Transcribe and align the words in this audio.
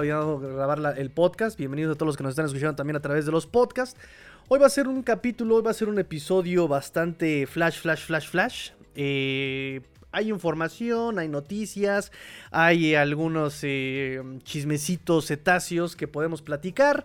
olvidado 0.00 0.38
grabar 0.38 0.98
el 0.98 1.10
podcast. 1.10 1.58
Bienvenidos 1.58 1.94
a 1.94 1.98
todos 1.98 2.06
los 2.06 2.16
que 2.16 2.22
nos 2.22 2.30
están 2.30 2.46
escuchando 2.46 2.74
también 2.74 2.96
a 2.96 3.00
través 3.00 3.26
de 3.26 3.32
los 3.32 3.46
podcasts. 3.46 4.00
Hoy 4.48 4.58
va 4.58 4.66
a 4.66 4.70
ser 4.70 4.88
un 4.88 5.02
capítulo, 5.02 5.56
hoy 5.56 5.62
va 5.62 5.70
a 5.70 5.74
ser 5.74 5.88
un 5.88 5.98
episodio 5.98 6.66
bastante 6.68 7.46
flash, 7.46 7.80
flash, 7.80 8.06
flash, 8.06 8.28
flash. 8.28 8.70
Eh, 8.94 9.82
hay 10.10 10.30
información, 10.30 11.18
hay 11.18 11.28
noticias, 11.28 12.12
hay 12.50 12.94
algunos 12.94 13.60
eh, 13.62 14.22
chismecitos 14.42 15.26
cetáceos 15.26 15.96
que 15.96 16.08
podemos 16.08 16.40
platicar. 16.40 17.04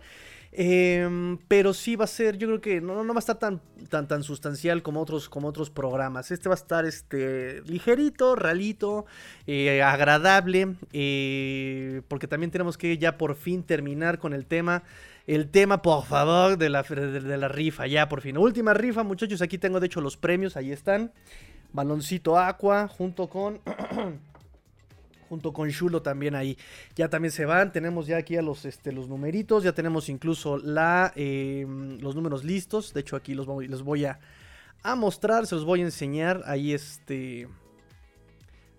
Em, 0.57 1.37
pero 1.49 1.73
sí 1.73 1.97
va 1.97 2.05
a 2.05 2.07
ser, 2.07 2.37
yo 2.37 2.47
creo 2.47 2.61
que 2.61 2.79
no, 2.79 3.03
no 3.03 3.13
va 3.13 3.17
a 3.17 3.19
estar 3.19 3.37
tan, 3.37 3.59
tan, 3.89 4.07
tan 4.07 4.23
sustancial 4.23 4.81
como 4.83 5.01
otros, 5.01 5.27
como 5.27 5.49
otros 5.49 5.69
programas. 5.69 6.31
Este 6.31 6.47
va 6.47 6.55
a 6.55 6.57
estar 6.57 6.85
este, 6.85 7.61
ligerito, 7.63 8.37
realito, 8.37 9.05
eh, 9.47 9.83
agradable, 9.83 10.75
eh, 10.93 12.03
porque 12.07 12.29
también 12.29 12.51
tenemos 12.51 12.77
que 12.77 12.97
ya 12.97 13.17
por 13.17 13.35
fin 13.35 13.63
terminar 13.63 14.17
con 14.17 14.33
el 14.33 14.45
tema. 14.45 14.83
El 15.27 15.49
tema, 15.49 15.81
por 15.81 16.05
favor, 16.05 16.57
de 16.57 16.69
la, 16.69 16.83
de 16.83 17.37
la 17.37 17.49
rifa, 17.49 17.85
ya 17.87 18.07
por 18.07 18.21
fin. 18.21 18.37
Última 18.37 18.73
rifa, 18.73 19.03
muchachos, 19.03 19.41
aquí 19.41 19.57
tengo 19.57 19.81
de 19.81 19.87
hecho 19.87 19.99
los 19.99 20.15
premios, 20.15 20.55
ahí 20.55 20.71
están. 20.71 21.11
Baloncito 21.73 22.39
Aqua 22.39 22.87
junto 22.87 23.27
con... 23.27 23.59
junto 25.29 25.53
con 25.53 25.69
Shulo 25.69 26.01
también 26.01 26.35
ahí. 26.35 26.57
Ya 26.95 27.09
también 27.09 27.31
se 27.31 27.45
van, 27.45 27.71
tenemos 27.71 28.07
ya 28.07 28.17
aquí 28.17 28.37
a 28.37 28.41
los, 28.41 28.65
este, 28.65 28.91
los 28.91 29.07
numeritos, 29.07 29.63
ya 29.63 29.73
tenemos 29.73 30.09
incluso 30.09 30.57
la, 30.57 31.11
em, 31.15 31.99
los 31.99 32.15
números 32.15 32.43
listos. 32.43 32.93
De 32.93 33.01
hecho 33.01 33.15
aquí 33.15 33.33
los, 33.33 33.47
los 33.47 33.83
voy 33.83 34.05
a, 34.05 34.19
a 34.83 34.95
mostrar, 34.95 35.47
se 35.47 35.55
los 35.55 35.65
voy 35.65 35.81
a 35.81 35.85
enseñar. 35.85 36.43
Ahí 36.45 36.73
este 36.73 37.47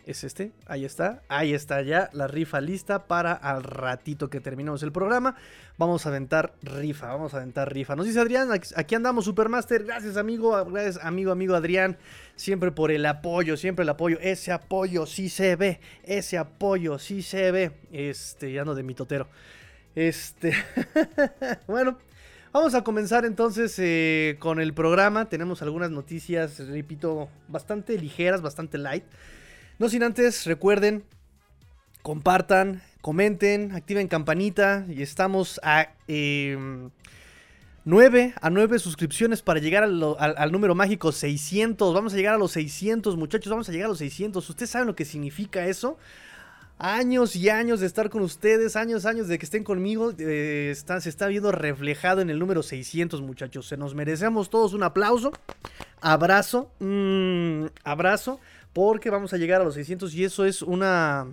es 0.07 0.23
este, 0.23 0.53
ahí 0.67 0.85
está, 0.85 1.23
ahí 1.29 1.53
está 1.53 1.83
ya 1.83 2.09
la 2.13 2.29
rifa 2.29 2.61
lista 2.61 3.09
para 3.09 3.33
al 3.33 3.65
ratito 3.65 4.31
que 4.31 4.41
terminemos 4.41 4.85
el 4.85 4.93
programa. 4.93 5.35
Vamos 5.79 6.07
a 6.07 6.11
aventar 6.11 6.55
rifa, 6.63 7.09
vamos 7.09 7.35
a 7.35 7.39
aventar 7.39 7.73
rifa. 7.73 7.97
Nos 7.97 8.07
dice 8.07 8.21
Adrián, 8.21 8.49
aquí 8.53 8.95
andamos 8.95 9.25
Supermaster, 9.25 9.83
gracias 9.83 10.17
amigo, 10.17 10.65
gracias 10.67 11.05
amigo, 11.05 11.33
amigo 11.33 11.57
Adrián, 11.57 11.99
siempre 12.37 12.71
por 12.71 12.93
el 12.93 13.05
apoyo, 13.05 13.57
siempre 13.57 13.83
el 13.83 13.89
apoyo, 13.89 14.19
ese 14.21 14.53
apoyo 14.53 15.07
sí 15.07 15.29
se 15.29 15.57
ve, 15.57 15.81
ese 16.05 16.39
apoyo 16.39 17.01
sí 17.01 17.21
se 17.21 17.51
ve. 17.51 17.73
Este, 17.91 18.53
ya 18.53 18.65
no 18.65 18.77
de 18.77 18.85
mi 18.85 18.95
totero. 18.95 19.29
Este, 19.97 20.55
bueno. 21.67 21.99
Vamos 22.53 22.75
a 22.75 22.83
comenzar 22.83 23.27
entonces 23.27 23.79
eh, 23.79 24.37
con 24.39 24.61
el 24.61 24.73
programa. 24.73 25.29
Tenemos 25.29 25.61
algunas 25.61 25.91
noticias, 25.91 26.59
repito, 26.69 27.29
bastante 27.49 27.99
ligeras, 27.99 28.41
bastante 28.41 28.79
light. 28.79 29.05
No 29.79 29.91
sin 29.91 30.03
antes, 30.03 30.47
recuerden, 30.47 31.05
compartan, 32.01 32.83
comenten, 33.03 33.73
activen 33.73 34.09
campanita 34.09 34.87
y 34.89 35.03
estamos 35.03 35.61
a 35.63 35.89
9 36.07 36.91
em, 38.23 38.33
a 38.41 38.49
9 38.49 38.79
suscripciones 38.79 39.43
para 39.43 39.61
llegar 39.61 39.83
al, 39.85 40.51
número 40.51 40.75
mágico 40.75 41.13
600. 41.13 41.93
Vamos 41.93 42.15
a 42.15 42.17
llegar 42.17 42.33
a 42.33 42.39
los 42.39 42.53
600, 42.53 43.19
muchachos, 43.19 43.51
vamos 43.51 43.69
a 43.69 43.73
llegar 43.73 43.85
a 43.85 43.91
los 43.91 43.99
600. 43.99 44.49
¿Ustedes 44.49 44.71
saben 44.71 44.87
lo 44.87 44.97
que 44.97 45.05
significa 45.05 45.67
eso? 45.67 45.99
Años 46.79 47.37
y 47.37 47.51
años 47.51 47.81
de 47.81 47.87
estar 47.87 48.09
con 48.09 48.23
ustedes, 48.23 48.77
años, 48.77 49.05
años 49.05 49.29
de 49.29 49.39
que 49.39 49.45
estén 49.45 49.63
conmigo, 49.63 50.15
eh, 50.19 50.75
se 50.75 51.09
está 51.11 51.27
viendo 51.27 51.53
reflejado 51.53 52.23
en 52.23 52.31
el 52.31 52.39
número 52.39 52.63
600, 52.63 53.21
muchachos. 53.21 53.67
Se 53.67 53.77
nos 53.77 53.95
merecemos 53.95 54.49
todos 54.49 54.73
un 54.73 54.85
aplauso, 54.85 55.33
abrazo, 56.01 56.71
mm, 56.81 57.67
abrazo 57.85 58.41
porque 58.77 59.09
vamos 59.09 59.33
a 59.33 59.39
llegar 59.39 59.63
a 59.63 59.65
los 59.65 59.73
600 59.73 60.15
y 60.15 60.25
eso 60.25 60.45
es 60.45 60.61
una 60.61 61.27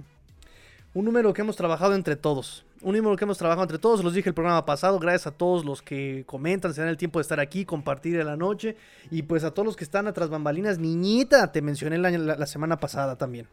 un 0.94 1.04
número 1.04 1.34
que 1.34 1.42
hemos 1.42 1.58
trabajado 1.58 1.94
entre 1.94 2.16
todos. 2.16 2.66
Un 2.82 2.96
número 2.96 3.18
que 3.18 3.26
hemos 3.26 3.38
trabajado 3.38 3.64
entre 3.64 3.80
todos, 3.80 4.02
los 4.02 4.14
dije 4.14 4.30
el 4.30 4.34
programa 4.34 4.66
pasado, 4.66 4.98
gracias 4.98 5.28
a 5.28 5.32
todos 5.32 5.66
los 5.66 5.82
que 5.82 6.24
comentan, 6.26 6.74
se 6.74 6.80
dan 6.80 6.90
el 6.90 6.96
tiempo 6.96 7.20
de 7.20 7.24
estar 7.24 7.42
aquí, 7.42 7.66
compartir 7.66 8.18
en 8.18 8.28
la 8.28 8.38
noche 8.38 8.78
y 9.12 9.24
pues 9.24 9.44
a 9.44 9.52
todos 9.52 9.66
los 9.66 9.76
que 9.76 9.84
están 9.84 10.08
atrás 10.08 10.30
bambalinas, 10.30 10.80
niñita, 10.80 11.52
te 11.52 11.62
mencioné 11.62 11.98
la, 11.98 12.46
semana 12.46 12.78
pasada 12.78 13.18
también. 13.18 13.50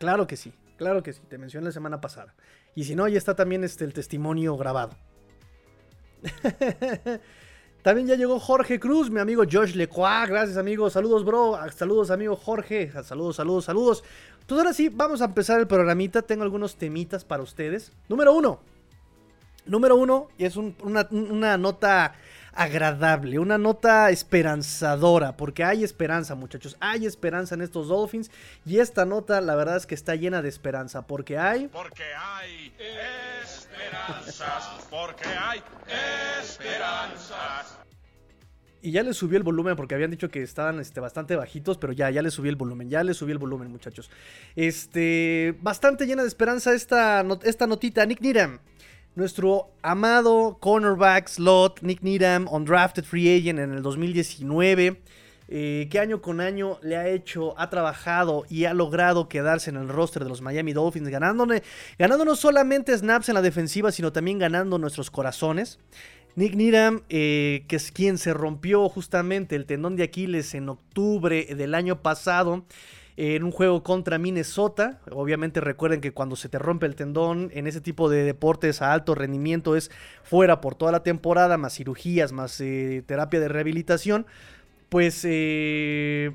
Claro 0.00 0.26
que 0.26 0.36
sí, 0.36 0.52
claro 0.76 1.04
que 1.04 1.12
sí, 1.12 1.20
te 1.28 1.38
mencioné 1.38 1.66
la 1.66 1.72
semana 1.72 2.00
pasada. 2.00 2.34
Y 2.74 2.84
si 2.84 2.96
no, 2.96 3.06
ya 3.06 3.18
está 3.18 3.36
también 3.36 3.62
este, 3.62 3.84
el 3.84 3.92
testimonio 3.92 4.56
grabado. 4.56 4.96
También 7.86 8.08
ya 8.08 8.16
llegó 8.16 8.40
Jorge 8.40 8.80
Cruz, 8.80 9.10
mi 9.10 9.20
amigo 9.20 9.44
Josh 9.48 9.76
Lecoa. 9.76 10.26
Gracias, 10.26 10.56
amigo. 10.56 10.90
Saludos, 10.90 11.24
bro. 11.24 11.56
Saludos, 11.72 12.10
amigo 12.10 12.34
Jorge. 12.34 12.90
Saludos, 13.04 13.36
saludos, 13.36 13.64
saludos. 13.64 14.02
Pues 14.44 14.58
ahora 14.58 14.72
sí, 14.72 14.88
vamos 14.88 15.22
a 15.22 15.26
empezar 15.26 15.60
el 15.60 15.68
programita. 15.68 16.22
Tengo 16.22 16.42
algunos 16.42 16.74
temitas 16.74 17.24
para 17.24 17.44
ustedes. 17.44 17.92
Número 18.08 18.34
uno. 18.34 18.58
Número 19.66 19.94
uno, 19.94 20.26
y 20.36 20.46
es 20.46 20.56
una, 20.56 21.06
una 21.12 21.56
nota 21.58 22.16
agradable, 22.56 23.38
una 23.38 23.58
nota 23.58 24.10
esperanzadora, 24.10 25.36
porque 25.36 25.62
hay 25.62 25.84
esperanza, 25.84 26.34
muchachos, 26.34 26.76
hay 26.80 27.06
esperanza 27.06 27.54
en 27.54 27.60
estos 27.60 27.88
Dolphins 27.88 28.30
y 28.64 28.78
esta 28.78 29.04
nota 29.04 29.40
la 29.40 29.54
verdad 29.54 29.76
es 29.76 29.86
que 29.86 29.94
está 29.94 30.14
llena 30.14 30.40
de 30.40 30.48
esperanza, 30.48 31.02
porque 31.02 31.38
hay 31.38 31.68
porque 31.68 32.04
hay 32.18 32.72
esperanzas, 33.86 34.86
porque 34.90 35.28
hay 35.28 35.62
esperanzas. 36.40 37.78
Y 38.82 38.92
ya 38.92 39.02
les 39.02 39.16
subió 39.16 39.36
el 39.36 39.42
volumen 39.42 39.74
porque 39.74 39.94
habían 39.94 40.10
dicho 40.10 40.28
que 40.30 40.42
estaban 40.42 40.78
este, 40.78 41.00
bastante 41.00 41.34
bajitos, 41.34 41.76
pero 41.76 41.92
ya, 41.92 42.08
ya 42.10 42.22
les 42.22 42.34
subí 42.34 42.48
el 42.48 42.56
volumen, 42.56 42.88
ya 42.88 43.02
les 43.02 43.16
subí 43.16 43.32
el 43.32 43.38
volumen, 43.38 43.70
muchachos. 43.70 44.10
Este, 44.54 45.56
bastante 45.60 46.06
llena 46.06 46.22
de 46.22 46.28
esperanza 46.28 46.72
esta, 46.72 47.24
esta 47.42 47.66
notita. 47.66 48.06
Nick 48.06 48.20
Needham, 48.20 48.60
nuestro 49.16 49.72
amado 49.82 50.58
cornerback 50.60 51.26
slot, 51.26 51.82
Nick 51.82 52.02
Needham, 52.02 52.46
undrafted 52.48 53.04
free 53.04 53.36
agent 53.36 53.58
en 53.58 53.72
el 53.72 53.82
2019. 53.82 55.02
Eh, 55.48 55.86
que 55.90 56.00
año 56.00 56.20
con 56.20 56.40
año 56.40 56.78
le 56.82 56.96
ha 56.96 57.08
hecho, 57.08 57.58
ha 57.58 57.70
trabajado 57.70 58.44
y 58.48 58.64
ha 58.64 58.74
logrado 58.74 59.28
quedarse 59.28 59.70
en 59.70 59.76
el 59.76 59.88
roster 59.88 60.24
de 60.24 60.28
los 60.28 60.42
Miami 60.42 60.72
Dolphins, 60.72 61.08
ganándole, 61.08 61.62
ganando 61.98 62.24
no 62.24 62.34
solamente 62.34 62.96
snaps 62.96 63.28
en 63.28 63.36
la 63.36 63.42
defensiva, 63.42 63.92
sino 63.92 64.12
también 64.12 64.38
ganando 64.38 64.78
nuestros 64.78 65.10
corazones. 65.10 65.78
Nick 66.34 66.54
Needham, 66.54 67.02
eh, 67.08 67.64
que 67.68 67.76
es 67.76 67.92
quien 67.92 68.18
se 68.18 68.34
rompió 68.34 68.88
justamente 68.88 69.56
el 69.56 69.66
tendón 69.66 69.96
de 69.96 70.02
Aquiles 70.02 70.54
en 70.54 70.68
octubre 70.68 71.46
del 71.54 71.74
año 71.74 72.02
pasado 72.02 72.64
en 73.16 73.42
un 73.42 73.50
juego 73.50 73.82
contra 73.82 74.18
Minnesota. 74.18 75.00
Obviamente 75.10 75.60
recuerden 75.60 76.00
que 76.00 76.12
cuando 76.12 76.36
se 76.36 76.48
te 76.48 76.58
rompe 76.58 76.86
el 76.86 76.94
tendón 76.94 77.50
en 77.54 77.66
ese 77.66 77.80
tipo 77.80 78.10
de 78.10 78.22
deportes 78.24 78.82
a 78.82 78.92
alto 78.92 79.14
rendimiento 79.14 79.76
es 79.76 79.90
fuera 80.22 80.60
por 80.60 80.74
toda 80.74 80.92
la 80.92 81.02
temporada, 81.02 81.56
más 81.56 81.74
cirugías, 81.74 82.32
más 82.32 82.60
eh, 82.60 83.02
terapia 83.06 83.40
de 83.40 83.48
rehabilitación. 83.48 84.26
Pues 84.88 85.22
eh, 85.24 86.32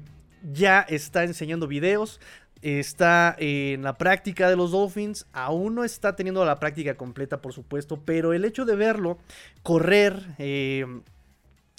ya 0.51 0.81
está 0.81 1.23
enseñando 1.23 1.67
videos, 1.67 2.19
está 2.61 3.35
en 3.39 3.83
la 3.83 3.97
práctica 3.97 4.49
de 4.49 4.55
los 4.55 4.71
Dolphins, 4.71 5.25
aún 5.33 5.75
no 5.75 5.83
está 5.83 6.15
teniendo 6.15 6.43
la 6.45 6.59
práctica 6.59 6.95
completa, 6.95 7.41
por 7.41 7.53
supuesto, 7.53 8.01
pero 8.03 8.33
el 8.33 8.45
hecho 8.45 8.65
de 8.65 8.75
verlo 8.75 9.17
correr 9.63 10.35
eh, 10.37 10.85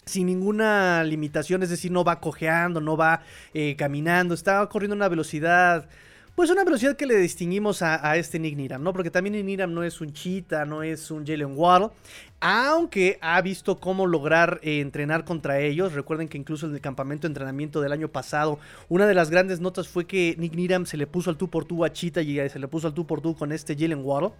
sin 0.04 0.26
ninguna 0.26 1.04
limitación, 1.04 1.62
es 1.62 1.70
decir, 1.70 1.92
no 1.92 2.04
va 2.04 2.20
cojeando, 2.20 2.80
no 2.80 2.96
va 2.96 3.22
eh, 3.54 3.76
caminando, 3.76 4.34
está 4.34 4.66
corriendo 4.68 4.94
a 4.94 4.96
una 4.96 5.08
velocidad 5.08 5.88
pues 6.34 6.48
una 6.50 6.64
velocidad 6.64 6.96
que 6.96 7.06
le 7.06 7.16
distinguimos 7.18 7.82
a, 7.82 8.16
este 8.16 8.38
Nick 8.38 8.56
Niram, 8.56 8.82
¿no? 8.82 8.92
Porque 8.92 9.10
también 9.10 9.34
Nick 9.34 9.44
Niram 9.44 9.74
no 9.74 9.82
es 9.82 10.00
un 10.00 10.12
Cheetah, 10.12 10.64
no 10.64 10.82
es 10.82 11.10
un 11.10 11.26
Jalen 11.26 11.54
Waddle, 11.56 11.90
aunque 12.40 13.18
ha 13.20 13.40
visto 13.42 13.78
cómo 13.78 14.06
lograr 14.06 14.58
eh, 14.62 14.80
entrenar 14.80 15.24
contra 15.24 15.60
ellos. 15.60 15.92
Recuerden 15.92 16.28
que 16.28 16.38
incluso 16.38 16.66
en 16.66 16.74
el 16.74 16.80
campamento 16.80 17.22
de 17.22 17.32
entrenamiento 17.32 17.80
del 17.80 17.92
año 17.92 18.08
pasado, 18.08 18.58
una 18.88 19.06
de 19.06 19.14
las 19.14 19.30
grandes 19.30 19.60
notas 19.60 19.88
fue 19.88 20.06
que 20.06 20.34
Nick 20.38 20.54
Niram 20.54 20.86
se 20.86 20.96
le 20.96 21.06
puso 21.06 21.28
al 21.28 21.36
tú 21.36 21.50
por 21.50 21.66
tú 21.66 21.84
a 21.84 21.92
Cheetah 21.92 22.22
y 22.22 22.48
se 22.48 22.58
le 22.58 22.68
puso 22.68 22.86
al 22.86 22.94
tú 22.94 23.06
por 23.06 23.20
tú 23.20 23.36
con 23.36 23.52
este 23.52 23.76
Jalen 23.76 24.02
Waddle 24.02 24.32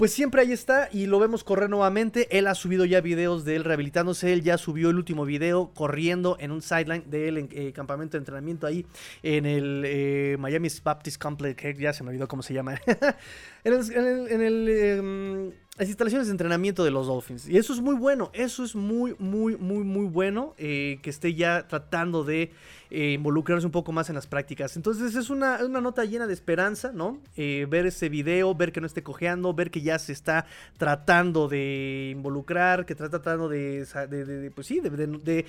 pues 0.00 0.14
siempre 0.14 0.40
ahí 0.40 0.50
está 0.50 0.88
y 0.90 1.04
lo 1.04 1.18
vemos 1.18 1.44
correr 1.44 1.68
nuevamente. 1.68 2.26
Él 2.38 2.46
ha 2.46 2.54
subido 2.54 2.86
ya 2.86 3.02
videos 3.02 3.44
de 3.44 3.56
él 3.56 3.64
rehabilitándose. 3.64 4.32
Él 4.32 4.40
ya 4.40 4.56
subió 4.56 4.88
el 4.88 4.96
último 4.96 5.26
video 5.26 5.72
corriendo 5.74 6.38
en 6.40 6.52
un 6.52 6.62
sideline 6.62 7.04
de 7.10 7.28
él 7.28 7.36
en 7.36 7.48
eh, 7.52 7.74
campamento 7.74 8.12
de 8.12 8.20
entrenamiento 8.20 8.66
ahí 8.66 8.86
en 9.22 9.44
el 9.44 9.82
eh, 9.84 10.36
Miami 10.38 10.68
Baptist 10.82 11.20
Complex. 11.20 11.78
Ya 11.78 11.92
se 11.92 12.02
me 12.02 12.08
olvidó 12.08 12.28
cómo 12.28 12.42
se 12.42 12.54
llama. 12.54 12.80
en 13.64 14.40
el, 14.40 14.68
em, 14.70 15.52
las 15.80 15.88
instalaciones 15.88 16.26
de 16.26 16.32
entrenamiento 16.32 16.84
de 16.84 16.90
los 16.90 17.06
Dolphins. 17.06 17.48
Y 17.48 17.56
eso 17.56 17.72
es 17.72 17.80
muy 17.80 17.94
bueno. 17.94 18.30
Eso 18.34 18.62
es 18.62 18.76
muy, 18.76 19.16
muy, 19.18 19.56
muy, 19.56 19.82
muy 19.82 20.04
bueno 20.04 20.54
eh, 20.58 20.98
que 21.02 21.08
esté 21.08 21.32
ya 21.32 21.66
tratando 21.68 22.22
de 22.22 22.52
eh, 22.90 23.12
involucrarse 23.12 23.64
un 23.64 23.72
poco 23.72 23.90
más 23.90 24.10
en 24.10 24.14
las 24.14 24.26
prácticas. 24.26 24.76
Entonces 24.76 25.14
es 25.14 25.30
una, 25.30 25.56
nota 25.68 26.04
llena 26.04 26.26
de 26.26 26.34
esperanza, 26.34 26.92
¿no? 26.92 27.18
Eh, 27.34 27.66
ver 27.66 27.86
ese 27.86 28.10
video, 28.10 28.54
ver 28.54 28.72
que 28.72 28.82
no 28.82 28.86
esté 28.86 29.02
cojeando, 29.02 29.54
ver 29.54 29.70
que 29.70 29.80
ya 29.80 29.98
se 29.98 30.12
está 30.12 30.44
tratando 30.76 31.48
de 31.48 32.10
involucrar, 32.14 32.84
que 32.84 32.92
está 32.92 33.08
tratando 33.08 33.48
de, 33.48 34.52
pues 34.54 34.66
sí, 34.66 34.80
de, 34.80 35.46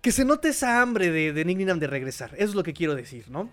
que 0.00 0.12
se 0.12 0.24
note 0.24 0.50
esa 0.50 0.82
hambre 0.82 1.10
de, 1.10 1.32
de 1.32 1.44
Nick 1.44 1.58
de 1.58 1.86
regresar. 1.88 2.30
Eso 2.34 2.50
es 2.50 2.54
lo 2.54 2.62
que 2.62 2.74
quiero 2.74 2.94
decir, 2.94 3.28
¿no? 3.28 3.50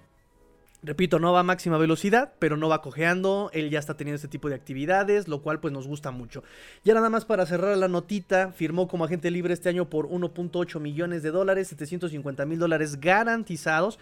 Repito, 0.83 1.19
no 1.19 1.31
va 1.31 1.41
a 1.41 1.43
máxima 1.43 1.77
velocidad, 1.77 2.33
pero 2.39 2.57
no 2.57 2.67
va 2.67 2.81
cojeando. 2.81 3.51
Él 3.53 3.69
ya 3.69 3.77
está 3.77 3.97
teniendo 3.97 4.15
este 4.15 4.27
tipo 4.27 4.49
de 4.49 4.55
actividades, 4.55 5.27
lo 5.27 5.43
cual 5.43 5.59
pues 5.59 5.71
nos 5.71 5.85
gusta 5.87 6.09
mucho. 6.09 6.43
Ya 6.83 6.95
nada 6.95 7.11
más 7.11 7.23
para 7.23 7.45
cerrar 7.45 7.77
la 7.77 7.87
notita, 7.87 8.51
firmó 8.51 8.87
como 8.87 9.05
agente 9.05 9.29
libre 9.29 9.53
este 9.53 9.69
año 9.69 9.89
por 9.89 10.07
1.8 10.09 10.79
millones 10.79 11.21
de 11.21 11.29
dólares, 11.29 11.67
750 11.67 12.45
mil 12.47 12.57
dólares 12.57 12.99
garantizados. 12.99 13.99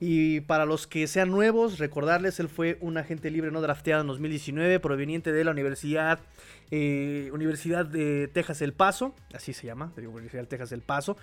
Y 0.00 0.40
para 0.40 0.64
los 0.64 0.86
que 0.86 1.06
sean 1.06 1.30
nuevos, 1.30 1.78
recordarles, 1.78 2.40
él 2.40 2.48
fue 2.48 2.78
un 2.80 2.96
agente 2.96 3.30
libre 3.30 3.50
no 3.50 3.60
drafteado 3.60 4.00
en 4.00 4.06
2019, 4.06 4.80
proveniente 4.80 5.32
de 5.32 5.44
la 5.44 5.50
Universidad, 5.50 6.18
eh, 6.70 7.30
Universidad 7.34 7.84
de 7.84 8.26
Texas 8.28 8.62
El 8.62 8.72
Paso, 8.72 9.14
así 9.34 9.52
se 9.52 9.66
llama, 9.66 9.92
Universidad 9.98 10.44
de 10.44 10.48
Texas 10.48 10.72
El 10.72 10.80
Paso. 10.80 11.18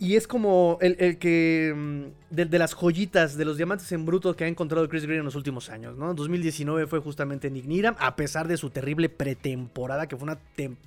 Y 0.00 0.14
es 0.14 0.28
como 0.28 0.78
el, 0.80 1.18
que. 1.18 1.74
Mm, 1.76 2.02
de, 2.30 2.58
las 2.58 2.74
joyitas, 2.74 3.36
de 3.36 3.44
los 3.44 3.56
diamantes 3.56 3.90
en 3.90 4.06
bruto 4.06 4.36
que 4.36 4.44
ha 4.44 4.46
encontrado 4.46 4.88
Chris 4.88 5.04
Green 5.04 5.18
en 5.18 5.24
los 5.24 5.34
últimos 5.34 5.70
años, 5.70 5.96
¿no? 5.96 6.14
2019 6.14 6.86
fue 6.86 7.00
justamente 7.00 7.50
Nick 7.50 7.64
Niram, 7.64 7.96
a 7.98 8.14
pesar 8.14 8.46
de 8.46 8.56
su 8.56 8.70
terrible 8.70 9.08
pretemporada, 9.08 10.06
que 10.06 10.16
fue 10.16 10.24
una, 10.24 10.38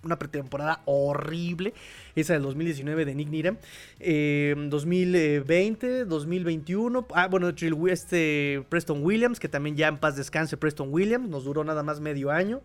una 0.03 0.17
pretemporada 0.17 0.81
horrible, 0.85 1.73
esa 2.15 2.33
del 2.33 2.43
2019 2.43 3.03
de 3.03 3.15
Nick 3.15 3.29
Niram. 3.29 3.57
2020, 3.99 6.05
2021. 6.05 7.07
Ah, 7.13 7.27
bueno, 7.27 7.51
este 7.89 8.63
Preston 8.69 9.03
Williams, 9.03 9.41
que 9.41 9.49
también 9.49 9.75
ya 9.75 9.89
en 9.89 9.97
paz 9.97 10.15
descanse 10.15 10.55
Preston 10.55 10.93
Williams, 10.93 11.27
nos 11.27 11.43
duró 11.43 11.65
nada 11.65 11.83
más 11.83 11.99
medio 11.99 12.31
año. 12.31 12.61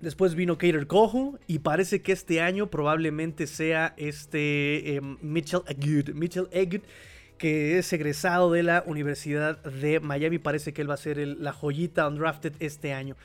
Después 0.00 0.36
vino 0.36 0.58
Kater 0.58 0.86
Kohu 0.86 1.38
y 1.48 1.58
parece 1.58 2.02
que 2.02 2.12
este 2.12 2.40
año 2.40 2.70
probablemente 2.70 3.48
sea 3.48 3.94
este 3.96 4.94
eh, 4.94 5.00
Mitchell 5.00 5.62
Agut. 5.66 6.14
Mitchell 6.14 6.48
Agut, 6.54 6.84
que 7.36 7.78
es 7.78 7.92
egresado 7.92 8.52
de 8.52 8.62
la 8.62 8.84
Universidad 8.86 9.58
de 9.64 9.98
Miami. 9.98 10.38
Parece 10.38 10.72
que 10.72 10.82
él 10.82 10.90
va 10.90 10.94
a 10.94 10.98
ser 10.98 11.18
la 11.18 11.52
joyita 11.52 12.06
undrafted 12.06 12.52
este 12.60 12.92
año. 12.92 13.16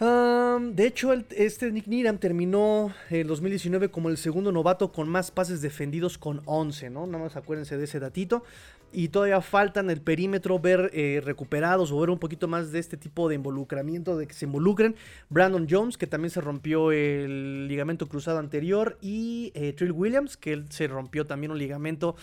de 0.00 0.86
hecho, 0.86 1.12
este 1.12 1.70
Nick 1.70 1.86
Niram 1.86 2.16
terminó 2.16 2.94
en 3.10 3.26
2019 3.26 3.90
como 3.90 4.08
el 4.08 4.16
segundo 4.16 4.52
novato 4.52 4.92
con 4.92 5.06
más 5.06 5.30
pases 5.30 5.60
defendidos 5.60 6.16
con 6.16 6.40
11, 6.46 6.88
¿no? 6.88 7.06
Nada 7.06 7.24
más 7.24 7.36
acuérdense 7.36 7.76
de 7.76 7.84
ese 7.84 8.00
datito 8.00 8.42
y 8.92 9.08
todavía 9.08 9.40
faltan 9.40 9.90
el 9.90 10.00
perímetro 10.00 10.58
ver 10.58 10.90
eh, 10.92 11.20
recuperados 11.24 11.92
o 11.92 12.00
ver 12.00 12.10
un 12.10 12.18
poquito 12.18 12.48
más 12.48 12.72
de 12.72 12.78
este 12.78 12.96
tipo 12.96 13.28
de 13.28 13.36
involucramiento, 13.36 14.16
de 14.16 14.26
que 14.26 14.34
se 14.34 14.46
involucren. 14.46 14.96
Brandon 15.28 15.66
Jones, 15.68 15.96
que 15.96 16.06
también 16.06 16.30
se 16.30 16.40
rompió 16.40 16.92
el 16.92 17.68
ligamento 17.68 18.06
cruzado 18.06 18.38
anterior, 18.38 18.98
y 19.00 19.52
eh, 19.54 19.72
Trill 19.72 19.92
Williams, 19.92 20.36
que 20.36 20.52
él 20.52 20.66
se 20.70 20.88
rompió 20.88 21.26
también 21.26 21.50
un 21.50 21.58
ligamento 21.58 22.16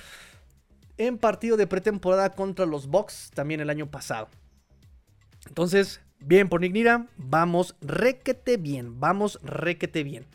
en 0.98 1.18
partido 1.18 1.58
de 1.58 1.68
pretemporada 1.68 2.32
contra 2.32 2.66
los 2.66 2.88
Bucks 2.88 3.32
también 3.34 3.62
el 3.62 3.70
año 3.70 3.90
pasado. 3.90 4.28
Entonces, 5.48 6.02
bien 6.20 6.50
por 6.50 6.62
Nick 6.62 7.08
vamos 7.18 7.76
requete 7.82 8.58
bien, 8.58 9.00
vamos 9.00 9.40
requete 9.44 10.04
bien. 10.04 10.26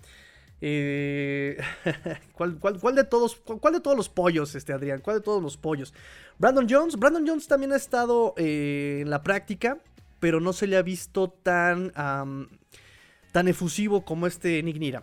Eh, 0.64 1.60
¿cuál, 2.34 2.56
de 2.94 3.02
todos, 3.02 3.34
cuál, 3.34 3.74
de 3.74 3.80
todos 3.80 3.96
los 3.96 4.08
pollos, 4.08 4.54
este 4.54 4.72
Adrián? 4.72 5.00
¿Cuál 5.00 5.16
de 5.16 5.22
todos 5.22 5.42
los 5.42 5.56
pollos? 5.56 5.92
Brandon 6.38 6.68
Jones. 6.70 6.96
Brandon 6.96 7.26
Jones 7.26 7.48
también 7.48 7.72
ha 7.72 7.76
estado 7.76 8.32
eh, 8.36 9.00
en 9.02 9.10
la 9.10 9.24
práctica, 9.24 9.78
pero 10.20 10.40
no 10.40 10.52
se 10.52 10.68
le 10.68 10.76
ha 10.76 10.82
visto 10.82 11.30
tan, 11.30 11.92
tan 13.32 13.48
efusivo 13.48 14.04
como 14.04 14.28
este 14.28 14.62
Nick. 14.62 15.02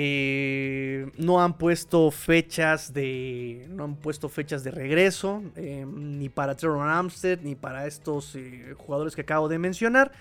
Eh, 0.00 1.10
no 1.16 1.42
han 1.42 1.58
puesto 1.58 2.12
fechas 2.12 2.92
de. 2.94 3.66
No 3.70 3.82
han 3.82 3.96
puesto 3.96 4.28
fechas 4.28 4.62
de 4.62 4.70
regreso. 4.70 5.42
ni 5.56 6.28
para 6.28 6.54
Trevor 6.54 6.88
Armstead. 6.88 7.40
Ni 7.40 7.56
para 7.56 7.88
estos 7.88 8.38
jugadores 8.76 9.16
que 9.16 9.22
acabo 9.22 9.48
de 9.48 9.58
mencionar. 9.58 10.12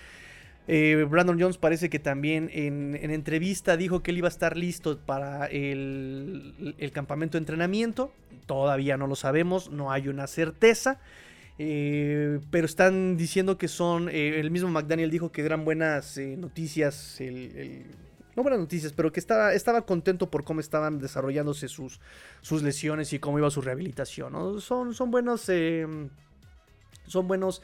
Eh, 0.67 1.05
Brandon 1.09 1.39
Jones 1.39 1.57
parece 1.57 1.89
que 1.89 1.97
también 1.97 2.49
en, 2.51 2.95
entrevista 2.95 3.77
dijo 3.77 4.03
que 4.03 4.11
él 4.11 4.17
iba 4.17 4.27
a 4.27 4.29
estar 4.29 4.57
listo 4.57 4.99
para 4.99 5.45
el, 5.45 6.91
campamento 6.93 7.37
de 7.37 7.39
entrenamiento. 7.39 8.11
Todavía 8.45 8.97
no 8.97 9.07
lo 9.07 9.15
sabemos, 9.15 9.71
no 9.71 9.91
hay 9.91 10.09
una 10.09 10.27
certeza. 10.27 10.99
Eh, 11.59 12.39
pero 12.51 12.65
están 12.65 13.17
diciendo 13.17 13.57
que 13.57 13.67
son. 13.67 14.09
Eh, 14.09 14.39
el 14.39 14.51
mismo 14.51 14.69
McDaniel 14.69 15.09
dijo 15.09 15.31
que 15.31 15.43
eran 15.43 15.63
buenas 15.65 16.17
noticias. 16.17 17.17
no 18.35 18.43
buenas 18.43 18.59
noticias, 18.59 18.93
pero 18.93 19.11
que 19.11 19.19
estaba, 19.19 19.81
contento 19.85 20.29
por 20.29 20.43
cómo 20.43 20.59
estaban 20.59 20.99
desarrollándose 20.99 21.67
sus, 21.69 21.99
lesiones 22.61 23.13
y 23.13 23.19
cómo 23.19 23.39
iba 23.39 23.49
su 23.49 23.61
rehabilitación. 23.61 24.61
Son 24.61 25.11
buenos. 25.11 25.49
son 27.07 27.27
buenos. 27.27 27.61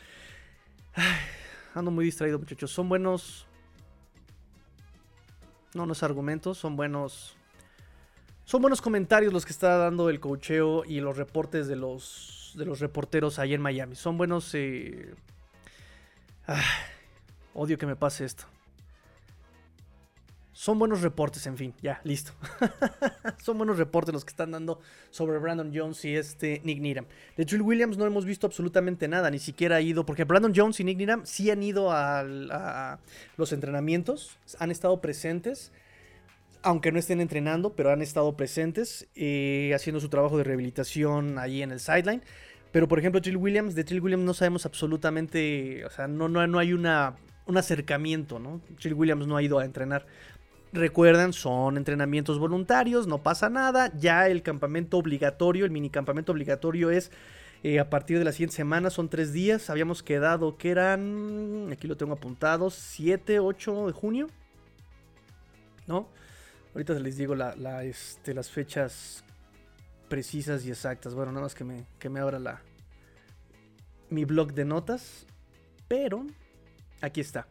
Ando 1.74 1.92
muy 1.92 2.06
distraído, 2.06 2.40
muchachos. 2.40 2.72
Son 2.72 2.88
buenos. 2.88 3.48
No, 5.74 5.86
no 5.86 5.94
es 5.94 6.04
argumentos, 6.04 6.58
son 6.58 6.76
buenos. 6.76 7.36
Son 8.46 8.62
buenos 8.62 8.82
comentarios 8.82 9.34
los 9.34 9.46
que 9.46 9.52
está 9.52 9.78
dando 9.78 10.10
el 10.10 10.20
cocheo 10.20 10.84
y 10.86 11.00
los 11.00 11.18
reportes 11.18 11.68
de 11.68 11.76
los, 11.76 12.54
de 12.56 12.66
los 12.66 12.80
reporteros 12.80 13.40
ahí 13.40 13.54
en 13.54 13.62
Miami. 13.62 13.96
Son 13.96 14.18
buenos. 14.18 14.54
Eh... 14.54 15.16
odio 17.54 17.78
que 17.78 17.86
me 17.86 17.96
pase 17.96 18.26
esto. 18.26 18.46
Son 20.54 20.78
buenos 20.78 21.02
reportes, 21.02 21.48
en 21.48 21.58
fin, 21.58 21.74
ya, 21.82 22.00
listo. 22.04 22.32
Son 23.44 23.58
buenos 23.58 23.80
reportes 23.80 24.14
los 24.14 24.24
que 24.24 24.30
están 24.30 24.52
dando 24.52 24.80
sobre 25.10 25.40
Brandon 25.40 25.72
Jones 25.74 26.06
y 26.06 26.16
este 26.16 26.62
Nick 26.64 26.80
Needham. 26.80 27.08
De 27.36 27.44
Trill 27.44 27.64
Williams 27.64 27.98
no 27.98 28.06
hemos 28.06 28.24
visto 28.24 28.46
absolutamente 28.46 29.08
nada, 29.08 29.32
ni 29.32 29.40
siquiera 29.40 29.78
ha 29.78 29.82
ido, 29.82 30.06
porque 30.06 30.26
Brandon 30.26 30.54
Jones 30.56 30.80
y 30.80 30.84
Nick 30.84 31.00
Needham 31.00 31.26
sí 31.26 31.50
han 31.50 31.64
ido 31.64 31.92
a, 31.92 33.00
los 33.36 33.52
entrenamientos, 33.52 34.38
han 34.60 34.70
estado 34.70 35.02
presentes, 35.02 35.72
aunque 36.62 36.92
no 36.92 37.00
estén 37.00 37.20
entrenando, 37.20 37.74
pero 37.74 37.92
han 37.92 38.04
estado 38.04 38.38
presentes, 38.38 39.08
eh, 39.16 39.72
haciendo 39.74 40.00
su 40.00 40.10
trabajo 40.10 40.38
de 40.38 40.44
rehabilitación 40.44 41.40
ahí 41.40 41.64
en 41.64 41.72
el 41.72 41.80
sideline. 41.80 42.22
Pero 42.72 42.88
por 42.88 43.00
ejemplo, 43.00 43.22
Trill 43.22 43.38
Williams, 43.38 43.74
de 43.74 43.84
Trill 43.84 44.02
Williams 44.02 44.24
no 44.24 44.36
sabemos 44.36 44.68
absolutamente, 44.68 45.84
o 45.84 45.90
sea, 45.90 46.08
no, 46.08 46.30
no, 46.30 46.46
no 46.46 46.60
hay 46.60 46.74
una, 46.74 47.16
un 47.46 47.58
acercamiento, 47.58 48.40
¿no? 48.40 48.62
Trill 48.80 48.94
Williams 48.94 49.28
no 49.28 49.38
ha 49.38 49.44
ido 49.44 49.60
a 49.60 49.66
entrenar. 49.66 50.06
Recuerden, 50.74 51.34
son 51.34 51.78
entrenamientos 51.78 52.40
voluntarios, 52.40 53.06
no 53.06 53.22
pasa 53.22 53.48
nada. 53.48 53.92
Ya 53.96 54.28
el 54.28 54.42
campamento 54.42 54.98
obligatorio, 54.98 55.66
el 55.66 55.72
mini 55.72 55.92
campamento 55.92 56.32
obligatorio 56.32 56.90
es 56.90 57.12
eh, 57.62 57.80
a 57.80 57.92
partir 57.92 58.18
de 58.18 58.26
la 58.26 58.32
siguiente 58.32 58.56
semana, 58.56 58.90
son 58.90 59.08
tres 59.08 59.32
días. 59.34 59.70
Habíamos 59.70 60.02
quedado 60.02 60.58
que 60.58 60.72
eran, 60.72 61.70
aquí 61.72 61.88
lo 61.88 61.96
tengo 61.96 62.14
apuntado, 62.14 62.72
7, 62.72 63.40
8 63.40 63.86
de 63.86 63.94
junio. 63.94 64.28
¿No? 65.86 66.08
Ahorita 66.74 66.94
les 66.96 67.18
digo 67.18 67.36
este, 67.84 68.34
las 68.34 68.50
fechas 68.50 69.24
precisas 70.10 70.66
y 70.66 70.72
exactas. 70.72 71.14
Bueno, 71.14 71.32
nada 71.34 71.44
más 71.44 71.54
que 71.54 71.64
me, 71.64 71.86
que 72.00 72.10
me 72.10 72.20
abra 72.20 72.40
la, 72.40 72.62
mi 74.10 74.26
blog 74.26 74.54
de 74.54 74.66
notas. 74.66 75.28
Pero 75.88 76.26
aquí 77.00 77.22
está. 77.22 77.46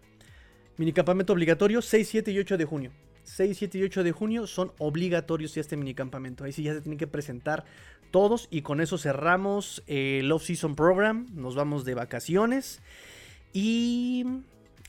Mini 0.76 0.92
campamento 0.92 1.32
obligatorio 1.32 1.80
6, 1.80 2.08
7 2.08 2.32
y 2.32 2.38
8 2.40 2.58
de 2.58 2.64
junio. 2.64 2.90
6, 3.24 3.56
7 3.58 3.78
y 3.78 3.82
8 3.84 4.02
de 4.02 4.12
junio 4.12 4.46
son 4.46 4.72
obligatorios 4.78 5.56
este 5.56 5.76
minicampamento. 5.76 6.44
Ahí 6.44 6.52
sí 6.52 6.62
ya 6.62 6.74
se 6.74 6.80
tienen 6.80 6.98
que 6.98 7.06
presentar 7.06 7.64
todos 8.10 8.48
y 8.50 8.62
con 8.62 8.80
eso 8.80 8.98
cerramos 8.98 9.82
el 9.86 10.30
off-season 10.30 10.76
program. 10.76 11.26
Nos 11.32 11.54
vamos 11.54 11.84
de 11.84 11.94
vacaciones 11.94 12.80
y 13.52 14.24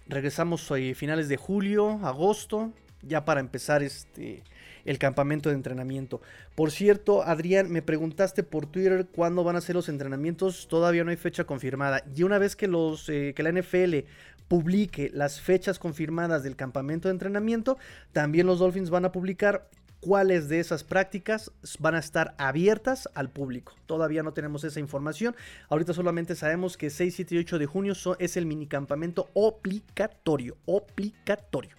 regresamos 0.08 0.72
a 0.72 0.78
eh, 0.78 0.94
finales 0.96 1.30
de 1.30 1.38
julio, 1.38 2.00
agosto, 2.04 2.72
ya 3.02 3.26
para 3.26 3.40
empezar 3.40 3.84
este 3.84 4.44
el 4.86 4.98
campamento 4.98 5.50
de 5.50 5.56
entrenamiento. 5.56 6.22
Por 6.56 6.72
cierto, 6.72 7.24
Adrián, 7.24 7.72
me 7.72 7.82
preguntaste 7.82 8.44
por 8.44 8.66
Twitter 8.66 9.08
cuándo 9.14 9.44
van 9.44 9.56
a 9.56 9.62
ser 9.62 9.76
los 9.76 9.90
entrenamientos. 9.90 10.68
Todavía 10.68 11.04
no 11.04 11.12
hay 11.12 11.18
fecha 11.18 11.46
confirmada. 11.46 12.04
Y 12.16 12.24
una 12.24 12.38
vez 12.38 12.56
que 12.56 12.68
los 12.68 13.08
eh, 13.10 13.34
que 13.36 13.44
la 13.44 13.52
NFL 13.52 14.06
publique 14.54 15.10
las 15.16 15.42
fechas 15.42 15.80
confirmadas 15.80 16.44
del 16.44 16.56
campamento 16.56 17.08
de 17.08 17.14
entrenamiento, 17.14 17.80
también 18.12 18.46
los 18.46 18.60
Dolphins 18.60 18.92
van 18.92 19.04
a 19.04 19.12
publicar 19.12 19.68
cuáles 20.00 20.48
de 20.48 20.60
esas 20.60 20.84
prácticas 20.84 21.52
van 21.80 21.96
a 21.96 21.98
estar 21.98 22.36
abiertas 22.38 23.10
al 23.16 23.32
público. 23.32 23.74
Todavía 23.88 24.22
no 24.22 24.32
tenemos 24.32 24.64
esa 24.64 24.80
información. 24.80 25.36
Ahorita 25.70 25.96
solamente 25.96 26.36
sabemos 26.36 26.78
que 26.78 26.92
6, 26.92 27.16
7 27.16 27.34
y 27.34 27.38
8 27.40 27.58
de 27.58 27.66
junio 27.66 27.94
es 28.20 28.38
el 28.38 28.46
minicampamento 28.46 29.32
obligatorio. 29.34 30.56
Obligatorio. 30.66 31.76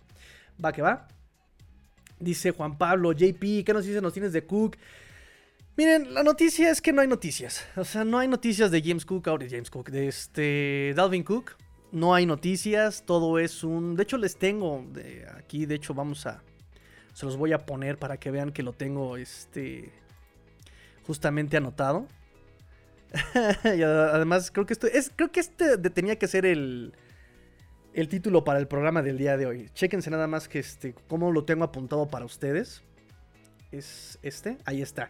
Va 0.63 0.73
que 0.73 0.83
va. 0.83 1.07
Dice 2.19 2.51
Juan 2.51 2.77
Pablo, 2.77 3.13
JP, 3.13 3.65
¿qué 3.65 3.73
noticias 3.73 4.03
nos 4.03 4.15
tienes 4.15 4.33
de 4.33 4.47
Cook? 4.47 4.79
Miren, 5.77 6.13
la 6.13 6.25
noticia 6.25 6.73
es 6.73 6.83
que 6.83 6.93
no 6.93 7.03
hay 7.03 7.07
noticias. 7.07 7.65
O 7.77 7.85
sea, 7.85 8.03
no 8.03 8.19
hay 8.19 8.27
noticias 8.27 8.73
de 8.73 8.83
James 8.83 9.07
Cook, 9.07 9.29
ahora 9.29 9.47
James 9.49 9.71
Cook, 9.71 9.91
de 9.91 10.09
este 10.09 10.93
Dalvin 10.97 11.23
Cook 11.23 11.55
no 11.95 12.13
hay 12.13 12.27
noticias, 12.27 13.05
todo 13.07 13.39
es 13.39 13.63
un... 13.63 13.95
De 13.95 14.03
hecho 14.03 14.19
les 14.19 14.37
tengo 14.37 14.85
aquí, 15.39 15.65
de 15.65 15.77
hecho 15.77 15.95
vamos 15.95 16.27
a... 16.27 16.43
Se 17.13 17.25
los 17.25 17.37
voy 17.37 17.53
a 17.53 17.65
poner 17.65 17.99
para 17.99 18.17
que 18.17 18.33
vean 18.33 18.51
que 18.51 18.65
lo 18.65 18.73
tengo 18.73 19.17
este, 19.17 19.93
justamente 21.07 21.57
anotado. 21.57 22.09
y 23.65 23.83
además, 23.83 24.51
creo 24.51 24.67
que 24.67 24.73
esto 24.73 24.89
es, 24.89 25.13
creo 25.15 25.31
que 25.31 25.39
este 25.39 25.79
tenía 25.79 26.19
que 26.19 26.27
ser 26.27 26.45
el, 26.45 26.95
el 27.93 28.09
título 28.09 28.43
para 28.43 28.59
el 28.59 28.67
programa 28.67 29.01
del 29.01 29.17
día 29.17 29.37
de 29.37 29.47
hoy. 29.47 29.71
Chéquense 29.75 30.11
nada 30.11 30.27
más 30.27 30.49
que 30.49 30.59
este, 30.59 30.97
cómo 31.09 31.31
lo 31.31 31.45
tengo 31.45 31.63
apuntado 31.63 32.09
para 32.09 32.25
ustedes. 32.25 32.83
Es 33.71 34.19
este, 34.23 34.59
ahí 34.65 34.83
está. 34.83 35.09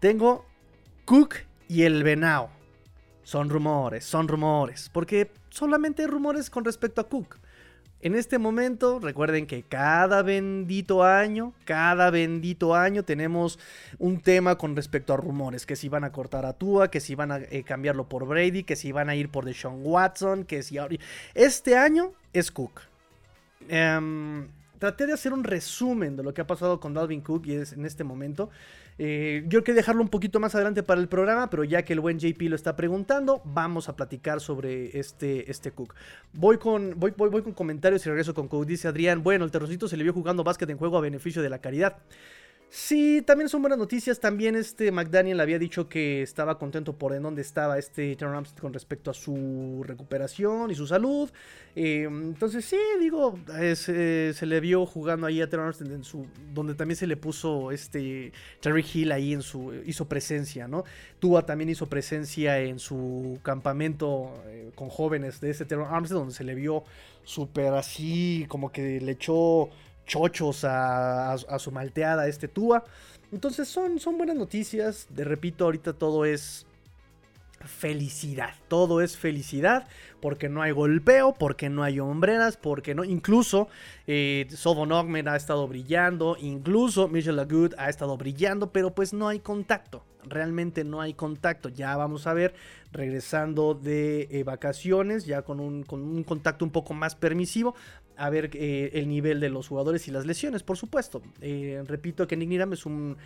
Tengo 0.00 0.44
Cook 1.06 1.36
y 1.66 1.84
el 1.84 2.04
Venao. 2.04 2.59
Son 3.22 3.50
rumores, 3.50 4.04
son 4.04 4.28
rumores, 4.28 4.90
porque 4.92 5.30
solamente 5.50 6.02
hay 6.02 6.08
rumores 6.08 6.50
con 6.50 6.64
respecto 6.64 7.00
a 7.00 7.08
Cook. 7.08 7.36
En 8.02 8.14
este 8.14 8.38
momento, 8.38 8.98
recuerden 8.98 9.46
que 9.46 9.62
cada 9.62 10.22
bendito 10.22 11.04
año, 11.04 11.52
cada 11.66 12.10
bendito 12.10 12.74
año 12.74 13.04
tenemos 13.04 13.58
un 13.98 14.22
tema 14.22 14.56
con 14.56 14.74
respecto 14.74 15.12
a 15.12 15.18
rumores, 15.18 15.66
que 15.66 15.76
si 15.76 15.90
van 15.90 16.04
a 16.04 16.12
cortar 16.12 16.46
a 16.46 16.54
Tua, 16.54 16.90
que 16.90 17.00
si 17.00 17.14
van 17.14 17.30
a 17.30 17.36
eh, 17.38 17.62
cambiarlo 17.62 18.08
por 18.08 18.26
Brady, 18.26 18.62
que 18.62 18.74
si 18.74 18.90
van 18.90 19.10
a 19.10 19.16
ir 19.16 19.28
por 19.28 19.44
Deshaun 19.44 19.80
Watson, 19.84 20.44
que 20.44 20.62
si 20.62 20.78
este 21.34 21.76
año 21.76 22.12
es 22.32 22.50
Cook. 22.50 22.80
Em, 23.68 24.48
traté 24.78 25.06
de 25.06 25.12
hacer 25.12 25.34
un 25.34 25.44
resumen 25.44 26.16
de 26.16 26.22
lo 26.22 26.32
que 26.32 26.40
ha 26.40 26.46
pasado 26.46 26.80
con 26.80 26.94
Dalvin 26.94 27.20
Cook 27.20 27.46
y 27.48 27.52
es 27.56 27.74
en 27.74 27.84
este 27.84 28.02
momento. 28.02 28.48
Eh, 29.02 29.44
yo 29.48 29.64
quería 29.64 29.76
dejarlo 29.76 30.02
un 30.02 30.10
poquito 30.10 30.40
más 30.40 30.54
adelante 30.54 30.82
para 30.82 31.00
el 31.00 31.08
programa, 31.08 31.48
pero 31.48 31.64
ya 31.64 31.86
que 31.86 31.94
el 31.94 32.00
buen 32.00 32.18
JP 32.18 32.42
lo 32.50 32.54
está 32.54 32.76
preguntando, 32.76 33.40
vamos 33.46 33.88
a 33.88 33.96
platicar 33.96 34.42
sobre 34.42 34.98
este, 34.98 35.50
este 35.50 35.70
Cook. 35.70 35.94
Voy 36.34 36.58
con, 36.58 37.00
voy, 37.00 37.14
voy, 37.16 37.30
voy 37.30 37.40
con 37.40 37.54
comentarios 37.54 38.04
y 38.04 38.10
regreso 38.10 38.34
con 38.34 38.46
Cook. 38.46 38.66
Dice 38.66 38.88
Adrián, 38.88 39.22
bueno, 39.22 39.46
el 39.46 39.50
terrorcito 39.50 39.88
se 39.88 39.96
le 39.96 40.02
vio 40.02 40.12
jugando 40.12 40.44
básquet 40.44 40.68
en 40.68 40.76
juego 40.76 40.98
a 40.98 41.00
beneficio 41.00 41.40
de 41.40 41.48
la 41.48 41.60
caridad. 41.60 41.96
Sí, 42.72 43.20
también 43.26 43.48
son 43.48 43.62
buenas 43.62 43.80
noticias. 43.80 44.20
También 44.20 44.54
este 44.54 44.92
McDaniel 44.92 45.40
había 45.40 45.58
dicho 45.58 45.88
que 45.88 46.22
estaba 46.22 46.56
contento 46.56 46.92
por 46.96 47.12
en 47.12 47.22
dónde 47.24 47.42
estaba 47.42 47.76
este 47.78 48.14
Terron 48.14 48.46
con 48.60 48.72
respecto 48.72 49.10
a 49.10 49.14
su 49.14 49.82
recuperación 49.84 50.70
y 50.70 50.76
su 50.76 50.86
salud. 50.86 51.28
Eh, 51.74 52.04
entonces 52.04 52.64
sí, 52.64 52.78
digo, 53.00 53.36
eh, 53.58 53.74
se 53.74 54.46
le 54.46 54.60
vio 54.60 54.86
jugando 54.86 55.26
ahí 55.26 55.40
a 55.40 55.50
Terron 55.50 55.74
en 55.80 56.04
su, 56.04 56.26
donde 56.54 56.74
también 56.74 56.96
se 56.96 57.08
le 57.08 57.16
puso 57.16 57.72
este 57.72 58.32
Terry 58.60 58.86
Hill 58.94 59.10
ahí 59.10 59.32
en 59.32 59.42
su, 59.42 59.74
hizo 59.84 60.06
presencia, 60.06 60.68
¿no? 60.68 60.84
Tua 61.18 61.44
también 61.44 61.70
hizo 61.70 61.86
presencia 61.86 62.60
en 62.60 62.78
su 62.78 63.40
campamento 63.42 64.44
eh, 64.46 64.70
con 64.76 64.90
jóvenes 64.90 65.40
de 65.40 65.50
ese 65.50 65.64
Terron 65.64 65.92
Armstead, 65.92 66.18
donde 66.18 66.34
se 66.34 66.44
le 66.44 66.54
vio 66.54 66.84
súper 67.24 67.74
así, 67.74 68.46
como 68.48 68.70
que 68.70 69.00
le 69.00 69.12
echó 69.12 69.70
chochos 70.10 70.64
a, 70.64 71.36
su 71.58 71.70
malteada, 71.70 72.26
este 72.26 72.48
Tua. 72.48 72.84
Entonces 73.30 73.68
son, 73.68 74.00
son 74.00 74.18
buenas 74.18 74.36
noticias. 74.36 75.06
De 75.08 75.22
repito, 75.22 75.64
ahorita 75.64 75.92
todo 75.92 76.24
es 76.24 76.66
felicidad. 77.64 78.54
Todo 78.66 79.02
es 79.02 79.16
felicidad 79.16 79.86
porque 80.20 80.48
no 80.48 80.62
hay 80.62 80.72
golpeo, 80.72 81.32
porque 81.32 81.70
no 81.70 81.84
hay 81.84 82.00
hombreras, 82.00 82.56
porque 82.56 82.92
no. 82.92 83.04
Incluso 83.04 83.68
eh, 84.08 84.48
Sovon 84.50 84.90
ha 84.92 85.36
estado 85.36 85.68
brillando, 85.68 86.36
incluso 86.40 87.06
Michel 87.06 87.36
Lagood 87.36 87.74
ha 87.78 87.88
estado 87.88 88.16
brillando, 88.16 88.72
pero 88.72 88.92
pues 88.92 89.12
no 89.12 89.28
hay 89.28 89.38
contacto. 89.38 90.02
Realmente 90.24 90.82
no 90.82 91.00
hay 91.00 91.14
contacto. 91.14 91.68
Ya 91.68 91.96
vamos 91.96 92.26
a 92.26 92.34
ver, 92.34 92.54
regresando 92.90 93.74
de 93.74 94.26
eh, 94.30 94.42
vacaciones, 94.42 95.24
ya 95.24 95.42
con 95.42 95.60
un, 95.60 95.84
con 95.84 96.02
un 96.02 96.24
contacto 96.24 96.64
un 96.64 96.72
poco 96.72 96.94
más 96.94 97.14
permisivo 97.14 97.74
a 98.16 98.30
ver 98.30 98.50
eh, 98.54 98.90
el 98.94 99.08
nivel 99.08 99.40
de 99.40 99.48
los 99.48 99.68
jugadores 99.68 100.06
y 100.08 100.10
las 100.10 100.26
lesiones, 100.26 100.62
por 100.62 100.76
supuesto. 100.76 101.22
Eh, 101.40 101.82
repito 101.86 102.26
que 102.26 102.36
Nick 102.36 102.48
Niram 102.48 102.72
es 102.72 102.86
un, 102.86 103.16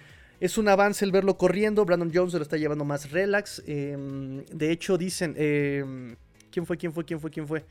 es 0.40 0.58
un 0.58 0.68
avance 0.68 1.04
el 1.04 1.12
verlo 1.12 1.36
corriendo. 1.36 1.84
Brandon 1.84 2.10
Jones 2.14 2.32
se 2.32 2.38
lo 2.38 2.42
está 2.42 2.56
llevando 2.56 2.84
más 2.84 3.10
relax. 3.10 3.62
Em, 3.66 4.44
de 4.46 4.70
hecho, 4.70 4.96
dicen. 4.98 5.34
Em, 5.36 6.16
¿Quién 6.50 6.66
fue? 6.66 6.76
¿Quién 6.76 6.92
fue? 6.92 7.04
¿Quién 7.04 7.18
fue? 7.18 7.30
¿Quién 7.30 7.48
fue? 7.48 7.64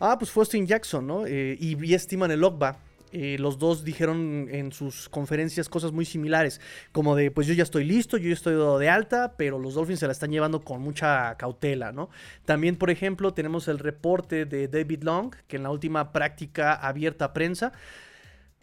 Ah, 0.00 0.16
pues 0.18 0.30
fue 0.30 0.42
Austin 0.42 0.66
Jackson, 0.66 1.06
¿no? 1.06 1.26
Eh, 1.26 1.56
y, 1.58 1.94
estiman 1.94 2.30
el 2.30 2.42
Ogba. 2.42 2.78
Eh, 3.12 3.36
los 3.38 3.58
dos 3.58 3.84
dijeron 3.84 4.48
en 4.50 4.72
sus 4.72 5.08
conferencias 5.08 5.68
cosas 5.68 5.92
muy 5.92 6.04
similares, 6.04 6.60
como 6.92 7.16
de, 7.16 7.30
pues 7.30 7.46
yo 7.46 7.54
ya 7.54 7.62
estoy 7.62 7.84
listo, 7.84 8.16
yo 8.16 8.28
ya 8.28 8.34
estoy 8.34 8.54
de 8.78 8.88
alta, 8.88 9.34
pero 9.36 9.58
los 9.58 9.74
Dolphins 9.74 10.00
se 10.00 10.06
la 10.06 10.12
están 10.12 10.30
llevando 10.30 10.60
con 10.60 10.80
mucha 10.80 11.36
cautela, 11.36 11.92
¿no? 11.92 12.10
También, 12.44 12.76
por 12.76 12.90
ejemplo, 12.90 13.32
tenemos 13.32 13.68
el 13.68 13.78
reporte 13.78 14.44
de 14.44 14.68
David 14.68 15.02
Long, 15.02 15.34
que 15.46 15.56
en 15.56 15.62
la 15.62 15.70
última 15.70 16.12
práctica 16.12 16.74
abierta 16.74 17.26
a 17.26 17.32
prensa, 17.32 17.72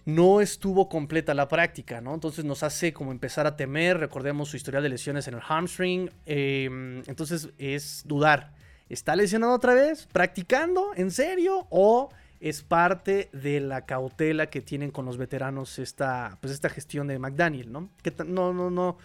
no 0.06 0.40
estuvo 0.40 0.88
completa 0.88 1.34
la 1.34 1.48
práctica, 1.48 2.00
¿no? 2.00 2.14
Entonces 2.14 2.46
nos 2.46 2.62
hace 2.62 2.94
como 2.94 3.12
empezar 3.12 3.48
a 3.48 3.56
temer, 3.56 3.98
recordemos 3.98 4.50
su 4.50 4.58
historial 4.58 4.84
de 4.84 4.90
lesiones 4.90 5.28
en 5.28 5.34
el 5.34 5.42
hamstring, 5.42 6.12
em, 6.28 7.02
entonces 7.08 7.50
es 7.58 8.04
dudar, 8.06 8.54
¿está 8.88 9.16
lesionado 9.16 9.54
otra 9.54 9.74
vez? 9.74 10.08
¿Practicando? 10.12 10.92
¿En 10.96 11.10
serio? 11.10 11.66
¿O 11.72 12.10
es 12.46 12.62
parte 12.62 13.28
de 13.34 13.60
la 13.60 13.88
cautela 13.88 14.52
que 14.52 14.62
tienen 14.62 14.92
con 14.92 15.04
los 15.04 15.18
veteranos 15.18 15.80
esta, 15.80 16.38
pues 16.42 16.54
esta 16.54 16.70
gestión 16.70 17.08
de 17.08 17.18
McDaniel, 17.18 17.72
¿no? 17.72 17.90
No, 18.28 18.54
no, 18.54 18.70
no, 18.70 18.98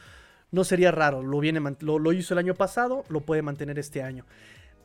no 0.51 0.65
sería 0.65 0.91
raro, 0.91 1.23
lo, 1.23 1.41
viene, 1.41 1.59
lo, 1.81 1.99
lo 1.99 2.13
hizo 2.13 2.35
el 2.35 2.39
año 2.39 2.55
pasado, 2.55 3.03
lo 3.09 3.23
puede 3.23 3.41
mantener 3.41 3.79
este 3.79 4.03
año. 4.03 4.27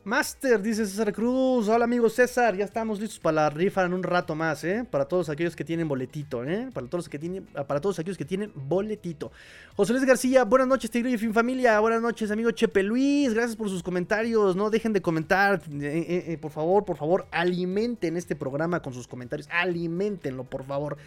Master, 0.06 0.62
dice 0.62 0.86
César 0.86 1.12
Cruz. 1.12 1.68
Hola 1.68 1.84
amigo 1.84 2.08
César, 2.08 2.54
ya 2.54 2.64
estamos 2.64 3.00
listos 3.00 3.18
para 3.18 3.34
la 3.34 3.50
rifa 3.50 3.82
en 3.82 3.92
un 3.92 4.04
rato 4.04 4.36
más, 4.36 4.62
¿eh? 4.62 4.86
Para 4.88 5.06
todos 5.06 5.28
aquellos 5.28 5.56
que 5.56 5.64
tienen 5.64 5.88
boletito, 5.88 6.44
¿eh? 6.44 6.70
Para 6.72 6.86
todos, 6.86 7.08
que 7.08 7.18
tienen, 7.18 7.44
para 7.44 7.80
todos 7.80 7.98
aquellos 7.98 8.16
que 8.16 8.24
tienen 8.24 8.52
boletito. 8.54 9.32
José 9.74 9.94
Luis 9.94 10.04
García, 10.04 10.44
buenas 10.44 10.68
noches, 10.68 10.92
Tigre 10.92 11.10
y 11.10 11.18
Fin 11.18 11.34
Familia. 11.34 11.80
Buenas 11.80 12.00
noches, 12.00 12.30
amigo 12.30 12.52
Chepe 12.52 12.84
Luis. 12.84 13.34
Gracias 13.34 13.56
por 13.56 13.68
sus 13.68 13.82
comentarios. 13.82 14.54
No 14.54 14.70
dejen 14.70 14.92
de 14.92 15.02
comentar. 15.02 15.60
Eh, 15.72 15.82
eh, 15.82 16.24
eh, 16.28 16.38
por 16.38 16.52
favor, 16.52 16.84
por 16.84 16.96
favor, 16.96 17.26
alimenten 17.32 18.16
este 18.16 18.36
programa 18.36 18.82
con 18.82 18.94
sus 18.94 19.08
comentarios. 19.08 19.48
Alimentenlo, 19.50 20.44
por 20.44 20.62
favor. 20.62 20.98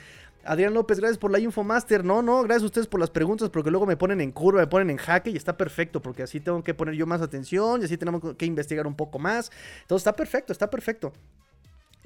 Adrián 0.50 0.74
López, 0.74 1.00
gracias 1.00 1.20
por 1.20 1.30
la 1.30 1.38
Infomaster. 1.38 2.04
No, 2.04 2.24
no, 2.24 2.42
gracias 2.42 2.64
a 2.64 2.66
ustedes 2.66 2.88
por 2.88 3.00
las 3.00 3.12
preguntas, 3.12 3.52
porque 3.52 3.70
luego 3.70 3.86
me 3.86 3.96
ponen 3.96 4.20
en 4.20 4.32
curva, 4.32 4.62
me 4.62 4.66
ponen 4.66 4.90
en 4.90 4.98
jaque 4.98 5.30
y 5.30 5.36
está 5.36 5.56
perfecto, 5.56 6.02
porque 6.02 6.24
así 6.24 6.40
tengo 6.40 6.64
que 6.64 6.74
poner 6.74 6.96
yo 6.96 7.06
más 7.06 7.22
atención 7.22 7.84
y 7.84 7.86
así 7.86 7.98
tenemos 7.98 8.36
que 8.36 8.48
investigar 8.48 8.88
un 8.88 8.96
poco 8.96 9.20
más. 9.20 9.52
Entonces 9.82 10.02
está 10.02 10.16
perfecto, 10.16 10.52
está 10.52 10.68
perfecto. 10.68 11.14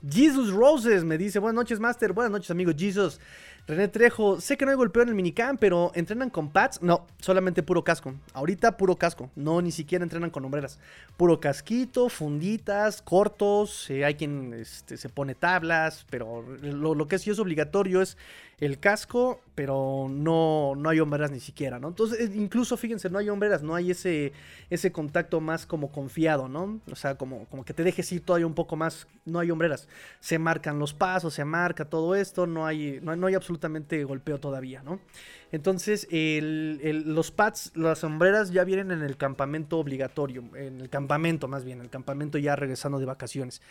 Jesus 0.09 0.51
Roses 0.51 1.05
me 1.05 1.17
dice, 1.17 1.39
buenas 1.39 1.55
noches, 1.55 1.79
Master. 1.79 2.11
Buenas 2.11 2.31
noches, 2.31 2.51
amigo 2.51 2.73
Jesus. 2.75 3.21
René 3.65 3.87
Trejo, 3.87 4.41
sé 4.41 4.57
que 4.57 4.65
no 4.65 4.71
hay 4.71 4.77
golpeo 4.77 5.03
en 5.03 5.09
el 5.09 5.15
minicamp, 5.15 5.57
pero 5.57 5.93
¿entrenan 5.95 6.29
con 6.29 6.49
pads? 6.49 6.81
No, 6.81 7.07
solamente 7.19 7.63
puro 7.63 7.85
casco. 7.85 8.13
Ahorita 8.33 8.75
puro 8.75 8.97
casco. 8.97 9.31
No, 9.37 9.61
ni 9.61 9.71
siquiera 9.71 10.03
entrenan 10.03 10.31
con 10.31 10.43
hombreras. 10.43 10.79
Puro 11.15 11.39
casquito, 11.39 12.09
funditas, 12.09 13.01
cortos. 13.01 13.89
Eh, 13.89 14.03
hay 14.03 14.15
quien 14.15 14.53
este, 14.53 14.97
se 14.97 15.07
pone 15.07 15.35
tablas, 15.35 16.05
pero 16.09 16.41
lo 16.41 17.07
que 17.07 17.17
sí 17.19 17.29
es 17.29 17.39
obligatorio 17.39 18.01
es 18.01 18.17
el 18.65 18.79
casco, 18.79 19.41
pero 19.55 20.07
no, 20.09 20.73
no 20.77 20.89
hay 20.89 20.99
hombreras 20.99 21.31
ni 21.31 21.39
siquiera, 21.39 21.79
¿no? 21.79 21.89
Entonces, 21.89 22.19
eh, 22.19 22.31
incluso 22.33 22.77
fíjense, 22.77 23.09
no 23.09 23.19
hay 23.19 23.29
hombreras, 23.29 23.61
no 23.61 23.75
hay 23.75 23.91
ese, 23.91 24.31
ese 24.69 24.91
contacto 24.91 25.41
más 25.41 25.65
como 25.65 25.91
confiado, 25.91 26.47
¿no? 26.47 26.79
O 26.89 26.95
sea, 26.95 27.15
como, 27.15 27.45
como 27.47 27.65
que 27.65 27.73
te 27.73 27.83
dejes 27.83 28.09
ir 28.13 28.21
todavía 28.21 28.47
un 28.47 28.53
poco 28.53 28.75
más, 28.75 29.05
no 29.25 29.39
hay 29.39 29.51
hombreras. 29.51 29.89
Se 30.21 30.39
marcan 30.39 30.79
los 30.79 30.93
pasos, 30.93 31.33
se 31.33 31.43
marca 31.43 31.85
todo 31.85 32.15
esto, 32.15 32.47
no 32.47 32.65
hay, 32.65 32.99
no, 33.01 33.27
hay 33.27 33.33
absolutamente 33.33 34.03
golpeo 34.05 34.39
todavía, 34.39 34.81
¿no? 34.81 34.99
Entonces, 35.51 36.07
los 36.11 37.31
pads, 37.31 37.73
las 37.75 37.99
sombreras 37.99 38.51
ya 38.51 38.63
vienen 38.63 38.91
en 38.91 39.03
el 39.03 39.17
campamento 39.17 39.77
obligatorio, 39.77 40.43
en 40.55 40.81
el 40.81 40.89
campamento 40.89 41.47
más 41.47 41.63
bien, 41.63 41.81
el 41.81 41.89
campamento 41.89 42.37
ya 42.37 42.55
regresando 42.55 42.97
de 42.97 43.05
vacaciones. 43.05 43.61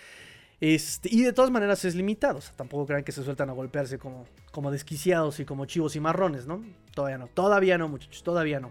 Este, 0.62 1.08
y 1.10 1.24
de 1.24 1.32
todas 1.32 1.50
maneras 1.50 1.84
es 1.84 1.96
limitado. 1.96 2.38
tampoco 2.54 2.86
crean 2.86 3.02
que 3.02 3.10
se 3.10 3.24
sueltan 3.24 3.50
a 3.50 3.52
golpearse 3.52 3.98
como, 3.98 4.26
como 4.52 4.70
desquiciados 4.70 5.40
y 5.40 5.44
como 5.44 5.64
chivos 5.64 5.96
y 5.96 6.00
marrones, 6.00 6.46
¿no? 6.46 6.62
Todavía 6.94 7.18
no. 7.18 7.26
Todavía 7.26 7.78
no, 7.78 7.88
muchachos. 7.88 8.22
Todavía 8.22 8.60
no. 8.60 8.70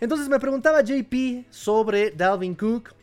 Entonces 0.00 0.30
me 0.30 0.40
preguntaba 0.40 0.80
JP 0.80 1.44
sobre 1.50 2.12
Dalvin 2.12 2.54
Cook. 2.54 2.94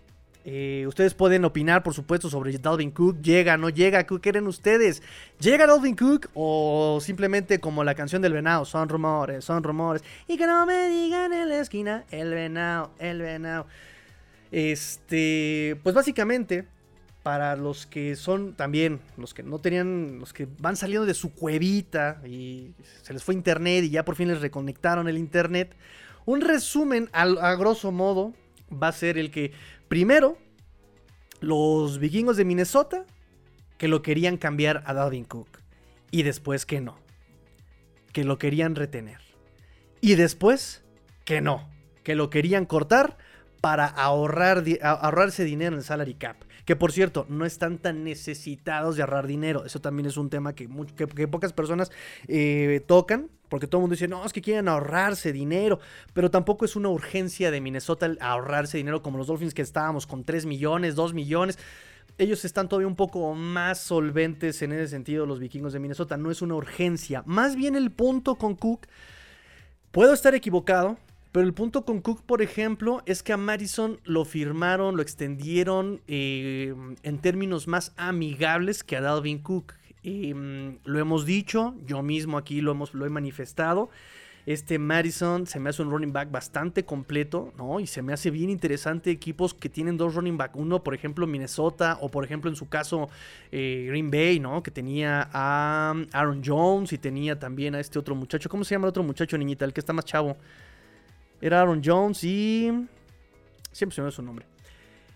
Eh, 0.45 0.83
ustedes 0.87 1.13
pueden 1.13 1.45
opinar, 1.45 1.83
por 1.83 1.93
supuesto, 1.93 2.27
sobre 2.27 2.57
Dalvin 2.57 2.89
Cook. 2.89 3.21
¿Llega, 3.21 3.55
no 3.55 3.69
llega? 3.69 4.03
¿Qué 4.03 4.19
quieren 4.19 4.47
ustedes? 4.47 5.03
¿Llega 5.39 5.67
Dalvin 5.67 5.95
Cook? 5.95 6.31
O 6.33 6.97
simplemente 7.03 7.59
como 7.59 7.83
la 7.83 7.93
canción 7.93 8.23
del 8.23 8.33
venado, 8.33 8.65
son 8.65 8.89
rumores, 8.89 9.45
son 9.45 9.61
rumores. 9.61 10.03
Y 10.27 10.37
que 10.37 10.47
no 10.47 10.65
me 10.65 10.89
digan 10.89 11.33
en 11.33 11.49
la 11.49 11.59
esquina, 11.59 12.03
el 12.09 12.33
venado, 12.33 12.93
el 12.97 13.21
venado. 13.21 13.67
Este, 14.51 15.79
pues 15.83 15.93
básicamente, 15.93 16.65
para 17.23 17.55
los 17.55 17.85
que 17.85 18.17
son 18.17 18.53
también, 18.53 18.99
los 19.17 19.33
que 19.33 19.43
no 19.43 19.57
tenían, 19.59 20.19
los 20.19 20.33
que 20.33 20.47
van 20.59 20.75
saliendo 20.75 21.05
de 21.05 21.13
su 21.13 21.33
cuevita 21.33 22.21
y 22.25 22.73
se 23.01 23.13
les 23.13 23.23
fue 23.23 23.33
internet 23.33 23.85
y 23.85 23.89
ya 23.89 24.03
por 24.03 24.15
fin 24.15 24.27
les 24.27 24.41
reconectaron 24.41 25.07
el 25.07 25.17
internet, 25.17 25.73
un 26.25 26.41
resumen 26.41 27.09
a, 27.13 27.55
grosso 27.55 27.93
modo 27.93 28.33
va 28.71 28.89
a 28.89 28.91
ser 28.91 29.17
el 29.17 29.31
que 29.31 29.53
primero 29.87 30.37
los 31.39 31.97
vikingos 31.97 32.35
de 32.35 32.45
Minnesota 32.45 33.05
que 33.77 33.87
lo 33.87 34.01
querían 34.01 34.37
cambiar 34.37 34.83
a 34.85 34.93
Dalvin 34.93 35.23
Cook 35.23 35.47
y 36.11 36.23
después 36.23 36.65
que 36.65 36.81
no, 36.81 36.97
que 38.11 38.25
lo 38.25 38.37
querían 38.37 38.75
retener 38.75 39.19
y 40.01 40.15
después 40.15 40.83
que 41.23 41.39
no, 41.39 41.69
que 42.03 42.15
lo 42.15 42.29
querían 42.29 42.65
cortar 42.65 43.17
para 43.61 43.85
ahorrar, 43.85 44.65
ahorrarse 44.81 45.45
dinero 45.45 45.75
en 45.75 45.79
el 45.79 45.85
salary 45.85 46.15
cap. 46.15 46.35
Que 46.65 46.75
por 46.75 46.91
cierto, 46.91 47.25
no 47.29 47.45
están 47.45 47.77
tan 47.77 48.03
necesitados 48.03 48.95
de 48.95 49.03
ahorrar 49.03 49.27
dinero. 49.27 49.65
Eso 49.65 49.81
también 49.81 50.05
es 50.05 50.17
un 50.17 50.29
tema 50.29 50.53
que, 50.53 50.69
que, 50.95 51.27
pocas 51.27 51.53
personas 51.53 51.91
eh, 52.27 52.83
tocan. 52.87 53.29
Porque 53.49 53.67
todo 53.67 53.79
el 53.79 53.81
mundo 53.83 53.93
dice, 53.93 54.07
no, 54.07 54.25
es 54.25 54.33
que 54.33 54.41
quieren 54.41 54.67
ahorrarse 54.67 55.31
dinero. 55.31 55.79
Pero 56.13 56.31
tampoco 56.31 56.65
es 56.65 56.75
una 56.75 56.89
urgencia 56.89 57.51
de 57.51 57.61
Minnesota 57.61 58.09
ahorrarse 58.19 58.77
dinero 58.77 59.03
como 59.03 59.17
los 59.17 59.27
Dolphins 59.27 59.53
que 59.53 59.61
estábamos 59.61 60.07
con 60.07 60.23
3 60.23 60.45
millones, 60.45 60.95
2 60.95 61.13
millones 61.13 61.59
ellos 62.17 62.45
están 62.45 62.69
todavía 62.69 62.87
un 62.87 62.95
poco 62.95 63.33
más 63.33 63.79
solventes 63.79 64.61
en 64.61 64.71
ese 64.71 64.87
sentido, 64.87 65.25
los 65.25 65.39
vikingos 65.39 65.73
de 65.73 65.79
Minnesota. 65.79 66.17
No 66.17 66.31
es 66.31 66.41
una 66.41 66.55
urgencia. 66.55 67.23
Más 67.25 67.55
bien 67.55 67.75
el 67.75 67.91
punto 67.91 68.35
con 68.35 68.55
Cook, 68.55 68.87
puedo 69.91 70.13
estar 70.13 70.35
equivocado, 70.35 70.97
pero 71.33 71.47
el 71.47 71.53
punto 71.55 71.83
con 71.83 71.99
Cook, 71.99 72.21
por 72.21 72.43
ejemplo, 72.43 73.01
es 73.07 73.23
que 73.23 73.33
a 73.33 73.37
Madison 73.37 73.99
lo 74.03 74.23
firmaron, 74.23 74.95
lo 74.95 75.01
extendieron 75.01 75.99
eh, 76.07 76.75
en 77.01 77.17
términos 77.17 77.67
más 77.67 77.91
amigables 77.97 78.83
que 78.83 78.95
a 78.97 79.01
Dalvin 79.01 79.39
Cook. 79.39 79.73
Mm, 80.03 80.75
lo 80.83 80.99
hemos 80.99 81.25
dicho, 81.25 81.73
yo 81.87 82.03
mismo 82.03 82.37
aquí 82.37 82.61
lo, 82.61 82.71
hemos, 82.71 82.93
lo 82.93 83.07
he 83.07 83.09
manifestado. 83.09 83.89
Este 84.45 84.77
Madison 84.77 85.47
se 85.47 85.59
me 85.59 85.71
hace 85.71 85.81
un 85.81 85.89
running 85.89 86.13
back 86.13 86.29
bastante 86.29 86.85
completo, 86.85 87.51
¿no? 87.57 87.79
Y 87.79 87.87
se 87.87 88.03
me 88.03 88.13
hace 88.13 88.29
bien 88.29 88.51
interesante 88.51 89.09
equipos 89.09 89.55
que 89.55 89.69
tienen 89.69 89.97
dos 89.97 90.13
running 90.13 90.37
back. 90.37 90.55
Uno, 90.55 90.83
por 90.83 90.93
ejemplo, 90.93 91.25
Minnesota, 91.25 91.97
o 91.99 92.09
por 92.09 92.25
ejemplo, 92.25 92.51
en 92.51 92.55
su 92.55 92.69
caso, 92.69 93.09
eh, 93.51 93.85
Green 93.87 94.11
Bay, 94.11 94.39
¿no? 94.39 94.61
Que 94.61 94.69
tenía 94.69 95.29
a 95.33 95.95
Aaron 96.11 96.43
Jones 96.45 96.93
y 96.93 96.99
tenía 96.99 97.39
también 97.39 97.73
a 97.73 97.79
este 97.79 97.97
otro 97.97 98.13
muchacho. 98.13 98.49
¿Cómo 98.49 98.63
se 98.63 98.75
llama 98.75 98.85
el 98.85 98.89
otro 98.89 99.01
muchacho, 99.01 99.35
niñita? 99.35 99.65
El 99.65 99.73
que 99.73 99.79
está 99.79 99.93
más 99.93 100.05
chavo. 100.05 100.37
Era 101.43 101.59
Aaron 101.59 101.81
Jones 101.83 102.23
y... 102.23 102.71
Siempre 103.73 103.93
se 103.93 104.01
me 104.01 104.05
da 104.05 104.11
su 104.11 104.21
nombre. 104.21 104.45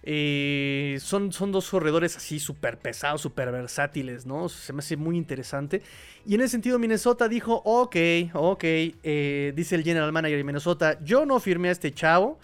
Eh, 0.04 0.98
son, 1.00 1.32
son 1.32 1.54
dos 1.54 1.70
corredores 1.70 2.18
así 2.18 2.38
súper 2.38 2.80
pesados, 2.80 3.22
súper 3.22 3.50
versátiles, 3.50 4.26
¿no? 4.26 4.50
Se 4.50 4.74
me 4.74 4.80
hace 4.80 4.98
muy 4.98 5.16
interesante. 5.16 5.82
Y 6.26 6.36
en 6.36 6.42
ese 6.42 6.50
sentido 6.50 6.80
Minnesota 6.80 7.30
dijo, 7.30 7.62
ok, 7.64 7.96
ok, 8.34 8.64
eh, 8.64 9.54
dice 9.56 9.76
el 9.76 9.84
general 9.84 10.12
manager 10.12 10.38
de 10.38 10.44
Minnesota, 10.44 11.00
yo 11.02 11.26
no 11.26 11.40
firmé 11.40 11.70
a 11.70 11.72
este 11.72 11.94
chavo, 11.94 12.40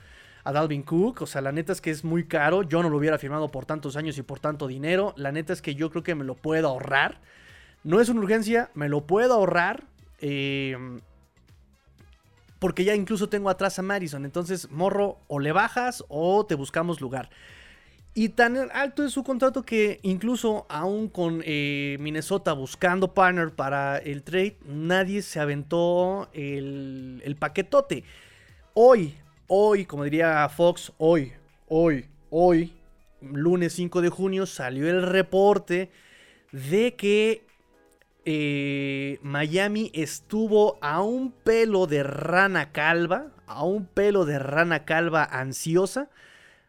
a 0.45 0.53
Dalvin 0.53 0.83
Cook, 0.83 1.23
o 1.23 1.25
sea, 1.25 1.41
la 1.41 1.51
neta 1.51 1.73
es 1.73 1.81
que 1.81 1.91
es 1.91 2.05
muy 2.05 2.25
caro, 2.25 2.63
yo 2.63 2.81
no 2.83 2.89
lo 2.89 2.97
hubiera 2.97 3.17
firmado 3.17 3.49
por 3.49 3.65
tantos 3.65 3.97
años 3.97 4.17
y 4.17 4.21
por 4.21 4.39
tanto 4.39 4.67
dinero, 4.67 5.13
la 5.17 5.33
neta 5.33 5.51
es 5.51 5.61
que 5.61 5.75
yo 5.75 5.89
creo 5.89 6.03
que 6.03 6.15
me 6.15 6.23
lo 6.23 6.35
puedo 6.35 6.69
ahorrar. 6.69 7.19
No 7.83 7.99
es 7.99 8.07
una 8.07 8.21
urgencia, 8.21 8.71
me 8.75 8.87
lo 8.87 9.05
puedo 9.05 9.33
ahorrar. 9.33 9.83
Eh, 10.19 10.77
porque 12.63 12.85
ya 12.85 12.95
incluso 12.95 13.27
tengo 13.27 13.49
atrás 13.49 13.77
a 13.77 13.81
Madison. 13.81 14.23
Entonces, 14.23 14.71
morro, 14.71 15.19
o 15.27 15.41
le 15.41 15.51
bajas 15.51 16.01
o 16.07 16.45
te 16.45 16.55
buscamos 16.55 17.01
lugar. 17.01 17.29
Y 18.13 18.29
tan 18.29 18.55
alto 18.71 19.03
es 19.03 19.11
su 19.11 19.21
contrato 19.21 19.63
que 19.63 19.99
incluso 20.01 20.65
aún 20.69 21.09
con 21.09 21.41
eh, 21.43 21.97
Minnesota 21.99 22.53
buscando 22.53 23.13
partner 23.13 23.53
para 23.53 23.97
el 23.97 24.23
trade, 24.23 24.55
nadie 24.65 25.23
se 25.23 25.41
aventó 25.41 26.29
el, 26.31 27.21
el 27.25 27.35
paquetote. 27.35 28.05
Hoy, 28.73 29.13
hoy, 29.47 29.83
como 29.83 30.05
diría 30.05 30.47
Fox, 30.47 30.93
hoy, 30.99 31.33
hoy, 31.67 32.05
hoy, 32.29 32.71
lunes 33.19 33.73
5 33.73 34.01
de 34.01 34.07
junio, 34.07 34.45
salió 34.45 34.89
el 34.89 35.01
reporte 35.01 35.91
de 36.53 36.95
que 36.95 37.45
eh, 38.25 39.19
Miami 39.21 39.91
estuvo 39.93 40.77
a 40.81 41.01
un 41.01 41.31
pelo 41.31 41.87
de 41.87 42.03
rana 42.03 42.71
calva, 42.71 43.27
a 43.47 43.63
un 43.63 43.85
pelo 43.85 44.25
de 44.25 44.39
rana 44.39 44.85
calva 44.85 45.23
ansiosa 45.23 46.09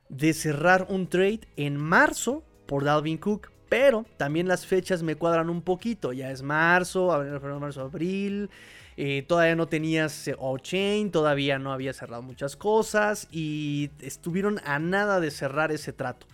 de 0.09 0.33
cerrar 0.33 0.87
un 0.89 1.09
trade 1.09 1.41
en 1.57 1.77
marzo 1.77 2.43
por 2.67 2.85
Dalvin 2.85 3.19
Cook. 3.19 3.51
Pero 3.69 4.05
también 4.17 4.47
las 4.47 4.67
fechas 4.67 5.03
me 5.03 5.17
cuadran 5.17 5.51
un 5.51 5.63
poquito. 5.63 6.13
Ya 6.13 6.31
es 6.31 6.43
marzo, 6.43 7.13
abril, 7.13 7.41
marzo, 7.59 7.81
abril. 7.83 8.51
Eh, 8.97 9.25
todavía 9.27 9.57
no 9.57 9.67
tenías 9.67 10.31
O-Chain, 10.39 11.11
todavía 11.11 11.59
no 11.59 11.73
había 11.73 11.93
cerrado 11.93 12.23
muchas 12.23 12.55
cosas 12.55 13.27
y 13.33 13.91
estuvieron 14.01 14.61
a 14.65 14.79
nada 14.79 15.19
de 15.19 15.33
cerrar 15.33 15.73
ese 15.73 15.93
trato. 15.93 16.27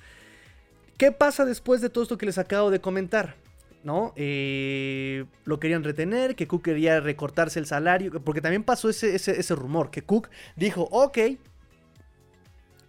¿Qué 0.99 1.13
pasa 1.13 1.47
después 1.47 1.81
de 1.81 1.89
todo 1.89 2.03
esto 2.03 2.19
que 2.19 2.27
les 2.27 2.37
acabo 2.37 2.71
de 2.71 2.83
comentar? 2.83 3.37
¿No? 3.83 4.13
Eh, 4.17 5.25
lo 5.45 5.59
querían 5.59 5.85
retener, 5.85 6.37
que 6.37 6.47
Cook 6.47 6.63
quería 6.63 7.01
recortarse 7.01 7.59
el 7.59 7.67
salario, 7.67 8.23
porque 8.23 8.41
también 8.41 8.63
pasó 8.63 8.89
ese, 8.89 9.15
ese, 9.15 9.55
rumor, 9.55 9.91
que 9.91 10.03
Cook 10.03 10.29
dijo, 10.57 10.89
ok, 10.91 11.19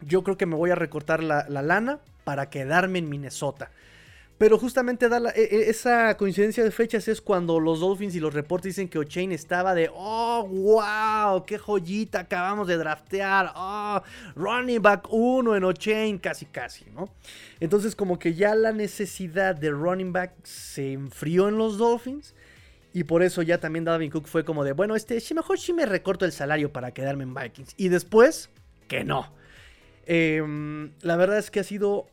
yo 0.02 0.24
creo 0.24 0.38
que 0.38 0.46
me 0.46 0.56
voy 0.56 0.72
a 0.72 0.76
recortar 0.76 1.24
la, 1.24 1.46
la 1.48 1.62
lana 1.62 2.00
para 2.24 2.50
quedarme 2.50 3.00
en 3.00 3.10
Minnesota. 3.10 3.72
Pero 4.42 4.58
justamente 4.58 5.06
e, 5.06 5.40
e, 5.40 5.70
esa 5.70 6.18
coincidencia 6.18 6.64
de 6.64 6.72
fechas 6.72 7.08
es 7.08 7.22
cuando 7.22 7.60
los 7.60 7.80
Dolphins 7.80 8.16
y 8.16 8.20
los 8.20 8.34
reportes 8.34 8.72
dicen 8.72 8.90
que 8.90 8.98
O'Chain 8.98 9.32
estaba 9.32 9.76
de, 9.76 9.92
oh, 9.94 10.48
wow, 10.48 11.46
qué 11.46 11.60
joyita 11.60 12.22
acabamos 12.22 12.68
de 12.68 12.76
draftear, 12.76 13.54
oh, 13.56 14.02
running 14.36 14.82
back 14.82 15.06
1 15.12 15.56
en 15.56 15.64
O'Chain, 15.64 16.18
casi, 16.18 16.48
casi, 16.48 16.86
¿no? 16.90 17.14
Entonces 17.60 17.96
como 17.96 18.18
que 18.18 18.34
ya 18.34 18.56
la 18.56 18.72
necesidad 18.72 19.56
de 19.56 19.70
running 19.70 20.12
back 20.12 20.34
se 20.44 20.94
enfrió 20.94 21.48
en 21.48 21.60
los 21.60 21.78
Dolphins. 21.78 22.34
Y 22.94 23.04
por 23.04 23.22
eso 23.22 23.44
ya 23.44 23.60
también 23.60 23.86
Dalvin 23.86 24.10
Cook 24.10 24.26
fue 24.26 24.44
como 24.44 24.64
de, 24.64 24.72
bueno, 24.72 24.96
este, 24.96 25.20
sí, 25.20 25.36
mejor 25.36 25.60
sí 25.60 25.72
me 25.72 25.86
recorto 25.86 26.26
el 26.26 26.32
salario 26.32 26.74
para 26.74 26.96
quedarme 26.96 27.26
en 27.26 27.36
Vikings. 27.36 27.76
Y 27.78 27.90
después, 27.90 28.50
que 28.88 29.04
no. 29.04 29.32
Em, 30.08 30.94
la 31.02 31.16
verdad 31.16 31.38
es 31.38 31.52
que 31.52 31.60
ha 31.60 31.64
sido 31.64 32.08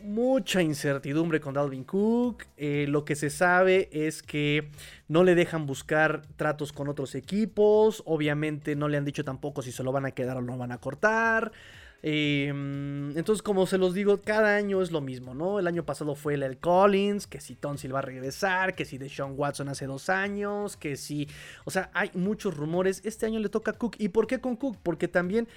mucha 0.00 0.62
incertidumbre 0.62 1.40
con 1.40 1.54
Dalvin 1.54 1.84
Cook. 1.84 2.44
Eh, 2.56 2.86
lo 2.88 3.04
que 3.04 3.16
se 3.16 3.30
sabe 3.30 3.88
es 3.92 4.22
que 4.22 4.70
no 5.08 5.24
le 5.24 5.34
dejan 5.34 5.66
buscar 5.66 6.22
tratos 6.36 6.72
con 6.72 6.88
otros 6.88 7.14
equipos. 7.14 8.02
Obviamente 8.06 8.76
no 8.76 8.88
le 8.88 8.96
han 8.96 9.04
dicho 9.04 9.24
tampoco 9.24 9.62
si 9.62 9.72
se 9.72 9.82
lo 9.82 9.92
van 9.92 10.06
a 10.06 10.12
quedar 10.12 10.36
o 10.36 10.40
lo 10.40 10.56
van 10.56 10.72
a 10.72 10.78
cortar. 10.78 11.52
Em, 12.00 13.16
entonces, 13.18 13.42
como 13.42 13.66
se 13.66 13.76
los 13.76 13.92
digo, 13.92 14.18
cada 14.22 14.56
año 14.56 14.82
es 14.82 14.92
lo 14.92 15.00
mismo, 15.00 15.34
¿no? 15.34 15.58
El 15.58 15.66
año 15.66 15.84
pasado 15.84 16.14
fue 16.14 16.34
el, 16.34 16.44
el 16.44 16.58
Collins, 16.58 17.26
que 17.26 17.40
si 17.40 17.56
Tonsil 17.56 17.92
va 17.92 17.98
a 17.98 18.02
regresar, 18.02 18.76
que 18.76 18.84
si 18.84 18.98
Deshaun 18.98 19.34
Watson 19.36 19.68
hace 19.68 19.86
dos 19.86 20.08
años, 20.08 20.76
que 20.76 20.96
si... 20.96 21.28
O 21.64 21.70
sea, 21.70 21.90
hay 21.94 22.10
muchos 22.14 22.56
rumores. 22.56 23.02
Este 23.04 23.26
año 23.26 23.40
le 23.40 23.48
toca 23.48 23.72
a 23.72 23.74
Cook. 23.74 23.96
¿Y 23.98 24.10
por 24.10 24.26
qué 24.28 24.40
con 24.40 24.56
Cook? 24.56 24.76
Porque 24.82 25.08
también 25.08 25.48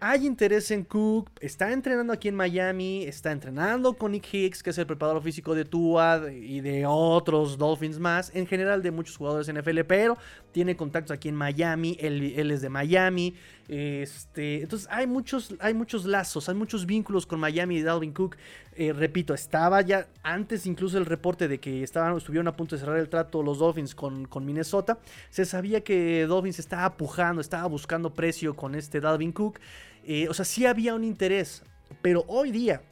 hay 0.00 0.26
interés 0.26 0.70
en 0.70 0.84
Cook, 0.84 1.30
está 1.40 1.70
entrenando 1.72 2.12
aquí 2.12 2.28
en 2.28 2.34
Miami, 2.34 3.04
está 3.04 3.32
entrenando 3.32 3.92
con 3.92 4.12
Nick 4.12 4.32
Hicks, 4.32 4.62
que 4.62 4.70
es 4.70 4.78
el 4.78 4.86
preparador 4.86 5.22
físico 5.22 5.54
de 5.54 5.66
Tua 5.66 6.32
y 6.32 6.60
de 6.60 6.86
otros 6.86 7.58
Dolphins 7.58 7.98
más, 7.98 8.34
en 8.34 8.46
general 8.46 8.82
de 8.82 8.90
muchos 8.90 9.18
jugadores 9.18 9.52
NFL, 9.52 9.80
pero 9.86 10.16
tiene 10.52 10.74
contactos 10.74 11.12
aquí 11.12 11.28
en 11.28 11.36
Miami, 11.36 11.98
él, 12.00 12.50
es 12.50 12.62
de 12.62 12.70
Miami, 12.70 13.34
este, 13.68 14.62
entonces 14.62 14.88
hay 14.90 15.06
muchos, 15.06 15.54
hay 15.60 15.74
muchos 15.74 16.06
lazos, 16.06 16.48
hay 16.48 16.54
muchos 16.54 16.86
vínculos 16.86 17.26
con 17.26 17.38
Miami 17.38 17.76
y 17.76 17.82
Dalvin 17.82 18.12
Cook. 18.12 18.36
Eh, 18.74 18.92
repito, 18.92 19.34
estaba 19.34 19.82
ya 19.82 20.08
antes 20.22 20.64
incluso 20.66 20.96
el 20.96 21.06
reporte 21.06 21.46
de 21.46 21.60
que 21.60 21.82
estaban, 21.82 22.16
estuvieron 22.16 22.48
a 22.48 22.56
punto 22.56 22.74
de 22.74 22.80
cerrar 22.80 22.96
el 22.96 23.08
trato 23.08 23.42
los 23.42 23.58
Dolphins 23.58 23.94
con, 23.94 24.24
con 24.26 24.46
Minnesota. 24.46 24.98
Se 25.28 25.44
sabía 25.44 25.82
que 25.82 26.26
Dolphins 26.26 26.58
estaba 26.58 26.96
pujando, 26.96 27.40
estaba 27.40 27.66
buscando 27.68 28.14
precio 28.14 28.56
con 28.56 28.74
este 28.74 29.00
Dalvin 29.00 29.32
Cook. 29.32 29.60
Eh, 30.04 30.28
o 30.28 30.34
sea, 30.34 30.44
sí 30.44 30.66
había 30.66 30.94
un 30.94 31.04
interés, 31.04 31.62
pero 32.02 32.24
hoy 32.28 32.50
día 32.50 32.82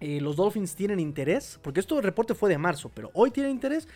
eh, 0.00 0.20
los 0.20 0.36
Dolphins 0.36 0.74
tienen 0.74 1.00
interés, 1.00 1.58
porque 1.62 1.80
esto 1.80 1.96
el 1.96 2.04
reporte 2.04 2.34
fue 2.34 2.50
de 2.50 2.58
marzo, 2.58 2.90
pero 2.94 3.10
hoy 3.14 3.30
tienen 3.30 3.52
interés. 3.52 3.88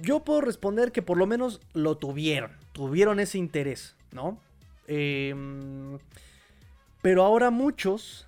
Yo 0.00 0.24
puedo 0.24 0.40
responder 0.40 0.92
que 0.92 1.02
por 1.02 1.18
lo 1.18 1.26
menos 1.26 1.60
lo 1.74 1.96
tuvieron, 1.96 2.52
tuvieron 2.72 3.20
ese 3.20 3.38
interés, 3.38 3.96
¿no? 4.12 4.40
Em, 4.86 5.98
pero 7.02 7.22
ahora 7.22 7.50
muchos 7.50 8.26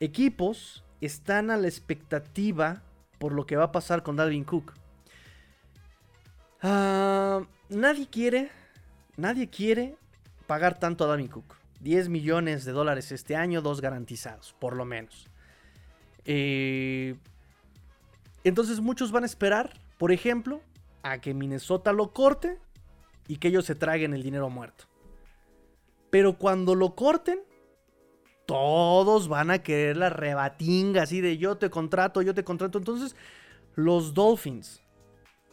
equipos 0.00 0.84
están 1.00 1.50
a 1.50 1.56
la 1.56 1.68
expectativa 1.68 2.82
por 3.18 3.32
lo 3.32 3.46
que 3.46 3.56
va 3.56 3.64
a 3.64 3.72
pasar 3.72 4.02
con 4.02 4.16
Dalvin 4.16 4.44
Cook. 4.44 4.72
Ah, 6.62 7.42
nadie 7.68 8.08
quiere, 8.08 8.50
nadie 9.16 9.48
quiere 9.48 9.96
pagar 10.46 10.78
tanto 10.78 11.04
a 11.04 11.06
Dalvin 11.06 11.28
Cook. 11.28 11.59
10 11.80 12.08
millones 12.08 12.64
de 12.64 12.72
dólares 12.72 13.12
este 13.12 13.36
año, 13.36 13.62
dos 13.62 13.80
garantizados, 13.80 14.54
por 14.58 14.76
lo 14.76 14.84
menos. 14.84 15.26
Eh, 16.24 17.16
entonces 18.44 18.80
muchos 18.80 19.12
van 19.12 19.22
a 19.22 19.26
esperar, 19.26 19.72
por 19.98 20.12
ejemplo, 20.12 20.60
a 21.02 21.20
que 21.20 21.34
Minnesota 21.34 21.92
lo 21.92 22.12
corte 22.12 22.58
y 23.28 23.36
que 23.36 23.48
ellos 23.48 23.64
se 23.64 23.74
traguen 23.74 24.14
el 24.14 24.22
dinero 24.22 24.50
muerto. 24.50 24.84
Pero 26.10 26.36
cuando 26.36 26.74
lo 26.74 26.94
corten, 26.94 27.40
todos 28.46 29.28
van 29.28 29.50
a 29.50 29.62
querer 29.62 29.96
la 29.96 30.10
rebatinga 30.10 31.02
así 31.02 31.20
de 31.20 31.38
yo 31.38 31.56
te 31.56 31.70
contrato, 31.70 32.20
yo 32.20 32.34
te 32.34 32.44
contrato. 32.44 32.78
Entonces 32.78 33.14
los 33.76 34.12
Dolphins 34.12 34.82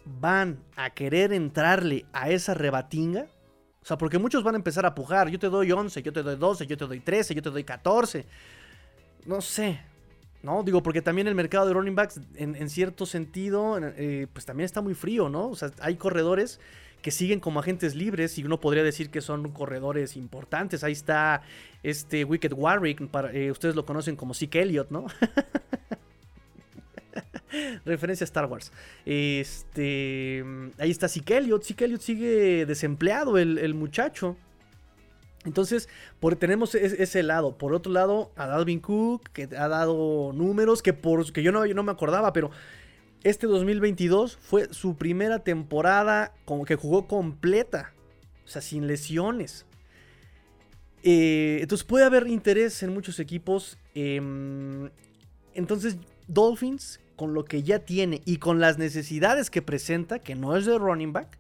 van 0.05 0.63
a 0.75 0.89
querer 0.89 1.33
entrarle 1.33 2.05
a 2.13 2.29
esa 2.29 2.53
rebatinga 2.53 3.27
sea, 3.88 3.97
porque 3.97 4.17
muchos 4.17 4.43
van 4.43 4.56
a 4.56 4.58
empezar 4.58 4.86
a 4.86 4.93
pujar. 4.93 5.30
Yo 5.30 5.39
te 5.39 5.47
doy 5.47 5.71
11, 5.71 6.04
yo 6.04 6.12
te 6.12 6.21
doy 6.21 6.36
12, 6.36 6.67
yo 6.67 6.76
te 6.76 6.86
doy 6.86 7.00
13, 7.00 7.34
yo 7.34 7.41
te 7.41 7.50
doy 7.50 7.63
14. 7.63 8.26
No 9.26 9.39
sé. 9.39 9.80
¿No? 10.43 10.62
Digo, 10.63 10.84
porque 10.84 11.02
también 11.02 11.28
el 11.28 11.36
mercado 11.36 11.65
de 11.65 11.73
running 11.73 11.95
backs, 11.95 12.19
en, 12.36 12.69
cierto 12.69 13.06
sentido, 13.06 13.80
eh, 13.82 14.28
pues 14.32 14.45
también 14.45 14.65
está 14.65 14.82
muy 14.82 14.93
frío, 14.93 15.30
¿no? 15.30 15.50
O 15.50 15.56
sea, 15.56 15.71
hay 15.80 15.95
corredores 15.95 16.60
que 17.02 17.12
siguen 17.12 17.39
como 17.39 17.60
agentes 17.60 17.95
libres 17.95 18.38
y 18.38 18.43
uno 18.43 18.60
podría 18.60 18.84
decir 18.84 19.10
que 19.10 19.21
son 19.21 19.52
corredores 19.52 20.15
importantes. 20.17 20.84
Ahí 20.84 20.93
está 20.93 21.41
este 21.82 22.26
Wicked 22.26 22.54
Warwick, 22.54 23.02
eh, 23.34 23.52
ustedes 23.52 23.76
lo 23.76 23.86
conocen 23.86 24.15
como 24.15 24.34
Zeke 24.34 24.62
Elliott, 24.62 24.89
¿no? 24.91 25.06
Referencia 27.86 28.23
a 28.23 28.25
Star 28.25 28.45
Wars. 28.45 28.71
Este, 29.05 30.43
ahí 30.77 30.91
está 30.91 31.07
Zeke 31.07 31.38
Elliott. 31.38 31.63
Zeke 31.63 31.86
Elliott 31.86 32.01
sigue 32.01 32.65
desempleado, 32.65 33.38
el, 33.38 33.73
muchacho. 33.73 34.36
Entonces, 35.45 35.88
por, 36.19 36.36
tenemos 36.36 36.75
ese, 36.75 37.23
lado. 37.23 37.57
Por 37.57 37.73
otro 37.73 37.91
lado, 37.91 38.31
a 38.36 38.47
Dalvin 38.47 38.79
Cook, 38.79 39.29
que 39.31 39.43
ha 39.57 39.67
dado 39.67 40.33
números 40.33 40.81
que, 40.81 40.93
por, 40.93 41.31
que 41.31 41.43
yo, 41.43 41.51
no, 41.51 41.65
yo 41.65 41.73
no 41.73 41.83
me 41.83 41.91
acordaba, 41.91 42.33
pero 42.33 42.51
este 43.23 43.47
2022 43.47 44.38
fue 44.38 44.73
su 44.73 44.95
primera 44.95 45.39
temporada 45.39 46.33
como 46.45 46.65
que 46.65 46.75
jugó 46.75 47.07
completa. 47.07 47.93
O 48.45 48.49
sea, 48.49 48.62
sin 48.62 48.88
lesiones. 48.88 49.65
Eh, 51.03 51.60
entonces 51.62 51.86
puede 51.86 52.05
haber 52.05 52.27
interés 52.27 52.81
en 52.83 52.93
muchos 52.93 53.19
equipos. 53.19 53.77
Em, 53.93 54.89
entonces, 55.53 55.97
Dolphins, 56.27 56.99
con 57.17 57.34
lo 57.34 57.43
que 57.43 57.63
ya 57.63 57.80
tiene 57.80 58.21
y 58.23 58.38
con 58.38 58.62
las 58.62 58.77
necesidades 58.77 59.49
que 59.49 59.62
presenta, 59.62 60.19
que 60.19 60.36
no 60.36 60.56
es 60.56 60.65
de 60.65 60.77
running 60.77 61.12
back, 61.12 61.38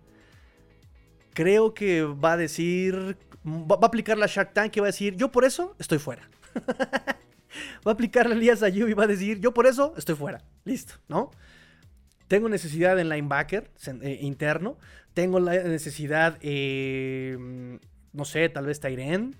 creo 1.33 1.73
que 1.73 2.03
va 2.03 2.33
a 2.33 2.37
decir. 2.37 3.15
Va, 3.45 3.77
a 3.81 3.85
aplicar 3.85 4.17
la 4.17 4.27
Shark 4.27 4.53
Tank 4.53 4.75
y 4.75 4.79
va 4.81 4.87
a 4.87 4.91
decir: 4.91 5.15
Yo 5.15 5.31
por 5.31 5.45
eso 5.45 5.75
estoy 5.79 5.99
fuera. 5.99 6.27
va 7.87 7.91
a 7.91 7.91
aplicar 7.91 8.27
la 8.27 8.35
Elías 8.35 8.63
Ayub 8.63 8.89
y 8.89 8.93
va 8.93 9.05
a 9.05 9.07
decir: 9.07 9.39
Yo 9.39 9.53
por 9.53 9.67
eso 9.67 9.93
estoy 9.95 10.15
fuera. 10.15 10.43
Listo, 10.65 10.95
¿no? 11.07 11.31
Tengo 12.27 12.49
necesidad 12.49 12.99
en 12.99 13.07
linebacker 13.07 13.69
eh, 14.01 14.19
interno. 14.21 14.77
Tengo 15.13 15.39
la 15.39 15.53
necesidad, 15.63 16.37
eh, 16.41 17.79
no 18.13 18.25
sé, 18.25 18.49
tal 18.49 18.65
vez 18.65 18.79
Tyren. 18.79 19.35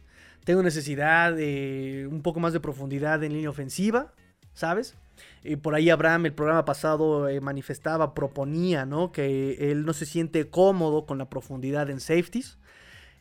Tengo 0.45 0.63
necesidad 0.63 1.33
de 1.33 2.07
un 2.09 2.21
poco 2.21 2.39
más 2.39 2.53
de 2.53 2.59
profundidad 2.59 3.21
en 3.23 3.33
línea 3.33 3.49
ofensiva, 3.49 4.13
¿sabes? 4.57 4.95
Y 5.43 5.55
por 5.55 5.75
ahí 5.75 5.89
Abraham 5.89 6.25
el 6.25 6.33
programa 6.33 6.65
pasado 6.65 7.29
eh, 7.29 7.39
manifestaba, 7.41 8.13
proponía, 8.13 8.85
¿no? 8.85 9.11
Que 9.11 9.71
él 9.71 9.85
no 9.85 9.93
se 9.93 10.05
siente 10.05 10.49
cómodo 10.49 11.05
con 11.05 11.17
la 11.17 11.29
profundidad 11.29 11.89
en 11.89 11.99
safeties. 11.99 12.57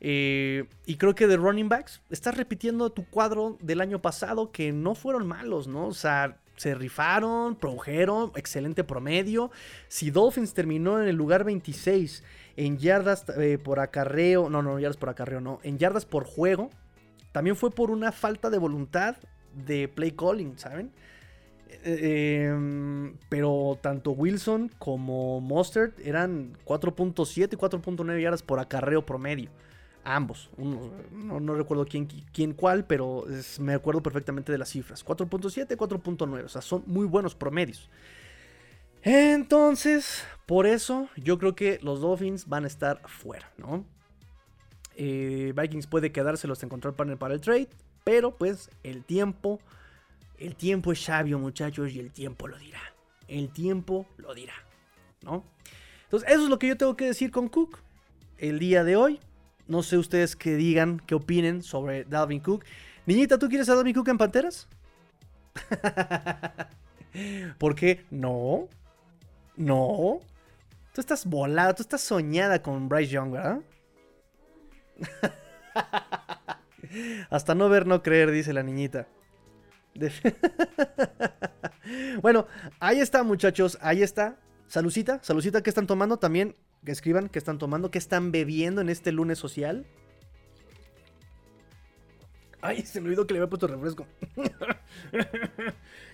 y 0.00 0.96
creo 0.98 1.14
que 1.14 1.26
de 1.26 1.36
running 1.36 1.68
backs, 1.68 2.00
estás 2.10 2.36
repitiendo 2.36 2.90
tu 2.90 3.04
cuadro 3.06 3.58
del 3.60 3.80
año 3.80 4.00
pasado 4.00 4.50
que 4.50 4.72
no 4.72 4.94
fueron 4.94 5.26
malos, 5.26 5.68
¿no? 5.68 5.86
O 5.88 5.94
sea, 5.94 6.38
se 6.56 6.74
rifaron, 6.74 7.56
produjeron, 7.56 8.32
excelente 8.34 8.82
promedio. 8.82 9.50
Si 9.88 10.10
Dolphins 10.10 10.54
terminó 10.54 11.00
en 11.00 11.08
el 11.08 11.16
lugar 11.16 11.44
26 11.44 12.24
en 12.56 12.78
yardas 12.78 13.26
eh, 13.38 13.58
por 13.62 13.80
acarreo, 13.80 14.48
no, 14.48 14.62
no, 14.62 14.78
yardas 14.78 14.96
por 14.96 15.10
acarreo, 15.10 15.40
no, 15.40 15.60
en 15.62 15.78
yardas 15.78 16.06
por 16.06 16.24
juego, 16.24 16.70
también 17.32 17.56
fue 17.56 17.70
por 17.70 17.90
una 17.90 18.12
falta 18.12 18.48
de 18.48 18.58
voluntad 18.58 19.16
de 19.66 19.88
play 19.88 20.12
calling, 20.12 20.58
¿saben? 20.58 20.90
Eh, 21.68 22.48
em, 22.48 23.14
pero 23.28 23.78
tanto 23.80 24.12
Wilson 24.12 24.70
como 24.78 25.40
Mustard 25.40 25.92
eran 26.04 26.52
4.7 26.64 27.54
y 27.54 27.56
4.9 27.56 28.20
yardas 28.20 28.42
por 28.42 28.58
acarreo 28.58 29.04
promedio 29.04 29.50
ambos. 30.06 30.50
no, 30.56 31.54
recuerdo 31.54 31.84
quién, 31.84 32.06
quién 32.32 32.52
cuál, 32.52 32.84
pero 32.84 33.24
me 33.58 33.74
acuerdo 33.74 34.02
perfectamente 34.02 34.52
de 34.52 34.58
las 34.58 34.70
cifras. 34.70 35.04
4.7, 35.04 35.76
4.9. 35.76 36.44
O 36.44 36.48
sea, 36.48 36.62
son 36.62 36.84
muy 36.86 37.06
buenos 37.06 37.34
promedios. 37.34 37.90
Entonces, 39.02 40.24
por 40.46 40.66
eso 40.66 41.08
yo 41.16 41.38
creo 41.38 41.54
que 41.54 41.78
los 41.82 42.00
Dolphins 42.00 42.48
van 42.48 42.64
a 42.64 42.66
estar 42.66 43.00
fuera. 43.08 43.50
Eh, 44.96 45.52
Vikings 45.56 45.86
puede 45.86 46.12
quedárselos 46.12 46.60
de 46.60 46.66
encontrar 46.66 46.94
partner 46.94 47.18
para 47.18 47.34
el 47.34 47.40
trade, 47.40 47.68
pero 48.04 48.36
pues 48.36 48.70
el 48.82 49.04
tiempo, 49.04 49.60
el 50.38 50.56
tiempo 50.56 50.92
es 50.92 51.02
sabio, 51.02 51.38
muchachos, 51.38 51.92
y 51.92 52.00
el 52.00 52.12
tiempo 52.12 52.48
lo 52.48 52.58
dirá. 52.58 52.80
El 53.28 53.50
tiempo 53.50 54.06
lo 54.16 54.34
dirá, 54.34 54.54
¿no? 55.22 55.44
Entonces, 56.04 56.30
eso 56.30 56.44
es 56.44 56.48
lo 56.48 56.58
que 56.58 56.68
yo 56.68 56.76
tengo 56.76 56.96
que 56.96 57.06
decir 57.06 57.30
con 57.30 57.48
Cook 57.48 57.78
el 58.38 58.58
día 58.58 58.84
de 58.84 58.96
hoy. 58.96 59.20
No 59.66 59.82
sé 59.82 59.98
ustedes 59.98 60.36
qué 60.36 60.54
digan, 60.54 61.02
qué 61.06 61.16
opinen 61.16 61.62
sobre 61.62 62.04
Dalvin 62.04 62.40
Cook. 62.40 62.64
Niñita, 63.06 63.38
¿tú 63.38 63.48
quieres 63.48 63.68
a 63.68 63.74
Dalvin 63.74 63.94
Cook 63.94 64.08
en 64.08 64.18
Panteras? 64.18 64.68
¿Por 67.58 67.74
qué? 67.74 68.04
No. 68.10 68.68
No. 69.56 70.20
Tú 70.92 71.00
estás 71.00 71.26
volada, 71.26 71.74
tú 71.74 71.82
estás 71.82 72.02
soñada 72.02 72.62
con 72.62 72.88
Bryce 72.88 73.12
Young, 73.12 73.32
¿verdad? 73.32 73.60
Hasta 77.30 77.54
no 77.54 77.68
ver, 77.68 77.86
no 77.86 78.02
creer, 78.02 78.30
dice 78.30 78.52
la 78.52 78.62
niñita. 78.62 79.08
bueno, 82.22 82.46
ahí 82.80 83.00
está, 83.00 83.22
muchachos. 83.22 83.78
Ahí 83.80 84.02
está. 84.02 84.38
Salucita, 84.68 85.20
salucita, 85.22 85.62
¿qué 85.62 85.70
están 85.70 85.86
tomando? 85.86 86.18
También 86.18 86.56
que 86.84 86.92
escriban 86.92 87.28
qué 87.28 87.38
están 87.38 87.58
tomando, 87.58 87.90
qué 87.90 87.98
están 87.98 88.32
bebiendo 88.32 88.80
en 88.80 88.88
este 88.88 89.12
lunes 89.12 89.38
social. 89.38 89.86
Ay, 92.62 92.82
se 92.82 93.00
me 93.00 93.06
olvidó 93.06 93.26
que 93.26 93.34
le 93.34 93.40
había 93.40 93.50
puesto 93.50 93.66
refresco. 93.66 94.06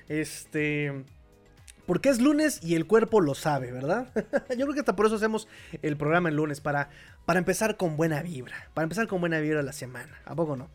este. 0.08 1.04
Porque 1.86 2.10
es 2.10 2.20
lunes 2.20 2.62
y 2.62 2.74
el 2.74 2.86
cuerpo 2.86 3.20
lo 3.20 3.34
sabe, 3.34 3.72
¿verdad? 3.72 4.12
Yo 4.56 4.66
creo 4.66 4.74
que 4.74 4.80
hasta 4.80 4.94
por 4.94 5.06
eso 5.06 5.16
hacemos 5.16 5.48
el 5.80 5.96
programa 5.96 6.28
el 6.28 6.36
lunes, 6.36 6.60
para, 6.60 6.90
para 7.24 7.38
empezar 7.38 7.76
con 7.76 7.96
buena 7.96 8.22
vibra. 8.22 8.68
Para 8.74 8.84
empezar 8.84 9.08
con 9.08 9.20
buena 9.20 9.40
vibra 9.40 9.62
la 9.62 9.72
semana. 9.72 10.20
¿A 10.24 10.34
poco 10.34 10.56
no? 10.56 10.68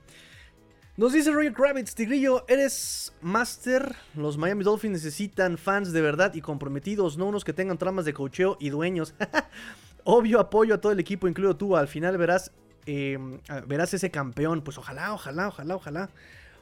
Nos 0.97 1.13
dice 1.13 1.29
Roger 1.29 1.53
Kravitz, 1.53 1.93
Tigrillo, 1.93 2.43
eres 2.47 3.13
master. 3.21 3.95
Los 4.15 4.35
Miami 4.35 4.63
Dolphins 4.63 4.93
necesitan 4.93 5.59
fans 5.59 5.93
de 5.93 6.01
verdad 6.01 6.33
y 6.33 6.41
comprometidos, 6.41 7.19
no 7.19 7.27
unos 7.27 7.45
que 7.45 7.53
tengan 7.53 7.77
tramas 7.77 8.03
de 8.03 8.15
cocheo 8.15 8.57
y 8.59 8.71
dueños. 8.71 9.13
Obvio 10.05 10.39
apoyo 10.39 10.73
a 10.73 10.81
todo 10.81 10.91
el 10.91 10.99
equipo, 10.99 11.27
incluido 11.27 11.55
tú. 11.55 11.77
Al 11.77 11.87
final 11.87 12.17
verás, 12.17 12.51
em, 12.87 13.39
verás 13.67 13.93
ese 13.93 14.09
campeón. 14.09 14.63
Pues 14.63 14.79
ojalá, 14.79 15.13
ojalá, 15.13 15.49
ojalá, 15.49 15.75
ojalá. 15.75 16.09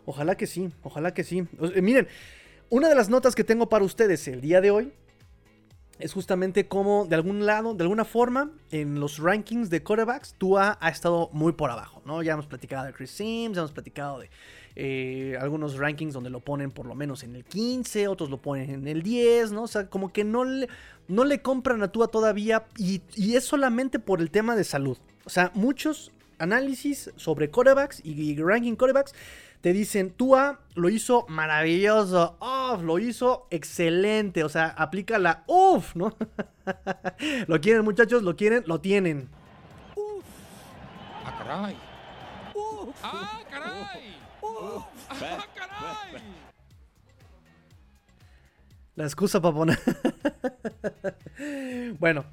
Ojalá 0.05 0.35
que 0.35 0.47
sí, 0.47 0.69
ojalá 0.83 1.13
que 1.13 1.23
sí. 1.23 1.47
Miren, 1.81 2.09
una 2.69 2.89
de 2.89 2.95
las 2.95 3.07
notas 3.07 3.35
que 3.35 3.45
tengo 3.45 3.69
para 3.69 3.85
ustedes 3.85 4.27
el 4.27 4.41
día 4.41 4.59
de 4.59 4.69
hoy 4.69 4.91
es 5.99 6.13
justamente 6.13 6.67
como 6.67 7.05
de 7.05 7.15
algún 7.15 7.45
lado, 7.45 7.73
de 7.73 7.83
alguna 7.83 8.05
forma, 8.05 8.51
en 8.71 8.99
los 8.99 9.19
rankings 9.19 9.69
de 9.69 9.81
quarterbacks, 9.81 10.35
Tua 10.37 10.77
ha 10.81 10.89
estado 10.89 11.29
muy 11.31 11.53
por 11.53 11.71
abajo, 11.71 12.01
¿no? 12.05 12.21
Ya 12.21 12.33
hemos 12.33 12.47
platicado 12.47 12.85
de 12.85 12.93
Chris 12.93 13.11
Sims, 13.11 13.55
ya 13.55 13.61
hemos 13.61 13.71
platicado 13.71 14.19
de 14.19 14.29
eh, 14.75 15.37
algunos 15.39 15.77
rankings 15.77 16.13
donde 16.13 16.29
lo 16.29 16.41
ponen 16.41 16.71
por 16.71 16.85
lo 16.85 16.95
menos 16.95 17.23
en 17.23 17.35
el 17.35 17.45
15, 17.45 18.09
otros 18.09 18.29
lo 18.29 18.41
ponen 18.41 18.69
en 18.69 18.87
el 18.87 19.03
10, 19.03 19.53
¿no? 19.53 19.63
O 19.63 19.67
sea, 19.67 19.87
como 19.89 20.11
que 20.11 20.25
no 20.25 20.43
le, 20.43 20.67
no 21.07 21.23
le 21.23 21.41
compran 21.41 21.81
a 21.81 21.87
Tua 21.87 22.09
todavía 22.09 22.65
y, 22.77 23.01
y 23.15 23.35
es 23.35 23.45
solamente 23.45 23.99
por 23.99 24.19
el 24.19 24.31
tema 24.31 24.55
de 24.55 24.65
salud. 24.65 24.97
O 25.23 25.29
sea, 25.29 25.51
muchos 25.53 26.11
análisis 26.39 27.11
sobre 27.15 27.49
quarterbacks 27.49 28.01
y 28.03 28.35
ranking 28.35 28.75
quarterbacks 28.75 29.13
te 29.65 29.73
dicen, 29.73 30.11
Tua 30.11 30.59
lo 30.75 30.89
hizo 30.89 31.25
maravilloso, 31.27 32.37
lo 32.81 32.99
hizo 32.99 33.47
excelente, 33.49 34.43
o 34.43 34.49
sea, 34.49 34.67
aplica 34.67 35.19
la 35.19 35.43
uff, 35.47 35.95
¿no? 35.95 36.15
lo 37.47 37.61
quieren 37.61 37.83
muchachos, 37.83 38.23
lo 38.23 38.35
quieren, 38.35 38.63
lo 38.65 38.81
tienen. 38.81 39.29
Uf. 39.95 40.23
Ah, 41.23 41.35
caray. 41.37 41.75
Uf. 42.53 42.95
Ah, 43.03 43.41
caray. 43.49 44.15
Uf. 44.41 44.83
Ah, 45.09 45.45
caray. 45.55 46.21
La 48.95 49.03
excusa 49.03 49.41
para 49.41 49.53
poner. 49.53 49.79
bueno, 51.99 52.23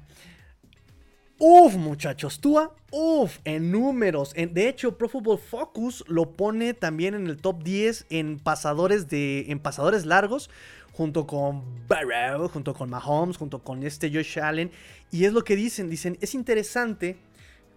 Uf, 1.45 1.75
muchachos, 1.75 2.39
Tua, 2.39 2.73
uf, 2.89 3.39
en 3.43 3.69
números. 3.69 4.33
de 4.33 4.69
hecho, 4.69 4.97
Pro 4.97 5.09
Football 5.09 5.39
Focus 5.39 6.05
lo 6.07 6.31
pone 6.31 6.73
también 6.73 7.15
en 7.15 7.27
el 7.27 7.35
top 7.35 7.61
10 7.63 8.05
en 8.11 8.39
pasadores 8.39 9.09
de 9.09 9.51
en 9.51 9.59
pasadores 9.59 10.05
largos 10.05 10.49
junto 10.93 11.27
con 11.27 11.65
Barrow, 11.89 12.47
junto 12.47 12.73
con 12.73 12.89
Mahomes, 12.89 13.35
junto 13.35 13.61
con 13.61 13.83
este 13.83 14.09
Josh 14.09 14.39
Allen 14.39 14.71
y 15.11 15.25
es 15.25 15.33
lo 15.33 15.43
que 15.43 15.57
dicen, 15.57 15.89
dicen, 15.89 16.17
es 16.21 16.33
interesante 16.33 17.17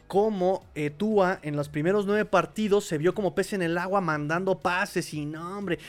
cómo 0.07 0.65
eh, 0.77 0.91
Tua 0.91 1.41
en 1.43 1.57
los 1.57 1.69
primeros 1.69 2.07
nueve 2.07 2.25
partidos 2.25 2.85
se 2.85 2.99
vio 2.99 3.17
como 3.17 3.35
pez 3.35 3.53
en 3.53 3.63
el 3.63 3.77
agua 3.79 4.01
mandando 4.01 4.61
pases 4.61 5.13
y 5.13 5.27
no, 5.27 5.59
hombre. 5.59 5.81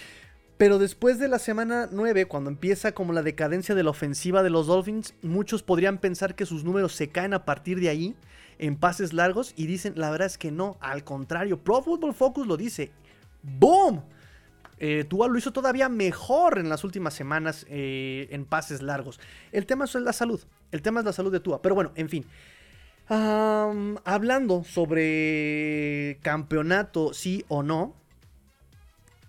Pero 0.57 0.79
después 0.79 1.19
de 1.19 1.27
la 1.27 1.37
semana 1.37 1.87
9, 1.91 2.25
cuando 2.25 2.49
empieza 2.49 2.91
como 2.91 3.13
la 3.13 3.21
decadencia 3.21 3.75
de 3.75 3.83
la 3.83 3.91
ofensiva 3.91 4.41
de 4.41 4.49
los 4.49 4.65
Dolphins, 4.65 5.13
muchos 5.21 5.61
podrían 5.61 5.99
pensar 5.99 6.33
que 6.33 6.47
sus 6.47 6.63
números 6.63 6.93
se 6.93 7.09
caen 7.09 7.35
a 7.35 7.45
partir 7.45 7.79
de 7.79 7.89
ahí 7.89 8.15
en 8.57 8.75
pases 8.75 9.13
largos 9.13 9.53
y 9.55 9.67
dicen, 9.67 9.93
la 9.97 10.09
verdad 10.09 10.25
es 10.25 10.39
que 10.39 10.51
no, 10.51 10.77
al 10.81 11.03
contrario, 11.03 11.59
Pro 11.63 11.83
Football 11.83 12.15
Focus 12.15 12.47
lo 12.47 12.57
dice. 12.57 12.91
¡Boom! 13.43 14.01
Eh, 14.79 15.05
Tua 15.07 15.27
lo 15.27 15.37
hizo 15.37 15.51
todavía 15.51 15.89
mejor 15.89 16.59
en 16.59 16.69
las 16.69 16.83
últimas 16.83 17.13
semanas 17.13 17.65
eh, 17.69 18.27
en 18.31 18.45
pases 18.45 18.81
largos. 18.81 19.19
El 19.51 19.65
tema 19.65 19.85
es 19.85 19.93
la 19.95 20.13
salud. 20.13 20.41
El 20.71 20.81
tema 20.81 20.99
es 20.99 21.05
la 21.05 21.13
salud 21.13 21.31
de 21.31 21.39
Tua. 21.39 21.61
Pero 21.61 21.75
bueno, 21.75 21.91
en 21.95 22.09
fin. 22.09 22.25
hablando 23.09 24.63
sobre 24.63 26.19
campeonato, 26.21 27.13
sí 27.13 27.45
o 27.47 27.61
no. 27.63 27.95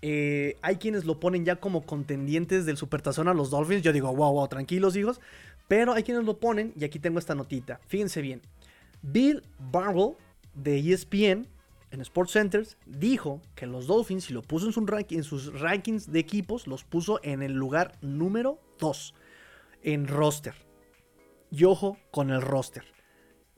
Eh, 0.00 0.56
hay 0.62 0.76
quienes 0.76 1.04
lo 1.04 1.18
ponen 1.18 1.44
ya 1.44 1.56
como 1.56 1.84
contendientes 1.84 2.66
del 2.66 2.76
Supertazón 2.76 3.28
a 3.28 3.34
los 3.34 3.50
Dolphins. 3.50 3.82
Yo 3.82 3.92
digo, 3.92 4.14
wow, 4.14 4.32
wow, 4.32 4.48
tranquilos, 4.48 4.96
hijos. 4.96 5.20
Pero 5.66 5.92
hay 5.92 6.02
quienes 6.02 6.24
lo 6.24 6.38
ponen, 6.38 6.72
y 6.78 6.84
aquí 6.84 6.98
tengo 6.98 7.18
esta 7.18 7.34
notita. 7.34 7.80
Fíjense 7.86 8.22
bien. 8.22 8.40
Bill 9.02 9.42
Barwell 9.58 10.14
de 10.54 10.78
ESPN 10.78 11.46
en 11.90 12.00
Sports 12.00 12.32
Centers 12.32 12.76
dijo 12.86 13.40
que 13.54 13.66
los 13.66 13.86
Dolphins, 13.86 14.24
si 14.24 14.32
lo 14.32 14.42
puso 14.42 14.66
en, 14.66 15.24
sus 15.24 15.60
rankings 15.60 16.10
de 16.10 16.18
equipos, 16.18 16.66
los 16.66 16.84
puso 16.84 17.20
en 17.22 17.42
el 17.42 17.52
lugar 17.52 17.98
número 18.00 18.58
2 18.78 19.14
en 19.82 20.06
roster. 20.06 20.54
Y 21.50 21.64
ojo 21.64 21.98
con 22.10 22.30
el 22.30 22.42
roster. 22.42 22.84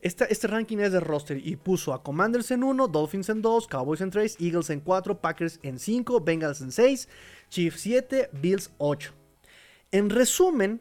Este, 0.01 0.47
ranking 0.47 0.79
es 0.79 0.93
de 0.93 1.01
roster 1.01 1.37
y 1.47 1.57
puso 1.57 1.93
a 1.93 2.03
Commanders 2.03 2.51
en 2.51 2.63
1, 2.63 2.89
Dolphins 2.89 3.29
en 3.29 3.43
2, 3.43 3.67
Cowboys 3.67 4.01
en 4.01 4.11
3, 4.11 4.39
Eagles 4.41 4.71
en 4.71 4.81
4, 4.81 5.21
Packers 5.21 5.61
en 5.63 5.79
5, 5.79 6.21
Bengals 6.23 6.63
en 6.63 6.73
6, 6.73 7.09
Chiefs 7.51 7.81
7, 7.81 8.31
Bills 8.33 8.71
8. 8.79 9.13
En 9.93 10.09
resumen, 10.09 10.81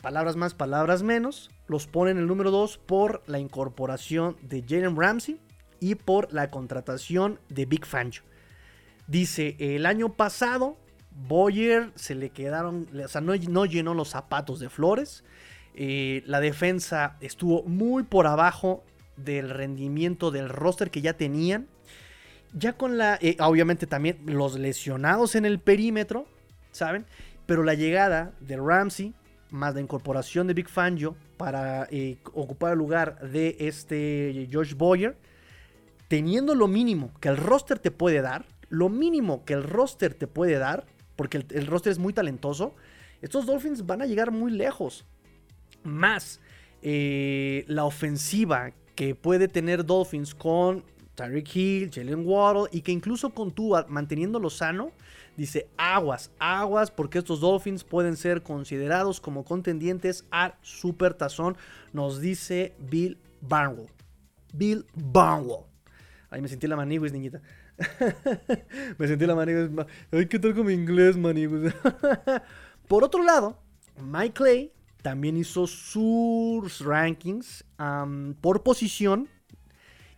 palabras 0.00 0.36
más, 0.36 0.54
palabras 0.54 1.02
menos, 1.02 1.50
los 1.66 1.86
pone 1.86 2.12
en 2.12 2.18
el 2.18 2.26
número 2.26 2.50
2 2.50 2.78
por 2.78 3.22
la 3.26 3.38
incorporación 3.38 4.36
de 4.42 4.62
Jalen 4.66 4.96
Ramsey 4.96 5.40
y 5.80 5.96
por 5.96 6.32
la 6.32 6.50
contratación 6.50 7.40
de 7.48 7.66
Big 7.66 7.84
Fangio. 7.84 8.22
Dice, 9.06 9.56
el 9.58 9.84
año 9.84 10.14
pasado 10.14 10.78
Boyer 11.14 11.92
se 11.94 12.14
le 12.14 12.30
quedaron, 12.30 12.88
o 12.92 13.08
sea, 13.08 13.20
no, 13.20 13.34
llenó 13.34 13.94
los 13.94 14.08
zapatos 14.08 14.60
de 14.60 14.68
flores. 14.68 15.24
Eh, 15.74 16.22
la 16.26 16.40
defensa 16.40 17.16
estuvo 17.20 17.62
muy 17.64 18.04
por 18.04 18.26
abajo 18.26 18.84
del 19.16 19.50
rendimiento 19.50 20.30
del 20.30 20.48
roster 20.48 20.90
que 20.90 21.00
ya 21.00 21.14
tenían. 21.14 21.66
Ya 22.52 22.74
con 22.74 22.98
la, 22.98 23.18
eh, 23.20 23.36
obviamente 23.40 23.86
también 23.86 24.18
los 24.26 24.58
lesionados 24.58 25.34
en 25.34 25.44
el 25.44 25.58
perímetro, 25.58 26.26
¿saben? 26.70 27.04
Pero 27.46 27.64
la 27.64 27.74
llegada 27.74 28.32
de 28.40 28.56
Ramsey, 28.56 29.12
más 29.50 29.74
la 29.74 29.80
incorporación 29.80 30.46
de 30.46 30.54
Big 30.54 30.68
Fangio 30.68 31.16
para 31.36 31.88
eh, 31.90 32.18
ocupar 32.32 32.72
el 32.72 32.78
lugar 32.78 33.18
de 33.20 33.56
este 33.58 34.48
Josh 34.52 34.74
Boyer, 34.74 35.16
teniendo 36.08 36.54
lo 36.54 36.68
mínimo 36.68 37.12
que 37.20 37.28
el 37.28 37.36
roster 37.36 37.78
te 37.78 37.90
puede 37.90 38.20
dar, 38.20 38.44
lo 38.68 38.88
mínimo 38.88 39.44
que 39.44 39.54
el 39.54 39.64
roster 39.64 40.14
te 40.14 40.26
puede 40.26 40.58
dar, 40.58 40.86
porque 41.16 41.44
el, 41.50 41.66
roster 41.66 41.92
es 41.92 41.98
muy 41.98 42.12
talentoso, 42.12 42.74
estos 43.22 43.46
Dolphins 43.46 43.86
van 43.86 44.02
a 44.02 44.06
llegar 44.06 44.30
muy 44.30 44.52
lejos. 44.52 45.04
Más 45.84 46.40
eh, 46.82 47.64
la 47.68 47.84
ofensiva 47.84 48.72
que 48.94 49.14
puede 49.14 49.48
tener 49.48 49.84
Dolphins 49.84 50.34
con 50.34 50.84
Tyreek 51.14 51.56
Hill, 51.56 51.90
Jalen 51.92 52.26
Waddle 52.26 52.68
y 52.72 52.82
que 52.82 52.92
incluso 52.92 53.30
con 53.30 53.52
Tua 53.52 53.86
manteniéndolo 53.88 54.50
sano, 54.50 54.92
dice 55.36 55.68
aguas, 55.76 56.30
aguas, 56.38 56.90
porque 56.90 57.18
estos 57.18 57.40
Dolphins 57.40 57.84
pueden 57.84 58.16
ser 58.16 58.42
considerados 58.42 59.20
como 59.20 59.44
contendientes 59.44 60.24
al 60.30 60.54
Super 60.62 61.14
Tazón, 61.14 61.56
nos 61.92 62.20
dice 62.20 62.74
Bill 62.78 63.18
Barnwell. 63.40 63.88
Bill 64.52 64.84
Barnwell. 64.94 65.64
Ahí 66.30 66.40
me 66.40 66.48
sentí 66.48 66.66
la 66.66 66.76
maniguis, 66.76 67.12
niñita. 67.12 67.40
me 68.98 69.08
sentí 69.08 69.26
la 69.26 69.34
maniguis. 69.34 69.70
Ay, 70.10 70.26
¿qué 70.26 70.38
tal 70.38 70.54
con 70.54 70.66
mi 70.66 70.72
inglés, 70.72 71.16
maniguis? 71.16 71.72
Por 72.88 73.04
otro 73.04 73.22
lado, 73.22 73.58
Mike 74.00 74.34
Clay 74.34 74.72
también 75.04 75.36
hizo 75.36 75.66
sus 75.66 76.80
rankings 76.80 77.62
por 78.40 78.62
posición 78.62 79.28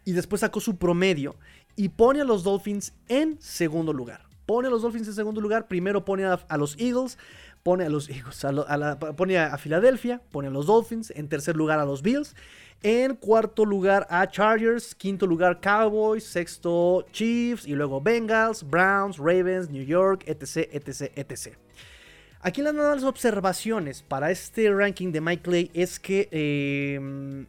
y 0.04 0.12
después 0.12 0.42
sacó 0.42 0.60
su 0.60 0.76
promedio 0.76 1.34
y 1.74 1.88
pone 1.88 2.20
a 2.20 2.24
los 2.24 2.44
Dolphins 2.44 2.94
en 3.08 3.36
segundo 3.40 3.92
lugar. 3.92 4.22
Pone 4.46 4.68
a 4.68 4.70
los 4.70 4.82
Dolphins 4.82 5.08
en 5.08 5.14
segundo 5.14 5.40
lugar. 5.40 5.66
Primero 5.66 6.04
pone 6.04 6.24
a, 6.24 6.56
los 6.56 6.78
Eagles. 6.78 7.18
Pone 7.64 7.84
a 7.84 7.88
los 7.88 8.08
Eagles. 8.08 8.46
pone 9.16 9.38
a 9.38 9.58
Filadelfia. 9.58 10.22
Pone 10.30 10.46
a 10.46 10.52
los 10.52 10.66
Dolphins. 10.66 11.12
En 11.16 11.28
tercer 11.28 11.56
lugar 11.56 11.80
a 11.80 11.84
los 11.84 12.00
Bills. 12.00 12.36
En 12.84 13.16
cuarto 13.16 13.64
lugar 13.64 14.06
a 14.08 14.28
Chargers, 14.28 14.94
quinto 14.94 15.26
lugar 15.26 15.60
Cowboys, 15.60 16.22
sexto 16.22 17.04
Chiefs 17.10 17.66
y 17.66 17.72
luego 17.72 18.00
Bengals, 18.00 18.62
Browns, 18.62 19.18
Ravens, 19.18 19.68
New 19.68 19.84
York, 19.84 20.22
etc, 20.26 20.68
etc, 20.70 21.10
etc. 21.16 21.65
Aquí 22.40 22.62
las 22.62 23.02
observaciones 23.02 24.02
para 24.02 24.30
este 24.30 24.72
ranking 24.72 25.10
de 25.10 25.20
Mike 25.20 25.42
Clay 25.42 25.70
es 25.74 25.98
que 25.98 26.28
em, 26.30 27.46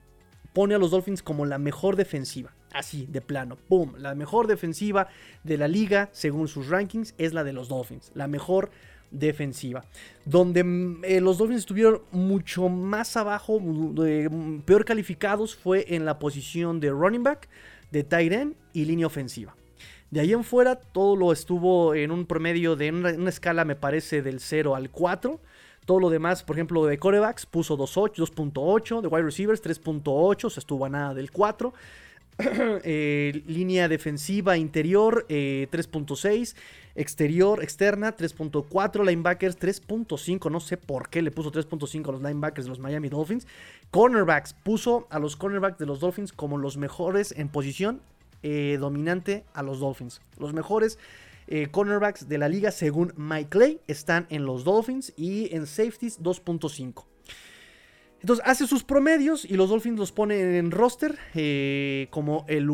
pone 0.54 0.76
a 0.76 0.78
los 0.78 0.92
Dolphins 0.92 1.22
como 1.22 1.46
la 1.46 1.58
mejor 1.58 1.96
defensiva. 1.96 2.54
Así, 2.74 3.06
de 3.08 3.22
plano, 3.22 3.58
¡pum! 3.68 3.94
La 3.98 4.16
mejor 4.16 4.48
defensiva 4.48 5.08
de 5.44 5.58
la 5.58 5.68
liga, 5.68 6.10
según 6.12 6.48
sus 6.48 6.68
rankings, 6.68 7.16
es 7.18 7.34
la 7.34 7.44
de 7.44 7.54
los 7.54 7.70
Dolphins. 7.70 8.12
La 8.14 8.28
mejor 8.28 8.70
defensiva. 9.12 9.86
Donde 10.26 10.64
mm, 10.64 11.04
eh, 11.04 11.22
los 11.22 11.38
Dolphins 11.38 11.62
estuvieron 11.62 12.02
mucho 12.12 12.70
más 12.70 13.18
abajo, 13.18 13.60
mm, 13.60 14.62
peor 14.62 14.86
calificados, 14.86 15.56
fue 15.56 15.86
en 15.96 16.06
la 16.06 16.20
posición 16.20 16.80
de 16.80 16.92
running 16.92 17.24
back, 17.24 17.50
de 17.92 18.04
tight 18.04 18.32
end 18.32 18.56
y 18.74 18.86
línea 18.86 19.08
ofensiva. 19.08 19.56
De 20.10 20.22
ahí 20.22 20.32
en 20.32 20.44
fuera, 20.44 20.76
todo 20.76 21.18
lo 21.18 21.34
estuvo 21.34 21.94
en 21.94 22.12
un 22.12 22.26
promedio 22.26 22.78
de 22.78 22.92
una, 22.92 23.30
escala, 23.30 23.66
me 23.66 23.76
parece, 23.76 24.22
del 24.22 24.40
0 24.40 24.76
al 24.76 24.90
4. 24.90 25.40
Todo 25.86 26.00
lo 26.00 26.10
demás, 26.10 26.44
por 26.44 26.56
ejemplo, 26.56 26.86
de 26.86 26.98
corebacks 26.98 27.46
puso 27.46 27.78
2.8, 27.78 29.02
de 29.02 29.08
wide 29.08 29.24
receivers 29.24 29.62
3.8, 29.62 30.50
se 30.50 30.60
estuvo 30.62 30.86
a 30.86 30.90
nada 30.90 31.14
del 31.14 31.32
4. 31.32 31.74
Eh, 32.84 33.42
línea 33.48 33.88
defensiva 33.88 34.58
interior 34.58 35.26
3.6, 35.28 36.54
eh, 36.54 36.60
exterior 36.94 37.64
externa 37.64 38.16
3.4, 38.16 39.04
linebackers 39.04 39.58
3.5, 39.60 40.52
no 40.52 40.60
sé 40.60 40.78
por 40.78 41.10
qué 41.10 41.24
le 41.24 41.32
puso 41.32 41.52
3.5 41.52 42.10
a 42.10 42.12
los 42.12 42.22
linebackers 42.22 42.66
de 42.66 42.70
los 42.70 42.80
Miami 42.80 43.10
Dolphins. 43.10 43.48
Cornerbacks 43.90 44.54
puso 44.54 45.08
a 45.10 45.18
los 45.18 45.36
cornerbacks 45.36 45.80
de 45.80 45.88
los 45.88 46.00
Dolphins 46.00 46.32
como 46.32 46.60
los 46.60 46.78
mejores 46.78 47.34
en 47.36 47.50
posición 47.50 48.02
eh, 48.50 48.78
dominante 48.78 49.46
a 49.54 49.64
los 49.64 49.80
Dolphins. 49.80 50.22
Los 50.38 50.54
mejores 50.54 50.98
cornerbacks 51.72 52.28
de 52.28 52.38
la 52.38 52.50
liga 52.50 52.72
según 52.72 53.14
Mike 53.16 53.48
Clay 53.48 53.80
están 53.88 54.28
en 54.30 54.46
los 54.46 54.66
Dolphins 54.66 55.14
y 55.16 55.56
en 55.56 55.66
safeties 55.66 56.22
2.5. 56.22 57.06
Entonces 58.22 58.44
hace 58.48 58.66
sus 58.66 58.84
promedios 58.84 59.46
y 59.46 59.56
los 59.56 59.70
Dolphins 59.70 60.00
los 60.00 60.12
pone 60.12 60.58
en 60.58 60.72
roster 60.72 61.18
eh, 61.36 62.08
como 62.10 62.46
el, 62.48 62.66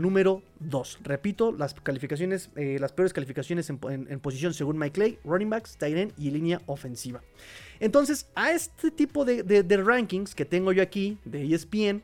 número 0.00 0.42
2. 0.60 1.00
Repito, 1.02 1.52
las 1.52 1.74
calificaciones, 1.74 2.50
eh, 2.54 2.78
las 2.80 2.92
peores 2.92 3.12
calificaciones 3.12 3.68
en, 3.70 4.20
posición 4.20 4.54
según 4.54 4.78
Mike 4.78 4.92
Clay, 4.92 5.18
running 5.24 5.50
backs, 5.50 5.76
tight 5.76 5.96
end 5.96 6.12
y 6.16 6.30
línea 6.30 6.60
ofensiva. 6.66 7.22
Entonces, 7.80 8.30
a 8.36 8.52
este 8.52 8.92
tipo 8.92 9.24
de, 9.24 9.82
rankings 9.84 10.34
que 10.34 10.44
tengo 10.44 10.72
yo 10.72 10.82
aquí, 10.82 11.18
de 11.24 11.52
ESPN, 11.52 12.02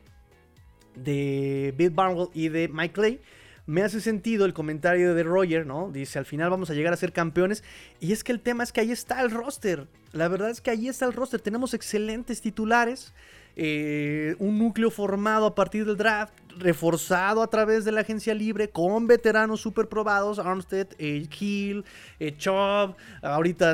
de 0.95 1.73
Bill 1.77 1.91
Barnwell 1.91 2.29
y 2.33 2.49
de 2.49 2.67
Mike 2.67 2.93
Clay, 2.93 3.19
me 3.65 3.83
hace 3.83 4.01
sentido 4.01 4.45
el 4.45 4.53
comentario 4.53 5.13
de 5.13 5.23
Roger, 5.23 5.65
¿no? 5.65 5.91
Dice, 5.91 6.19
al 6.19 6.25
final 6.25 6.49
vamos 6.49 6.69
a 6.69 6.73
llegar 6.73 6.93
a 6.93 6.97
ser 6.97 7.13
campeones. 7.13 7.63
Y 7.99 8.11
es 8.11 8.23
que 8.23 8.31
el 8.31 8.39
tema 8.39 8.63
es 8.63 8.71
que 8.71 8.81
ahí 8.81 8.91
está 8.91 9.21
el 9.21 9.31
roster. 9.31 9.87
La 10.11 10.27
verdad 10.27 10.49
es 10.49 10.61
que 10.61 10.71
ahí 10.71 10.87
está 10.87 11.05
el 11.05 11.13
roster. 11.13 11.39
Tenemos 11.39 11.73
excelentes 11.73 12.41
titulares. 12.41 13.13
Eh, 13.55 14.35
un 14.39 14.57
núcleo 14.57 14.89
formado 14.89 15.45
a 15.45 15.55
partir 15.55 15.85
del 15.85 15.97
draft, 15.97 16.33
reforzado 16.57 17.41
a 17.43 17.47
través 17.47 17.83
de 17.83 17.91
la 17.91 18.01
agencia 18.01 18.33
libre, 18.33 18.69
con 18.69 19.07
veteranos 19.07 19.61
super 19.61 19.87
probados, 19.87 20.39
Armstead, 20.39 20.87
eh, 20.97 21.27
Hill, 21.37 21.83
eh, 22.19 22.35
Chubb, 22.37 22.95
ahorita 23.21 23.73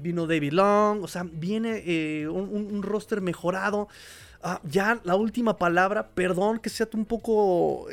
vino 0.00 0.26
David 0.26 0.52
Long, 0.52 1.04
o 1.04 1.08
sea, 1.08 1.24
viene 1.24 2.28
un, 2.28 2.82
roster 2.82 3.20
mejorado. 3.20 3.88
Ah, 4.46 4.60
ya 4.62 5.00
la 5.04 5.16
última 5.16 5.56
palabra, 5.56 6.10
perdón 6.10 6.58
que 6.58 6.68
sea 6.68 6.86
un 6.92 7.06
poco 7.06 7.88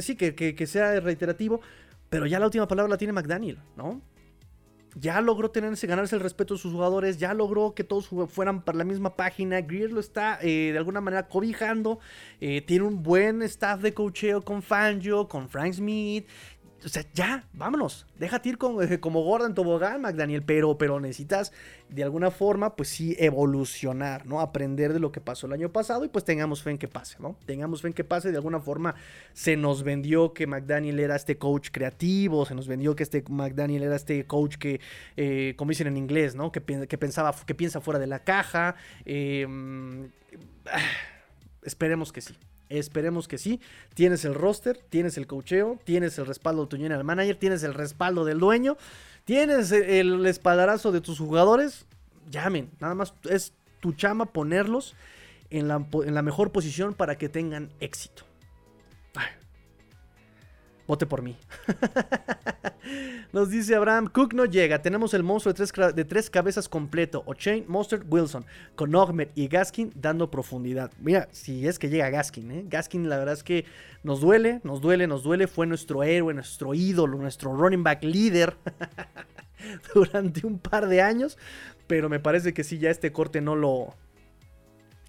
sí, 0.00 0.16
que, 0.16 0.66
sea 0.66 0.98
reiterativo, 0.98 1.60
pero 2.08 2.26
ya 2.26 2.40
la 2.40 2.46
última 2.46 2.66
palabra 2.66 2.90
la 2.90 2.98
tiene 2.98 3.12
McDaniel, 3.12 3.58
¿no? 3.76 4.00
Ya 4.98 5.20
logró 5.20 5.52
tenerse, 5.52 5.86
ganarse 5.86 6.16
el 6.16 6.22
respeto 6.22 6.54
de 6.54 6.60
sus 6.60 6.72
jugadores, 6.72 7.18
ya 7.18 7.32
logró 7.32 7.74
que 7.74 7.84
todos 7.84 8.08
fueran 8.28 8.62
para 8.62 8.78
la 8.78 8.84
misma 8.84 9.14
página. 9.14 9.60
Greer 9.60 9.92
lo 9.92 10.00
está 10.00 10.38
eh, 10.40 10.70
de 10.72 10.78
alguna 10.78 11.02
manera 11.02 11.28
cobijando. 11.28 12.00
Eh, 12.40 12.62
tiene 12.62 12.86
un 12.86 13.02
buen 13.02 13.42
staff 13.42 13.82
de 13.82 13.92
cocheo 13.92 14.42
con 14.42 14.62
Fangio, 14.62 15.28
con 15.28 15.50
Frank 15.50 15.74
Smith. 15.74 16.26
O 16.84 16.88
sea, 16.88 17.04
ya, 17.14 17.44
vámonos. 17.52 18.06
Déjate 18.18 18.50
ir 18.50 18.58
con, 18.58 18.76
como 19.00 19.22
Gordon 19.24 19.54
Tobogán, 19.54 20.02
McDaniel. 20.02 20.42
Pero, 20.42 20.76
pero 20.78 21.00
necesitas 21.00 21.52
de 21.88 22.02
alguna 22.02 22.30
forma, 22.30 22.76
pues 22.76 22.88
sí, 22.88 23.16
evolucionar, 23.18 24.26
¿no? 24.26 24.40
Aprender 24.40 24.92
de 24.92 25.00
lo 25.00 25.10
que 25.10 25.20
pasó 25.20 25.46
el 25.46 25.52
año 25.52 25.72
pasado 25.72 26.04
y 26.04 26.08
pues 26.08 26.24
tengamos 26.24 26.62
fe 26.62 26.70
en 26.70 26.78
que 26.78 26.88
pase, 26.88 27.16
¿no? 27.18 27.36
Tengamos 27.46 27.82
fe 27.82 27.88
en 27.88 27.94
que 27.94 28.04
pase. 28.04 28.30
De 28.30 28.36
alguna 28.36 28.60
forma 28.60 28.94
se 29.32 29.56
nos 29.56 29.82
vendió 29.82 30.32
que 30.32 30.46
McDaniel 30.46 31.00
era 31.00 31.16
este 31.16 31.38
coach 31.38 31.70
creativo, 31.72 32.44
se 32.44 32.54
nos 32.54 32.68
vendió 32.68 32.94
que 32.94 33.02
este 33.02 33.24
McDaniel 33.28 33.82
era 33.82 33.96
este 33.96 34.26
coach 34.26 34.56
que, 34.56 34.80
eh, 35.16 35.54
como 35.56 35.70
dicen 35.70 35.86
en 35.86 35.96
inglés, 35.96 36.34
¿no? 36.34 36.52
Que, 36.52 36.60
que, 36.62 36.98
pensaba, 36.98 37.34
que 37.46 37.54
piensa 37.54 37.80
fuera 37.80 37.98
de 37.98 38.06
la 38.06 38.20
caja. 38.20 38.76
Em, 39.04 40.10
esperemos 41.62 42.12
que 42.12 42.20
sí. 42.20 42.36
Esperemos 42.68 43.28
que 43.28 43.38
sí. 43.38 43.60
Tienes 43.94 44.24
el 44.24 44.34
roster, 44.34 44.78
tienes 44.88 45.16
el 45.16 45.26
cocheo, 45.26 45.78
tienes 45.84 46.18
el 46.18 46.26
respaldo 46.26 46.62
de 46.62 46.68
tu 46.68 46.76
general 46.76 47.04
manager, 47.04 47.36
tienes 47.36 47.62
el 47.62 47.74
respaldo 47.74 48.24
del 48.24 48.38
dueño, 48.38 48.76
tienes 49.24 49.72
el 49.72 50.24
espaldarazo 50.26 50.92
de 50.92 51.00
tus 51.00 51.18
jugadores. 51.18 51.86
Llamen, 52.30 52.70
nada 52.80 52.94
más 52.94 53.14
es 53.30 53.52
tu 53.80 53.92
chama 53.92 54.26
ponerlos 54.26 54.94
en 55.50 55.68
la, 55.68 55.86
en 56.04 56.14
la 56.14 56.22
mejor 56.22 56.52
posición 56.52 56.92
para 56.92 57.16
que 57.16 57.28
tengan 57.28 57.70
éxito. 57.80 58.25
Vote 60.86 61.06
por 61.06 61.22
mí. 61.22 61.36
Nos 63.32 63.50
dice 63.50 63.74
Abraham, 63.74 64.08
Cook 64.08 64.34
no 64.34 64.44
llega. 64.44 64.80
Tenemos 64.80 65.12
el 65.12 65.22
monstruo 65.22 65.52
de 65.52 65.56
tres, 65.56 65.94
de 65.94 66.04
tres 66.04 66.30
cabezas 66.30 66.68
completo. 66.68 67.22
O'Chain, 67.26 67.64
Mostert, 67.66 68.04
Wilson. 68.08 68.44
Con 68.76 68.94
Ahmed 68.94 69.28
y 69.34 69.48
Gaskin 69.48 69.92
dando 69.94 70.30
profundidad. 70.30 70.92
Mira, 71.00 71.28
si 71.32 71.66
es 71.66 71.78
que 71.78 71.88
llega 71.88 72.08
Gaskin, 72.10 72.50
¿eh? 72.50 72.64
Gaskin 72.68 73.08
la 73.08 73.18
verdad 73.18 73.34
es 73.34 73.42
que 73.42 73.64
nos 74.04 74.20
duele, 74.20 74.60
nos 74.62 74.80
duele, 74.80 75.06
nos 75.06 75.22
duele. 75.22 75.48
Fue 75.48 75.66
nuestro 75.66 76.02
héroe, 76.04 76.32
nuestro 76.34 76.72
ídolo, 76.74 77.18
nuestro 77.18 77.54
running 77.56 77.82
back 77.82 78.04
líder 78.04 78.56
durante 79.94 80.46
un 80.46 80.58
par 80.58 80.86
de 80.86 81.02
años. 81.02 81.36
Pero 81.86 82.08
me 82.08 82.20
parece 82.20 82.54
que 82.54 82.64
sí, 82.64 82.78
ya 82.78 82.90
este 82.90 83.12
corte 83.12 83.40
no 83.40 83.56
lo, 83.56 83.94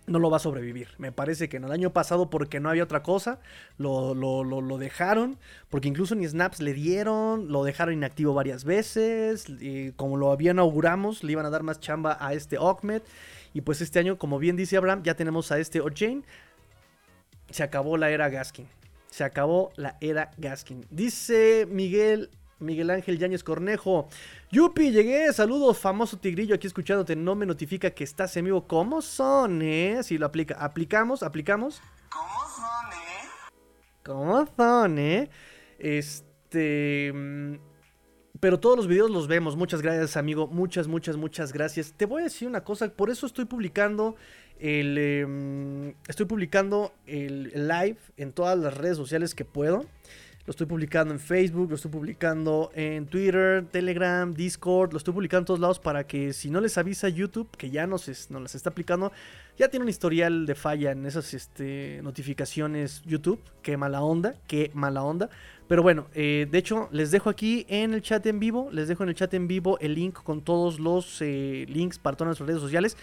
no 0.07 0.19
lo 0.19 0.29
va 0.29 0.37
a 0.37 0.39
sobrevivir. 0.39 0.87
Me 0.97 1.11
parece 1.11 1.49
que 1.49 1.57
en 1.57 1.65
el 1.65 1.71
año 1.71 1.91
pasado, 1.91 2.29
porque 2.29 2.59
no 2.59 2.69
había 2.69 2.83
otra 2.83 3.03
cosa, 3.03 3.39
lo, 3.77 4.15
lo, 4.15 4.77
dejaron, 4.77 5.37
porque 5.69 5.89
incluso 5.89 6.15
ni 6.15 6.25
snaps 6.25 6.61
le 6.61 6.73
dieron, 6.73 7.51
lo 7.51 7.63
dejaron 7.63 7.93
inactivo 7.93 8.33
varias 8.33 8.63
veces, 8.63 9.45
y 9.49 9.91
como 9.91 10.17
lo 10.17 10.31
había 10.31 10.51
inauguramos, 10.51 11.23
le 11.23 11.33
iban 11.33 11.45
a 11.45 11.49
dar 11.49 11.63
más 11.63 11.79
chamba 11.79 12.17
a 12.19 12.33
este 12.33 12.57
Ahmed, 12.57 13.01
y 13.53 13.61
pues 13.61 13.81
este 13.81 13.99
año, 13.99 14.17
como 14.17 14.39
bien 14.39 14.55
dice 14.55 14.77
Abraham, 14.77 15.03
ya 15.03 15.15
tenemos 15.15 15.51
a 15.51 15.59
este 15.59 15.81
O'Jane, 15.81 16.23
se 17.49 17.63
acabó 17.63 17.97
la 17.97 18.09
era 18.09 18.29
Gaskin. 18.29 18.67
Se 19.09 19.23
acabó 19.23 19.71
la 19.75 19.97
era 20.01 20.31
Gaskin. 20.37 20.85
Dice 20.89 21.65
Miguel 21.69 22.29
Miguel 22.59 22.89
Ángel 22.89 23.19
Yáñez 23.19 23.43
Cornejo. 23.43 24.07
Yupi, 24.51 24.91
llegué. 24.91 25.31
Saludos, 25.33 25.77
famoso 25.77 26.17
tigrillo 26.17 26.55
aquí 26.55 26.67
escuchándote. 26.67 27.15
No 27.15 27.35
me 27.35 27.45
notifica 27.45 27.91
que 27.91 28.03
estás 28.03 28.35
en 28.37 28.45
vivo. 28.45 28.67
¿Cómo 28.67 29.01
son, 29.01 29.61
eh? 29.61 29.99
Si 30.03 30.17
lo 30.17 30.25
aplica. 30.25 30.55
Aplicamos, 30.55 31.23
aplicamos. 31.23 31.81
¿Cómo 32.09 32.39
son, 32.55 32.93
eh? 32.93 33.27
¿Cómo 34.03 34.47
son, 34.57 34.97
eh? 34.97 35.29
Este. 35.77 37.11
Mm, 37.13 37.55
pero 38.39 38.59
todos 38.59 38.77
los 38.77 38.87
videos 38.87 39.11
los 39.11 39.27
vemos. 39.27 39.55
Muchas 39.55 39.81
gracias, 39.81 40.17
amigo. 40.17 40.47
Muchas, 40.47 40.87
muchas, 40.87 41.15
muchas 41.15 41.53
gracias. 41.53 41.93
Te 41.95 42.05
voy 42.05 42.21
a 42.21 42.25
decir 42.25 42.47
una 42.47 42.63
cosa. 42.63 42.89
Por 42.89 43.09
eso 43.09 43.25
estoy 43.27 43.45
publicando 43.45 44.15
el. 44.59 44.97
Em, 44.97 45.89
estoy 46.07 46.25
publicando 46.25 46.93
el 47.05 47.51
live 47.67 47.97
en 48.17 48.33
todas 48.33 48.57
las 48.57 48.75
redes 48.75 48.97
sociales 48.97 49.35
que 49.35 49.45
puedo. 49.45 49.85
Lo 50.47 50.51
estoy 50.51 50.65
publicando 50.65 51.13
en 51.13 51.19
Facebook, 51.19 51.69
lo 51.69 51.75
estoy 51.75 51.91
publicando 51.91 52.71
en 52.73 53.05
Twitter, 53.05 53.65
Telegram, 53.69 54.33
Discord, 54.33 54.93
lo 54.93 54.97
estoy 54.97 55.13
publicando 55.13 55.41
en 55.41 55.45
todos 55.45 55.59
lados 55.59 55.77
para 55.77 56.07
que 56.07 56.31
si 56.31 56.49
no 56.49 56.61
les 56.61 56.77
avisa 56.77 57.09
YouTube, 57.09 57.49
que 57.57 57.69
ya 57.69 57.85
nos, 57.85 58.07
nos 58.31 58.41
las 58.41 58.55
está 58.55 58.69
aplicando, 58.69 59.11
ya 59.57 59.67
tiene 59.67 59.83
un 59.83 59.89
historial 59.89 60.45
de 60.45 60.55
falla 60.55 60.91
en 60.91 61.05
esas 61.05 61.33
este, 61.33 61.99
notificaciones 62.01 63.01
YouTube. 63.01 63.41
Qué 63.61 63.75
mala 63.75 64.01
onda, 64.01 64.35
qué 64.47 64.71
mala 64.73 65.03
onda. 65.03 65.29
Pero 65.67 65.83
bueno, 65.83 66.07
eh, 66.13 66.47
de 66.49 66.57
hecho, 66.57 66.87
les 66.93 67.11
dejo 67.11 67.29
aquí 67.29 67.65
en 67.67 67.93
el 67.93 68.01
chat 68.01 68.25
en 68.25 68.39
vivo, 68.39 68.69
les 68.71 68.87
dejo 68.87 69.03
en 69.03 69.09
el 69.09 69.15
chat 69.15 69.33
en 69.33 69.49
vivo 69.49 69.77
el 69.81 69.95
link 69.95 70.13
con 70.23 70.39
todos 70.39 70.79
los 70.79 71.21
eh, 71.21 71.65
links 71.67 71.99
para 71.99 72.15
todas 72.15 72.29
nuestras 72.29 72.47
redes 72.47 72.61
sociales. 72.61 72.95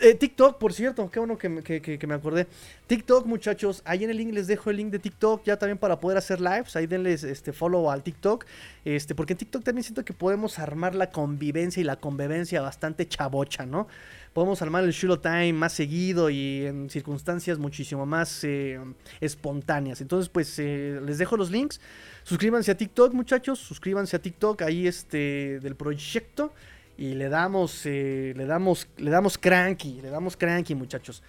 Eh, 0.00 0.14
TikTok, 0.14 0.58
por 0.58 0.74
cierto, 0.74 1.10
qué 1.10 1.18
bueno 1.18 1.38
que, 1.38 1.48
me 1.48 2.14
acordé. 2.14 2.46
TikTok, 2.86 3.24
muchachos, 3.24 3.82
ahí 3.84 4.04
en 4.04 4.10
el 4.10 4.18
link 4.18 4.32
les 4.32 4.46
dejo 4.46 4.70
el 4.70 4.76
link 4.76 4.90
de 4.90 4.98
TikTok 4.98 5.42
ya 5.44 5.58
también 5.58 5.78
para 5.78 5.98
poder 5.98 6.18
hacer 6.18 6.40
lives. 6.40 6.76
Ahí 6.76 6.86
denles 6.86 7.24
este 7.24 7.52
follow 7.52 7.90
al 7.90 8.02
TikTok. 8.02 8.44
Este, 8.84 9.14
porque 9.14 9.32
en 9.32 9.38
TikTok 9.38 9.64
también 9.64 9.84
siento 9.84 10.04
que 10.04 10.12
podemos 10.12 10.58
armar 10.58 10.94
la 10.94 11.10
convivencia 11.10 11.80
y 11.80 11.84
la 11.84 11.96
convivencia 11.96 12.60
bastante 12.60 13.08
chabocha, 13.08 13.64
¿no? 13.64 13.88
Podemos 14.34 14.60
armar 14.60 14.84
el 14.84 14.90
Shulo 14.92 15.18
Time 15.18 15.54
más 15.54 15.72
seguido 15.72 16.28
y 16.28 16.66
en 16.66 16.90
circunstancias 16.90 17.58
muchísimo 17.58 18.04
más 18.04 18.44
eh, 18.44 18.78
espontáneas. 19.20 20.02
Entonces, 20.02 20.28
pues 20.28 20.58
eh, 20.58 21.00
les 21.02 21.16
dejo 21.16 21.38
los 21.38 21.50
links. 21.50 21.80
Suscríbanse 22.22 22.70
a 22.70 22.76
TikTok, 22.76 23.14
muchachos. 23.14 23.58
Suscríbanse 23.58 24.16
a 24.16 24.18
TikTok 24.18 24.60
ahí 24.60 24.86
este 24.86 25.58
del 25.60 25.74
proyecto 25.74 26.52
y 26.96 27.14
le 27.14 27.28
damos, 27.28 27.84
eh, 27.84 28.32
le 28.36 28.46
damos, 28.46 28.88
le 28.96 29.10
damos 29.10 29.38
cranky, 29.38 30.00
le 30.00 30.10
damos 30.10 30.36
cranky, 30.36 30.74
muchachos. 30.74 31.22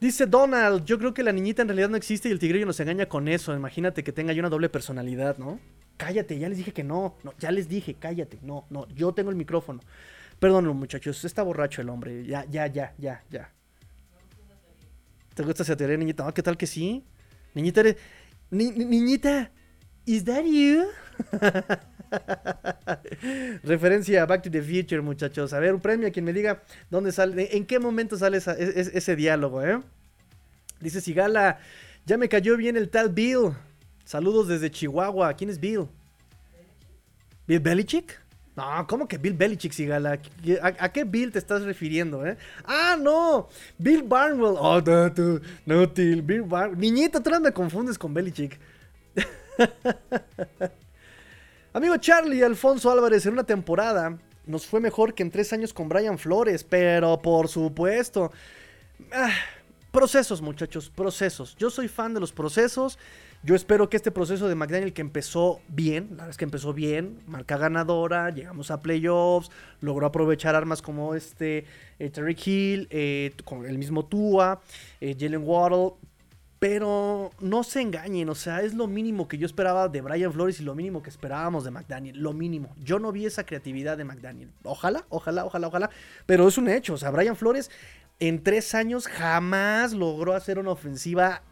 Dice 0.00 0.26
Donald, 0.26 0.84
yo 0.84 0.98
creo 0.98 1.14
que 1.14 1.22
la 1.22 1.32
niñita 1.32 1.62
en 1.62 1.68
realidad 1.68 1.88
no 1.88 1.96
existe 1.96 2.28
y 2.28 2.32
el 2.32 2.38
tigrillo 2.38 2.66
nos 2.66 2.78
engaña 2.80 3.06
con 3.06 3.28
eso. 3.28 3.54
Imagínate 3.54 4.04
que 4.04 4.12
tenga 4.12 4.32
yo 4.34 4.40
una 4.40 4.50
doble 4.50 4.68
personalidad, 4.68 5.38
¿no? 5.38 5.58
Cállate, 5.96 6.38
ya 6.38 6.48
les 6.50 6.58
dije 6.58 6.72
que 6.72 6.84
no, 6.84 7.16
no, 7.24 7.32
ya 7.38 7.50
les 7.50 7.68
dije, 7.68 7.94
cállate, 7.94 8.38
no, 8.42 8.66
no, 8.68 8.86
yo 8.88 9.12
tengo 9.12 9.30
el 9.30 9.36
micrófono. 9.36 9.80
Perdón, 10.38 10.66
muchachos, 10.76 11.24
está 11.24 11.42
borracho 11.42 11.80
el 11.80 11.88
hombre, 11.88 12.26
ya, 12.26 12.44
ya, 12.50 12.66
ya, 12.66 12.94
ya, 12.98 13.22
ya. 13.30 13.50
¿Te 15.34 15.42
gusta 15.42 15.62
esa 15.62 15.76
teoría, 15.76 15.96
niñita? 15.96 16.30
¿Qué 16.32 16.42
tal 16.42 16.58
que 16.58 16.66
sí? 16.66 17.02
Niñita, 17.54 17.80
eres... 17.80 17.96
niñita, 18.50 19.50
¿is 20.06 20.24
that 20.24 20.44
you? 20.44 20.86
Referencia 23.64 24.22
a 24.22 24.26
Back 24.26 24.42
to 24.44 24.50
the 24.50 24.62
Future, 24.62 25.02
muchachos. 25.02 25.52
A 25.52 25.58
ver, 25.58 25.74
un 25.74 25.80
premio 25.80 26.08
a 26.08 26.10
quien 26.10 26.24
me 26.24 26.32
diga 26.32 26.62
dónde 26.90 27.12
sale, 27.12 27.56
en 27.56 27.66
qué 27.66 27.78
momento 27.78 28.16
sale 28.16 28.38
ese, 28.38 29.16
diálogo, 29.16 29.62
¿eh? 29.62 29.80
Dice 30.80 31.00
Sigala, 31.00 31.58
ya 32.04 32.16
me 32.16 32.28
cayó 32.28 32.56
bien 32.56 32.76
el 32.76 32.88
tal 32.88 33.10
Bill. 33.10 33.52
Saludos 34.04 34.48
desde 34.48 34.70
Chihuahua. 34.70 35.34
¿Quién 35.34 35.50
es 35.50 35.58
Bill? 35.58 35.86
¿Bill 37.46 37.60
Belichick? 37.60 38.20
No, 38.54 38.86
¿cómo 38.86 39.06
que 39.06 39.18
Bill 39.18 39.34
Belichick, 39.34 39.72
Sigala? 39.72 40.18
¿A, 40.62 40.92
qué 40.92 41.04
Bill 41.04 41.32
te 41.32 41.38
estás 41.38 41.62
refiriendo, 41.62 42.24
eh? 42.24 42.36
¡Ah, 42.64 42.96
no! 42.98 43.48
Bill 43.78 44.02
Barnwell. 44.02 44.56
Oh, 44.58 44.80
no, 44.80 45.12
no, 45.66 45.86
Bill 45.88 46.42
Barnwell. 46.42 46.78
Niñita, 46.78 47.22
tú 47.22 47.30
no 47.30 47.40
me 47.40 47.52
confundes 47.52 47.98
con 47.98 48.14
Belichick. 48.14 48.58
Amigo 51.72 51.96
Charlie 51.98 52.42
Alfonso 52.42 52.90
Álvarez, 52.90 53.26
en 53.26 53.34
una 53.34 53.44
temporada 53.44 54.18
nos 54.46 54.66
fue 54.66 54.80
mejor 54.80 55.14
que 55.14 55.22
en 55.22 55.30
tres 55.30 55.52
años 55.52 55.74
con 55.74 55.88
Brian 55.88 56.18
Flores, 56.18 56.64
pero 56.64 57.20
por 57.20 57.48
supuesto. 57.48 58.32
Ah, 59.12 59.32
procesos, 59.90 60.40
muchachos, 60.40 60.88
procesos. 60.88 61.56
Yo 61.56 61.68
soy 61.68 61.88
fan 61.88 62.14
de 62.14 62.20
los 62.20 62.32
procesos. 62.32 62.98
Yo 63.42 63.54
espero 63.54 63.88
que 63.88 63.96
este 63.96 64.10
proceso 64.10 64.48
de 64.48 64.54
McDaniel 64.54 64.92
que 64.92 65.02
empezó 65.02 65.60
bien, 65.68 66.08
la 66.10 66.16
verdad 66.16 66.30
es 66.30 66.36
que 66.36 66.44
empezó 66.44 66.72
bien, 66.72 67.20
marca 67.26 67.56
ganadora, 67.56 68.30
llegamos 68.30 68.70
a 68.70 68.80
playoffs, 68.80 69.50
logró 69.80 70.06
aprovechar 70.06 70.54
armas 70.54 70.82
como 70.82 71.14
este 71.14 71.64
eh, 71.98 72.10
Terry 72.10 72.36
Hill, 72.44 72.88
eh, 72.90 73.32
con 73.44 73.66
el 73.66 73.78
mismo 73.78 74.06
Tua, 74.06 74.60
eh, 75.00 75.14
Jalen 75.18 75.42
Waddle, 75.44 75.92
pero 76.58 77.30
no 77.40 77.62
se 77.64 77.82
engañen, 77.82 78.28
o 78.30 78.34
sea, 78.34 78.62
es 78.62 78.72
lo 78.72 78.86
mínimo 78.86 79.28
que 79.28 79.36
yo 79.36 79.46
esperaba 79.46 79.88
de 79.88 80.00
Brian 80.00 80.32
Flores 80.32 80.58
y 80.60 80.64
lo 80.64 80.74
mínimo 80.74 81.02
que 81.02 81.10
esperábamos 81.10 81.64
de 81.64 81.70
McDaniel. 81.70 82.18
Lo 82.18 82.32
mínimo. 82.32 82.74
Yo 82.82 82.98
no 82.98 83.12
vi 83.12 83.26
esa 83.26 83.44
creatividad 83.44 83.98
de 83.98 84.04
McDaniel. 84.04 84.50
Ojalá, 84.62 85.04
ojalá, 85.10 85.44
ojalá, 85.44 85.68
ojalá. 85.68 85.90
Pero 86.24 86.48
es 86.48 86.56
un 86.56 86.68
hecho. 86.68 86.94
O 86.94 86.96
sea, 86.96 87.10
Brian 87.10 87.36
Flores 87.36 87.70
en 88.20 88.42
tres 88.42 88.74
años 88.74 89.06
jamás 89.06 89.92
logró 89.92 90.32
hacer 90.32 90.58
una 90.58 90.70
ofensiva 90.70 91.42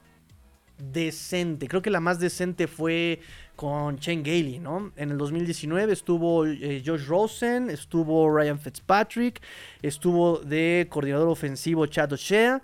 decente. 0.79 1.69
Creo 1.69 1.83
que 1.83 1.91
la 1.91 2.01
más 2.01 2.19
decente 2.19 2.67
fue 2.67 3.21
con 3.57 3.99
Chen 3.99 4.23
Gailey, 4.23 4.59
¿no? 4.59 4.91
En 4.97 5.11
el 5.11 5.19
2019 5.19 5.93
estuvo 5.93 6.47
eh, 6.47 6.83
Josh 6.85 7.07
Rosen, 7.07 7.69
estuvo 7.69 8.35
Ryan 8.35 8.59
Fitzpatrick, 8.59 9.41
estuvo 9.83 10.39
de 10.39 10.87
coordinador 10.91 11.29
ofensivo 11.29 11.87
Chad 11.87 12.13
O'Shea 12.13 12.63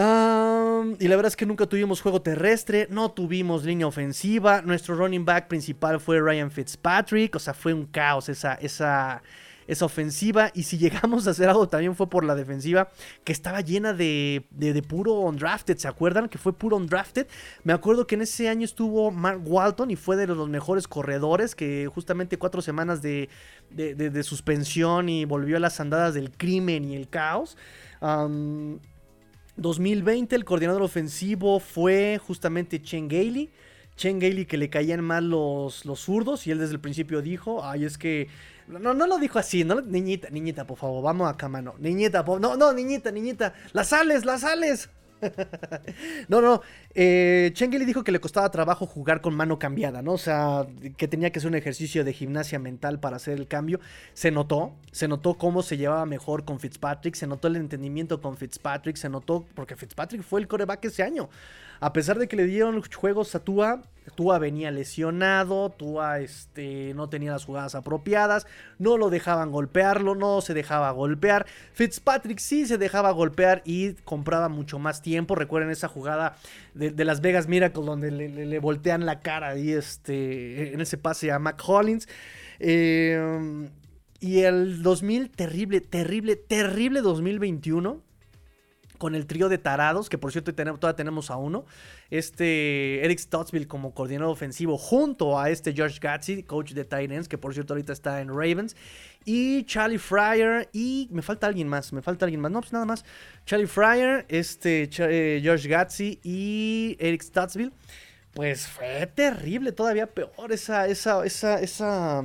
y 0.00 1.08
la 1.08 1.16
verdad 1.16 1.26
es 1.26 1.36
que 1.36 1.46
nunca 1.46 1.66
tuvimos 1.66 2.00
juego 2.00 2.22
terrestre, 2.22 2.86
no 2.88 3.10
tuvimos 3.10 3.64
línea 3.64 3.86
ofensiva. 3.86 4.62
Nuestro 4.62 4.94
running 4.94 5.24
back 5.24 5.48
principal 5.48 5.98
fue 5.98 6.20
Ryan 6.20 6.52
Fitzpatrick. 6.52 7.34
O 7.34 7.38
sea, 7.40 7.52
fue 7.52 7.72
un 7.72 7.84
caos 7.86 8.28
esa, 8.28 8.54
esa, 8.54 9.22
esa 9.66 9.84
ofensiva. 9.84 10.52
Y 10.54 10.62
si 10.62 10.78
llegamos 10.78 11.26
a 11.26 11.30
hacer 11.30 11.48
algo 11.48 11.68
también 11.68 11.96
fue 11.96 12.08
por 12.08 12.24
la 12.24 12.36
defensiva, 12.36 12.90
que 13.24 13.32
estaba 13.32 13.60
llena 13.60 13.92
de, 13.92 14.46
de, 14.50 14.82
puro 14.82 15.14
undrafted. 15.14 15.76
¿Se 15.78 15.88
acuerdan? 15.88 16.28
Que 16.28 16.38
fue 16.38 16.52
puro 16.52 16.76
undrafted. 16.76 17.26
Me 17.64 17.72
acuerdo 17.72 18.06
que 18.06 18.14
en 18.14 18.22
ese 18.22 18.48
año 18.48 18.64
estuvo 18.64 19.10
Mark 19.10 19.40
Walton 19.44 19.90
y 19.90 19.96
fue 19.96 20.14
de 20.14 20.28
los 20.28 20.48
mejores 20.48 20.86
corredores, 20.86 21.56
que 21.56 21.90
justamente 21.92 22.38
cuatro 22.38 22.62
semanas 22.62 23.02
de, 23.02 23.28
de 23.70 24.22
suspensión 24.22 25.08
y 25.08 25.24
volvió 25.24 25.56
a 25.56 25.60
las 25.60 25.80
andadas 25.80 26.14
del 26.14 26.30
crimen 26.30 26.84
y 26.84 26.94
el 26.94 27.08
caos. 27.08 27.56
2020 29.58 30.36
el 30.36 30.44
coordinador 30.44 30.82
ofensivo 30.82 31.60
fue 31.60 32.20
justamente 32.24 32.80
Chen 32.80 33.08
Gailey. 33.08 33.50
Chen 33.96 34.20
Gailey 34.20 34.46
que 34.46 34.56
le 34.56 34.70
caían 34.70 35.02
mal 35.02 35.28
los, 35.28 35.84
los 35.84 36.00
zurdos 36.00 36.46
y 36.46 36.52
él 36.52 36.58
desde 36.58 36.74
el 36.74 36.80
principio 36.80 37.20
dijo, 37.20 37.64
ay, 37.64 37.84
es 37.84 37.98
que... 37.98 38.28
No, 38.68 38.92
no 38.92 39.06
lo 39.06 39.18
dijo 39.18 39.38
así, 39.38 39.64
no, 39.64 39.80
niñita, 39.80 40.28
niñita, 40.30 40.66
por 40.66 40.76
favor, 40.76 41.02
vamos 41.02 41.28
acá, 41.28 41.48
mano. 41.48 41.74
Niñita, 41.78 42.22
no, 42.22 42.56
no, 42.56 42.72
niñita, 42.72 43.10
niñita, 43.10 43.54
las 43.72 43.88
sales, 43.88 44.26
las 44.26 44.42
sales. 44.42 44.90
no, 46.28 46.40
no. 46.40 46.62
Eh, 46.94 47.50
Chengeli 47.54 47.84
dijo 47.84 48.04
que 48.04 48.12
le 48.12 48.20
costaba 48.20 48.50
trabajo 48.50 48.86
jugar 48.86 49.20
con 49.20 49.34
mano 49.34 49.58
cambiada, 49.58 50.02
¿no? 50.02 50.12
O 50.12 50.18
sea, 50.18 50.66
que 50.96 51.08
tenía 51.08 51.30
que 51.30 51.38
hacer 51.38 51.48
un 51.48 51.56
ejercicio 51.56 52.04
de 52.04 52.12
gimnasia 52.12 52.58
mental 52.58 53.00
para 53.00 53.16
hacer 53.16 53.38
el 53.38 53.46
cambio. 53.46 53.80
Se 54.14 54.30
notó, 54.30 54.74
se 54.92 55.08
notó 55.08 55.34
cómo 55.34 55.62
se 55.62 55.76
llevaba 55.76 56.06
mejor 56.06 56.44
con 56.44 56.60
Fitzpatrick, 56.60 57.14
se 57.14 57.26
notó 57.26 57.48
el 57.48 57.56
entendimiento 57.56 58.20
con 58.20 58.36
Fitzpatrick, 58.36 58.96
se 58.96 59.08
notó, 59.08 59.46
porque 59.54 59.76
Fitzpatrick 59.76 60.22
fue 60.22 60.40
el 60.40 60.48
coreback 60.48 60.84
ese 60.86 61.02
año. 61.02 61.28
A 61.80 61.92
pesar 61.92 62.18
de 62.18 62.26
que 62.26 62.36
le 62.36 62.44
dieron 62.44 62.82
juegos 62.82 63.34
a 63.34 63.40
Tua, 63.40 63.82
Tua 64.14 64.38
venía 64.38 64.70
lesionado, 64.70 65.70
Tua 65.70 66.20
este, 66.20 66.92
no 66.94 67.08
tenía 67.08 67.32
las 67.32 67.44
jugadas 67.44 67.74
apropiadas, 67.74 68.46
no 68.78 68.96
lo 68.96 69.10
dejaban 69.10 69.50
golpearlo, 69.50 70.14
no 70.14 70.40
se 70.40 70.54
dejaba 70.54 70.90
golpear. 70.90 71.46
Fitzpatrick 71.72 72.38
sí 72.38 72.66
se 72.66 72.78
dejaba 72.78 73.10
golpear 73.10 73.62
y 73.64 73.94
compraba 74.04 74.48
mucho 74.48 74.78
más 74.78 75.02
tiempo. 75.02 75.34
Recuerden 75.34 75.70
esa 75.70 75.88
jugada 75.88 76.36
de, 76.74 77.04
Las 77.04 77.20
Vegas 77.20 77.48
Miracle 77.48 77.84
donde 77.84 78.10
le, 78.10 78.58
voltean 78.58 79.06
la 79.06 79.20
cara 79.20 79.56
y 79.56 79.72
este, 79.72 80.72
en 80.74 80.80
ese 80.80 80.98
pase 80.98 81.32
a 81.32 81.38
Mac 81.38 81.62
Hollins. 81.66 82.08
Eh, 82.60 83.68
y 84.20 84.40
el 84.40 84.82
2000, 84.82 85.30
terrible, 85.30 85.80
terrible, 85.80 86.36
terrible 86.36 87.00
2021 87.00 88.07
con 88.98 89.14
el 89.14 89.26
trío 89.26 89.48
de 89.48 89.58
tarados, 89.58 90.08
que 90.08 90.18
por 90.18 90.32
cierto 90.32 90.52
todavía 90.54 90.96
tenemos 90.96 91.30
a 91.30 91.36
uno. 91.36 91.64
Este 92.10 93.04
Eric 93.04 93.18
Stottsville 93.18 93.66
como 93.66 93.94
coordinador 93.94 94.32
ofensivo, 94.32 94.76
junto 94.76 95.38
a 95.38 95.50
este 95.50 95.72
George 95.72 95.98
Gatsby, 96.00 96.42
coach 96.42 96.72
de 96.72 96.84
Titans, 96.84 97.28
que 97.28 97.38
por 97.38 97.54
cierto 97.54 97.74
ahorita 97.74 97.92
está 97.92 98.20
en 98.20 98.28
Ravens. 98.28 98.76
Y 99.24 99.64
Charlie 99.64 99.98
Fryer, 99.98 100.68
y 100.72 101.08
me 101.10 101.22
falta 101.22 101.46
alguien 101.46 101.68
más, 101.68 101.92
me 101.92 102.02
falta 102.02 102.24
alguien 102.24 102.40
más. 102.40 102.50
No, 102.50 102.60
pues 102.60 102.72
nada 102.72 102.84
más. 102.84 103.04
Charlie 103.46 103.66
Fryer, 103.66 104.26
este 104.28 104.88
eh, 104.98 105.40
George 105.42 105.68
Gatsby 105.68 106.20
y 106.22 106.96
Eric 106.98 107.22
Stottsville. 107.22 107.72
Pues 108.34 108.66
fue 108.68 109.06
terrible, 109.14 109.72
todavía 109.72 110.06
peor 110.06 110.52
esa, 110.52 110.86
esa, 110.86 111.24
esa, 111.24 111.60
esa 111.60 112.24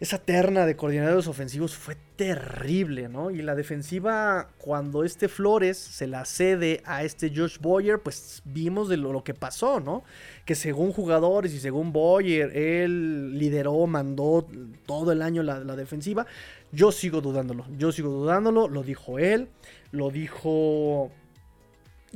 esa 0.00 0.16
terna 0.16 0.64
de 0.64 0.76
coordinadores 0.76 1.26
ofensivos 1.26 1.76
fue 1.76 1.94
terrible, 2.16 3.10
¿no? 3.10 3.30
Y 3.30 3.42
la 3.42 3.54
defensiva, 3.54 4.48
cuando 4.56 5.04
este 5.04 5.28
Flores 5.28 5.76
se 5.76 6.06
la 6.06 6.24
cede 6.24 6.80
a 6.86 7.04
este 7.04 7.30
Josh 7.34 7.58
Boyer, 7.60 8.00
pues 8.00 8.40
vimos 8.46 8.88
de 8.88 8.96
lo, 8.96 9.22
que 9.22 9.34
pasó, 9.34 9.78
¿no? 9.78 10.02
Que 10.46 10.54
según 10.54 10.92
jugadores 10.92 11.52
y 11.52 11.60
según 11.60 11.92
Boyer, 11.92 12.56
él 12.56 13.38
lideró, 13.38 13.86
mandó 13.86 14.48
todo 14.86 15.12
el 15.12 15.20
año 15.20 15.42
la, 15.42 15.60
la 15.60 15.76
defensiva. 15.76 16.26
Yo 16.72 16.92
sigo 16.92 17.20
dudándolo, 17.20 17.66
yo 17.76 17.92
sigo 17.92 18.08
dudándolo, 18.08 18.68
lo 18.68 18.82
dijo 18.82 19.18
él, 19.18 19.48
lo 19.92 20.10
dijo 20.10 21.10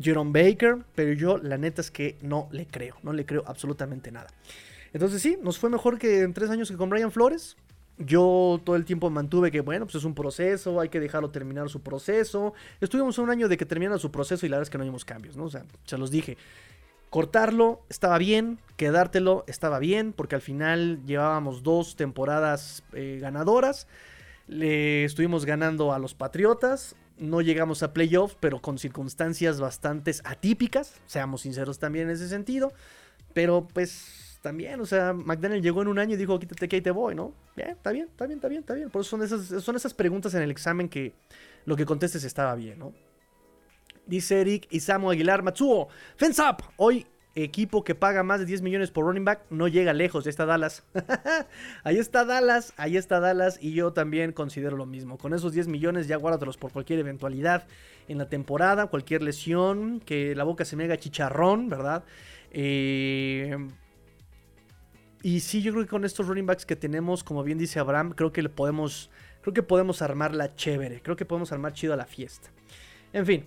Jerome 0.01 0.33
Baker, 0.33 0.79
pero 0.95 1.13
yo 1.13 1.37
la 1.37 1.59
neta 1.59 1.83
es 1.83 1.91
que 1.91 2.17
no 2.23 2.49
le 2.51 2.67
creo, 2.67 2.97
no 3.03 3.13
le 3.13 3.27
creo 3.27 3.45
absolutamente 3.47 4.11
nada. 4.11 4.29
Entonces 4.95 5.21
sí, 5.21 5.37
nos 5.43 5.59
fue 5.59 5.69
mejor 5.69 5.99
que 5.99 6.23
en 6.23 6.33
tres 6.33 6.49
años 6.49 6.71
que 6.71 6.79
con 6.79 6.89
Brian 6.89 7.11
Flores 7.11 7.57
yo 7.99 8.61
todo 8.65 8.77
el 8.77 8.85
tiempo 8.85 9.09
mantuve 9.11 9.51
que, 9.51 9.61
bueno, 9.61 9.87
pues 9.87 9.97
es 9.97 10.05
un 10.05 10.15
proceso, 10.15 10.81
hay 10.81 10.89
que 10.89 11.01
dejarlo 11.01 11.31
terminar 11.31 11.69
su 11.69 11.81
proceso. 11.81 12.55
Estuvimos 12.81 13.19
un 13.19 13.31
año 13.31 13.49
de 13.49 13.57
que 13.57 13.67
terminara 13.67 13.99
su 13.99 14.11
proceso 14.11 14.45
y 14.45 14.49
la 14.49 14.57
verdad 14.57 14.69
es 14.69 14.71
que 14.71 14.79
no 14.79 14.85
vimos 14.85 15.05
cambios, 15.05 15.37
¿no? 15.37 15.45
O 15.45 15.51
sea, 15.51 15.65
se 15.85 15.97
los 15.97 16.11
dije. 16.11 16.37
Cortarlo 17.11 17.81
estaba 17.89 18.19
bien, 18.19 18.59
quedártelo 18.77 19.45
estaba 19.47 19.79
bien, 19.79 20.13
porque 20.13 20.35
al 20.35 20.41
final 20.41 21.01
llevábamos 21.07 21.63
dos 21.63 21.95
temporadas 21.95 22.83
eh, 22.93 23.19
ganadoras. 23.21 23.87
Le 24.49 25.05
estuvimos 25.05 25.45
ganando 25.45 25.93
a 25.93 26.01
los 26.01 26.15
Patriotas. 26.15 26.97
No 27.17 27.41
llegamos 27.41 27.85
a 27.85 27.93
playoffs, 27.93 28.37
pero 28.41 28.61
con 28.61 28.79
circunstancias 28.79 29.61
bastante 29.61 30.13
atípicas, 30.25 31.01
seamos 31.07 31.43
sinceros 31.43 31.79
también 31.79 32.09
en 32.09 32.15
ese 32.15 32.29
sentido. 32.29 32.73
Pero 33.33 33.69
pues 33.73 34.24
también, 34.45 34.79
o 34.79 34.85
sea, 34.85 35.15
McDaniel 35.15 35.63
llegó 35.63 35.81
en 35.81 35.89
un 35.89 35.99
año 35.99 36.13
y 36.13 36.17
dijo, 36.19 36.39
quítate 36.39 36.69
que 36.69 36.77
ahí 36.77 36.83
te 36.83 36.91
voy, 36.91 37.15
¿no? 37.15 37.33
Bien, 37.57 37.71
está 37.71 37.93
bien, 37.93 38.09
está 38.11 38.27
bien, 38.27 38.37
está 38.37 38.49
bien, 38.49 38.61
está 38.61 38.75
bien. 38.75 38.91
Por 38.91 39.01
eso 39.01 39.09
son 39.09 39.23
esas, 39.23 39.65
son 39.65 39.75
esas 39.75 39.95
preguntas 39.95 40.35
en 40.35 40.43
el 40.43 40.51
examen 40.51 40.91
que 40.91 41.15
lo 41.65 41.77
que 41.77 41.87
contestes 41.87 42.25
estaba 42.25 42.55
bien, 42.55 42.79
¿no? 42.79 42.93
Dice 44.05 44.43
Eric 44.43 44.67
y 44.69 44.81
Samuel 44.81 45.17
Aguilar, 45.17 45.43
Matsuo, 45.43 45.89
fence 46.17 46.43
up. 46.43 46.63
Hoy 46.77 47.07
equipo 47.35 47.85
que 47.85 47.95
paga 47.95 48.23
más 48.23 48.39
de 48.39 48.45
10 48.45 48.61
millones 48.61 48.91
por 48.91 49.07
running 49.07 49.25
back 49.25 49.47
no 49.49 49.67
llega 49.67 49.95
lejos. 49.95 50.25
Ya 50.25 50.31
está 50.31 50.45
Dallas. 50.45 50.85
ahí 51.83 51.97
está 51.97 52.27
Dallas, 52.27 52.75
ahí 52.77 52.99
está 52.99 53.21
Dallas. 53.21 53.59
Y 53.63 53.73
yo 53.73 53.95
también 53.95 54.33
considero 54.33 54.77
lo 54.77 54.85
mismo. 54.85 55.17
Con 55.17 55.33
esos 55.33 55.55
10 55.55 55.69
millones 55.69 56.07
ya 56.07 56.17
guárdatelos 56.17 56.59
por 56.59 56.71
cualquier 56.71 56.99
eventualidad 56.99 57.67
en 58.09 58.19
la 58.19 58.29
temporada, 58.29 58.89
cualquier 58.89 59.23
lesión, 59.23 60.01
que 60.01 60.35
la 60.35 60.45
boca 60.45 60.67
se 60.67 60.77
me 60.77 60.85
haga 60.85 60.99
chicharrón, 60.99 61.71
¿verdad? 61.71 62.05
Eh, 62.51 63.57
y 65.25 65.41
sí, 65.41 65.63
yo 65.63 65.73
creo 65.73 65.85
que 65.85 65.89
con 65.89 66.05
estos 66.05 66.29
running 66.29 66.45
backs 66.45 66.67
que 66.67 66.77
tenemos, 66.77 67.25
como 67.25 67.43
bien 67.43 67.57
dice 67.57 67.79
Abraham, 67.79 68.13
creo 68.15 68.31
que 68.31 68.43
le 68.43 68.51
podemos, 68.51 69.11
creo 69.41 69.55
que 69.55 69.63
podemos 69.63 70.03
armarla 70.03 70.55
chévere, 70.55 71.01
creo 71.01 71.17
que 71.17 71.25
podemos 71.25 71.51
armar 71.51 71.73
chido 71.73 71.97
la 71.97 72.05
fiesta. 72.05 72.51
En 73.15 73.25
fin, 73.25 73.47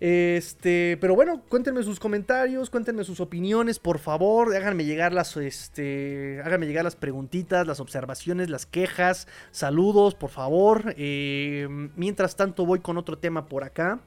este, 0.00 0.98
pero 1.00 1.14
bueno, 1.14 1.40
cuéntenme 1.48 1.84
sus 1.84 2.00
comentarios, 2.00 2.68
cuéntenme 2.68 3.04
sus 3.04 3.20
opiniones, 3.20 3.78
por 3.78 4.00
favor, 4.00 4.52
háganme 4.56 4.84
llegar 4.84 5.12
las, 5.12 5.36
este, 5.36 6.42
háganme 6.44 6.66
llegar 6.66 6.82
las 6.82 6.96
preguntitas, 6.96 7.64
las 7.64 7.78
observaciones, 7.78 8.50
las 8.50 8.66
quejas, 8.66 9.28
saludos, 9.52 10.16
por 10.16 10.30
favor. 10.30 10.94
Eh, 10.96 11.68
mientras 11.94 12.34
tanto, 12.34 12.66
voy 12.66 12.80
con 12.80 12.98
otro 12.98 13.18
tema 13.18 13.46
por 13.46 13.62
acá. 13.62 14.00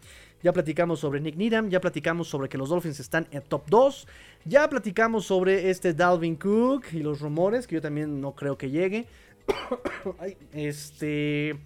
Ya 0.48 0.54
platicamos 0.54 1.02
sobre 1.02 1.20
Nick 1.20 1.36
Needham, 1.36 1.70
ya 1.70 1.82
platicamos 1.82 2.30
sobre 2.30 2.48
que 2.48 2.58
los 2.58 2.70
Dolphins 2.70 3.02
están 3.02 3.28
en 3.32 3.42
top 3.42 3.64
2, 3.70 4.08
ya 4.46 4.70
platicamos 4.70 5.26
sobre 5.26 5.70
este 5.70 5.94
Dalvin 5.94 6.38
Cook 6.38 6.86
y 6.94 7.00
los 7.00 7.20
rumores, 7.20 7.68
que 7.68 7.76
yo 7.76 7.82
también 7.82 8.22
no 8.22 8.34
creo 8.34 8.58
que 8.58 8.70
llegue. 8.70 9.08
este. 10.54 11.60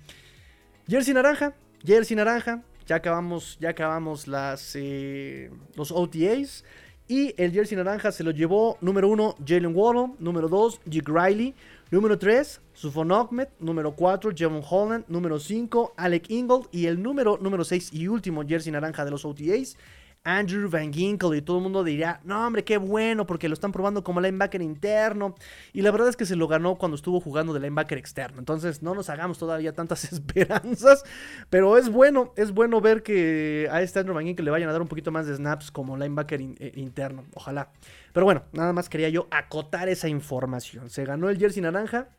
Jersey 0.88 1.14
naranja, 1.14 1.54
Jersey 1.86 2.18
naranja. 2.18 2.64
Ya 2.88 2.96
acabamos, 2.96 3.56
ya 3.62 3.70
acabamos 3.70 4.28
las, 4.28 4.76
eh, 4.76 5.52
los 5.76 5.92
OTAs. 5.92 6.64
Y 7.08 7.36
el 7.38 7.52
jersey 7.52 7.78
naranja 7.78 8.12
se 8.12 8.24
lo 8.24 8.32
llevó 8.32 8.80
número 8.82 9.10
1 9.10 9.36
Jalen 9.46 9.76
Waddle, 9.76 10.16
número 10.18 10.48
2 10.48 10.82
Jake 10.86 11.12
Riley, 11.12 11.54
número 11.92 12.18
3 12.18 12.62
Sufon 12.74 13.12
Ahmed, 13.12 13.50
número 13.60 13.96
4 13.96 14.32
Jevon 14.36 14.64
Holland, 14.68 15.06
número 15.08 15.40
5 15.40 15.94
Alec 15.98 16.30
Ingold. 16.32 16.68
Y 16.72 16.88
el 16.88 17.04
número 17.04 17.38
número 17.40 17.64
6 17.64 17.94
y 17.94 18.08
último 18.08 18.44
jersey 18.48 18.72
naranja 18.72 19.06
de 19.06 19.12
los 19.12 19.26
OTAs 19.26 19.78
Andrew 20.24 20.70
Van 20.70 20.94
Ginkle 20.94 21.38
y 21.38 21.42
todo 21.42 21.58
el 21.58 21.64
mundo 21.64 21.84
dirá, 21.84 22.22
no 22.24 22.46
hombre, 22.46 22.64
qué 22.64 22.78
bueno, 22.78 23.26
porque 23.26 23.48
lo 23.48 23.54
están 23.54 23.72
probando 23.72 24.04
como 24.04 24.22
linebacker 24.22 24.62
interno. 24.62 25.36
Y 25.74 25.82
la 25.82 25.90
verdad 25.92 26.10
es 26.10 26.16
que 26.16 26.26
se 26.26 26.36
lo 26.36 26.48
ganó 26.48 26.76
cuando 26.78 26.96
estuvo 26.96 27.20
jugando 27.20 27.54
de 27.54 27.60
linebacker 27.60 27.98
externo. 27.98 28.38
Entonces 28.38 28.84
no 28.84 28.94
nos 28.94 29.10
hagamos 29.10 29.40
todavía 29.40 29.74
tantas 29.74 30.04
esperanzas. 30.14 31.04
Pero 31.50 31.78
es 31.78 31.90
bueno, 31.90 32.34
es 32.36 32.52
bueno 32.52 32.82
ver 32.82 33.02
que 33.02 33.68
a 33.72 33.82
este 33.82 34.00
Andrew 34.00 34.16
Van 34.16 34.26
Ginkle 34.26 34.46
le 34.46 34.52
vayan 34.52 34.70
a 34.70 34.74
dar 34.74 34.82
un 34.82 34.88
poquito 34.88 35.12
más 35.12 35.26
de 35.26 35.36
snaps 35.36 35.72
como 35.72 35.98
linebacker 35.98 36.40
eh, 36.42 36.72
interno. 36.76 37.24
Ojalá. 37.34 37.72
Pero 38.14 38.26
bueno, 38.26 38.44
nada 38.52 38.74
más 38.74 38.90
quería 38.90 39.10
yo 39.10 39.28
acotar 39.32 39.90
esa 39.90 40.08
información. 40.08 40.90
Se 40.90 41.04
ganó 41.04 41.30
el 41.30 41.40
jersey 41.40 41.64
naranja 41.64 42.10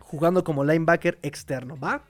jugando 0.00 0.42
como 0.42 0.64
linebacker 0.64 1.18
externo, 1.22 1.78
¿va? 1.78 2.02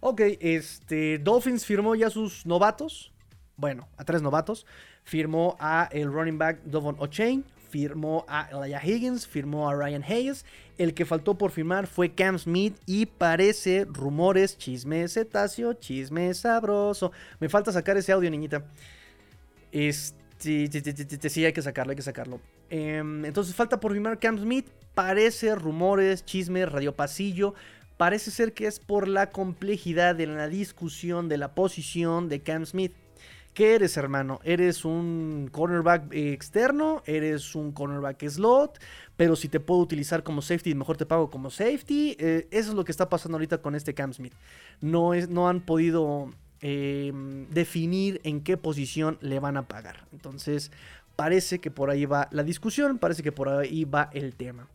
Ok, 0.00 0.20
este, 0.40 1.18
Dolphins 1.18 1.64
firmó 1.64 1.94
ya 1.94 2.10
sus 2.10 2.44
novatos 2.44 3.12
bueno, 3.56 3.88
a 3.96 4.04
tres 4.04 4.22
novatos. 4.22 4.66
Firmó 5.04 5.56
a 5.60 5.88
el 5.92 6.12
running 6.12 6.38
back 6.38 6.62
Dovon 6.64 6.96
O'Chain, 6.98 7.44
firmó 7.70 8.24
a 8.28 8.48
Elijah 8.50 8.82
Higgins, 8.84 9.26
firmó 9.26 9.68
a 9.68 9.74
Ryan 9.74 10.02
Hayes. 10.02 10.44
El 10.78 10.94
que 10.94 11.04
faltó 11.04 11.38
por 11.38 11.50
firmar 11.50 11.86
fue 11.86 12.14
Cam 12.14 12.38
Smith 12.38 12.76
y 12.86 13.06
parece 13.06 13.86
rumores, 13.88 14.58
chisme 14.58 15.06
cetáceo, 15.08 15.74
chisme 15.74 16.32
sabroso. 16.34 17.12
Me 17.40 17.48
falta 17.48 17.72
sacar 17.72 17.96
ese 17.96 18.12
audio, 18.12 18.30
niñita. 18.30 18.64
Este, 19.72 21.28
sí, 21.28 21.44
hay 21.44 21.52
que 21.52 21.62
sacarlo, 21.62 21.90
hay 21.90 21.96
que 21.96 22.02
sacarlo. 22.02 22.40
Em, 22.68 23.24
entonces 23.24 23.54
falta 23.54 23.80
por 23.80 23.92
firmar 23.92 24.18
Cam 24.18 24.38
Smith. 24.38 24.66
Parece 24.94 25.54
rumores, 25.54 26.24
chisme, 26.24 26.64
radio 26.64 26.94
pasillo 26.94 27.54
parece 27.96 28.30
ser 28.30 28.52
que 28.52 28.66
es 28.66 28.78
por 28.78 29.08
la 29.08 29.30
complejidad 29.30 30.14
de 30.14 30.26
la 30.26 30.48
discusión 30.48 31.28
de 31.28 31.38
la 31.38 31.54
posición 31.54 32.28
de 32.28 32.40
Cam 32.40 32.66
Smith. 32.66 32.92
¿Qué 33.56 33.74
eres, 33.74 33.96
hermano? 33.96 34.38
¿Eres 34.44 34.84
un 34.84 35.48
cornerback 35.50 36.12
externo? 36.12 37.02
¿Eres 37.06 37.54
un 37.54 37.72
cornerback 37.72 38.28
slot? 38.28 38.78
Pero 39.16 39.34
si 39.34 39.48
te 39.48 39.60
puedo 39.60 39.80
utilizar 39.80 40.22
como 40.22 40.42
safety, 40.42 40.74
mejor 40.74 40.98
te 40.98 41.06
pago 41.06 41.30
como 41.30 41.48
safety. 41.48 42.16
Eh, 42.18 42.48
eso 42.50 42.68
es 42.68 42.76
lo 42.76 42.84
que 42.84 42.92
está 42.92 43.08
pasando 43.08 43.36
ahorita 43.36 43.62
con 43.62 43.74
este 43.74 43.94
Cam 43.94 44.12
Smith. 44.12 44.34
No, 44.82 45.14
es, 45.14 45.30
no 45.30 45.48
han 45.48 45.62
podido 45.62 46.34
em, 46.60 47.48
definir 47.48 48.20
en 48.24 48.42
qué 48.42 48.58
posición 48.58 49.16
le 49.22 49.40
van 49.40 49.56
a 49.56 49.66
pagar. 49.66 50.06
Entonces, 50.12 50.70
parece 51.16 51.58
que 51.58 51.70
por 51.70 51.88
ahí 51.88 52.04
va 52.04 52.28
la 52.32 52.42
discusión, 52.42 52.98
parece 52.98 53.22
que 53.22 53.32
por 53.32 53.48
ahí 53.48 53.86
va 53.86 54.10
el 54.12 54.34
tema. 54.34 54.68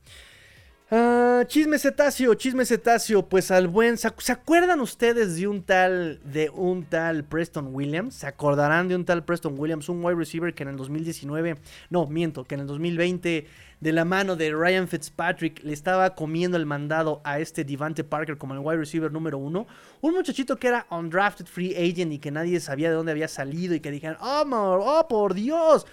Ah, 0.93 1.45
chisme 1.47 1.79
cetáceo, 1.79 2.33
chisme 2.33 2.65
cetáceo, 2.65 3.23
pues 3.29 3.49
al 3.49 3.69
buen, 3.69 3.97
¿se, 3.97 4.09
acuerdan 4.09 4.81
ustedes 4.81 5.37
de 5.37 5.47
un 5.47 5.63
tal, 5.63 6.19
de 6.25 6.49
un 6.49 6.83
tal 6.83 7.23
Preston 7.23 7.73
Williams? 7.73 8.15
¿Se 8.15 8.27
acordarán 8.27 8.89
de 8.89 8.97
un 8.97 9.05
tal 9.05 9.23
Preston 9.23 9.57
Williams, 9.57 9.87
un 9.87 10.03
wide 10.03 10.17
receiver 10.17 10.53
que 10.53 10.63
en 10.63 10.69
el 10.69 10.75
2019, 10.75 11.55
no, 11.89 12.07
miento, 12.07 12.43
que 12.43 12.55
en 12.55 12.61
el 12.61 12.67
2020 12.67 13.47
de 13.79 13.91
la 13.93 14.03
mano 14.03 14.35
de 14.35 14.51
Ryan 14.51 14.89
Fitzpatrick 14.89 15.63
le 15.63 15.71
estaba 15.71 16.13
comiendo 16.13 16.57
el 16.57 16.65
mandado 16.65 17.21
a 17.23 17.39
este 17.39 17.63
Devante 17.63 18.03
Parker 18.03 18.37
como 18.37 18.53
el 18.53 18.59
wide 18.59 18.79
receiver 18.79 19.13
número 19.13 19.37
uno? 19.37 19.67
Un 20.01 20.13
muchachito 20.13 20.57
que 20.57 20.67
era 20.67 20.87
undrafted 20.89 21.45
free 21.45 21.73
agent 21.73 22.11
y 22.11 22.19
que 22.19 22.31
nadie 22.31 22.59
sabía 22.59 22.89
de 22.89 22.95
dónde 22.95 23.13
había 23.13 23.29
salido 23.29 23.73
y 23.73 23.79
que 23.79 23.91
dijeron, 23.91 24.17
oh, 24.19 24.43
oh 24.45 25.07
por 25.07 25.35
Dios, 25.35 25.87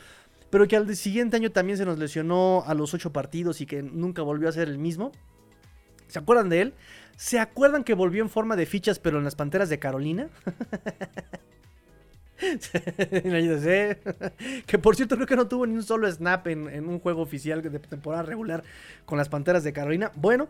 pero 0.50 0.66
que 0.66 0.76
al 0.76 0.94
siguiente 0.96 1.36
año 1.36 1.50
también 1.50 1.78
se 1.78 1.84
nos 1.84 1.98
lesionó 1.98 2.64
a 2.66 2.74
los 2.74 2.94
ocho 2.94 3.12
partidos 3.12 3.60
y 3.60 3.66
que 3.66 3.82
nunca 3.82 4.22
volvió 4.22 4.48
a 4.48 4.52
ser 4.52 4.68
el 4.68 4.78
mismo. 4.78 5.12
¿Se 6.06 6.18
acuerdan 6.18 6.48
de 6.48 6.62
él? 6.62 6.74
¿Se 7.16 7.38
acuerdan 7.38 7.84
que 7.84 7.94
volvió 7.94 8.22
en 8.22 8.30
forma 8.30 8.56
de 8.56 8.66
fichas 8.66 8.98
pero 8.98 9.18
en 9.18 9.24
las 9.24 9.34
Panteras 9.34 9.68
de 9.68 9.78
Carolina? 9.78 10.28
que 14.66 14.78
por 14.78 14.96
cierto 14.96 15.16
creo 15.16 15.26
que 15.26 15.36
no 15.36 15.48
tuvo 15.48 15.66
ni 15.66 15.74
un 15.74 15.82
solo 15.82 16.10
snap 16.10 16.46
en, 16.46 16.88
un 16.88 17.00
juego 17.00 17.22
oficial 17.22 17.60
de 17.60 17.78
temporada 17.80 18.22
regular 18.22 18.62
con 19.04 19.18
las 19.18 19.28
Panteras 19.28 19.64
de 19.64 19.72
Carolina. 19.72 20.12
Bueno, 20.14 20.48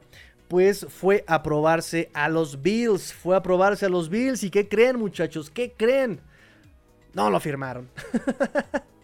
pues 0.48 0.86
fue 0.88 1.24
a 1.26 1.42
probarse 1.42 2.10
a 2.14 2.28
los 2.28 2.62
Bills. 2.62 3.12
Fue 3.12 3.36
a 3.36 3.42
probarse 3.42 3.86
a 3.86 3.88
los 3.88 4.08
Bills. 4.08 4.44
¿Y 4.44 4.50
qué 4.50 4.68
creen 4.68 4.98
muchachos? 4.98 5.50
¿Qué 5.50 5.72
creen? 5.76 6.20
No 7.14 7.30
lo 7.30 7.40
firmaron. 7.40 7.88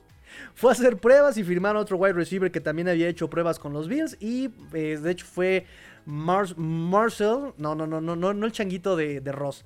fue 0.55 0.71
a 0.71 0.73
hacer 0.73 0.99
pruebas 0.99 1.37
y 1.37 1.45
firmaron 1.45 1.83
otro 1.83 1.97
wide 1.97 2.13
receiver 2.13 2.51
que 2.51 2.61
también 2.61 2.89
había 2.89 3.09
hecho 3.09 3.29
pruebas 3.29 3.59
con 3.59 3.73
los 3.73 3.89
Bills. 3.89 4.17
Y 4.21 4.51
eh, 4.73 4.99
de 5.01 5.11
hecho 5.11 5.27
fue 5.27 5.67
Marcel, 6.07 7.53
no, 7.59 7.75
no, 7.75 7.87
no, 7.87 8.01
no, 8.01 8.17
no, 8.17 8.47
el 8.47 8.53
changuito 8.53 8.97
de, 8.97 9.21
Ross. 9.33 9.65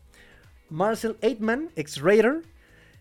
Marcel 0.71 1.17
Aitman, 1.23 1.71
ex 1.77 2.01
Raider. 2.01 2.43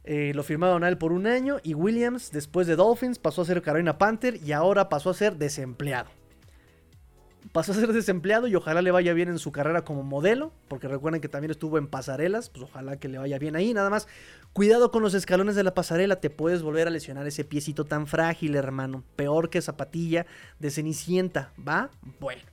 Eh, 0.03 0.31
lo 0.33 0.43
firmaron 0.43 0.83
a 0.83 0.89
él 0.89 0.97
por 0.97 1.11
un 1.11 1.27
año. 1.27 1.57
Y 1.63 1.73
Williams, 1.73 2.31
después 2.31 2.67
de 2.67 2.75
Dolphins, 2.75 3.19
pasó 3.19 3.41
a 3.41 3.45
ser 3.45 3.61
Carolina 3.61 3.97
Panther 3.97 4.39
y 4.43 4.51
ahora 4.51 4.89
pasó 4.89 5.09
a 5.09 5.13
ser 5.13 5.35
desempleado 5.37 6.09
pasó 7.57 7.71
a 7.71 7.75
ser 7.75 7.91
desempleado 7.91 8.47
y 8.47 8.53
ojalá 8.53 8.83
le 8.83 8.91
vaya 8.91 9.13
bien 9.13 9.29
en 9.29 9.39
su 9.39 9.51
carrera 9.51 9.83
como 9.83 10.03
modelo, 10.03 10.53
porque 10.67 10.87
recuerden 10.87 11.21
que 11.21 11.27
también 11.27 11.49
estuvo 11.49 11.79
en 11.79 11.87
pasarelas, 11.87 12.51
pues 12.51 12.65
ojalá 12.65 12.97
que 12.97 13.07
le 13.07 13.17
vaya 13.17 13.39
bien 13.39 13.55
ahí, 13.55 13.73
nada 13.73 13.89
más. 13.89 14.07
Cuidado 14.53 14.91
con 14.91 15.01
los 15.01 15.15
escalones 15.15 15.55
de 15.55 15.63
la 15.63 15.73
pasarela, 15.73 16.17
te 16.17 16.29
puedes 16.29 16.61
volver 16.61 16.87
a 16.87 16.91
lesionar 16.91 17.25
ese 17.25 17.43
piecito 17.45 17.83
tan 17.83 18.05
frágil, 18.05 18.53
hermano, 18.53 19.03
peor 19.15 19.49
que 19.49 19.59
zapatilla 19.63 20.27
de 20.59 20.69
cenicienta, 20.69 21.51
¿va? 21.67 21.89
Bueno. 22.19 22.43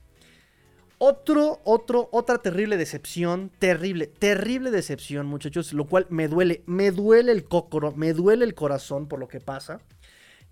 Otro, 0.97 1.61
otro, 1.65 2.09
otra 2.11 2.39
terrible 2.39 2.75
decepción, 2.75 3.51
terrible, 3.59 4.07
terrible 4.07 4.71
decepción, 4.71 5.27
muchachos, 5.27 5.71
lo 5.73 5.85
cual 5.85 6.07
me 6.09 6.27
duele, 6.27 6.63
me 6.65 6.89
duele 6.89 7.31
el 7.31 7.43
cócoro, 7.43 7.91
me 7.91 8.13
duele 8.13 8.43
el 8.43 8.55
corazón 8.55 9.07
por 9.07 9.19
lo 9.19 9.27
que 9.27 9.39
pasa. 9.39 9.81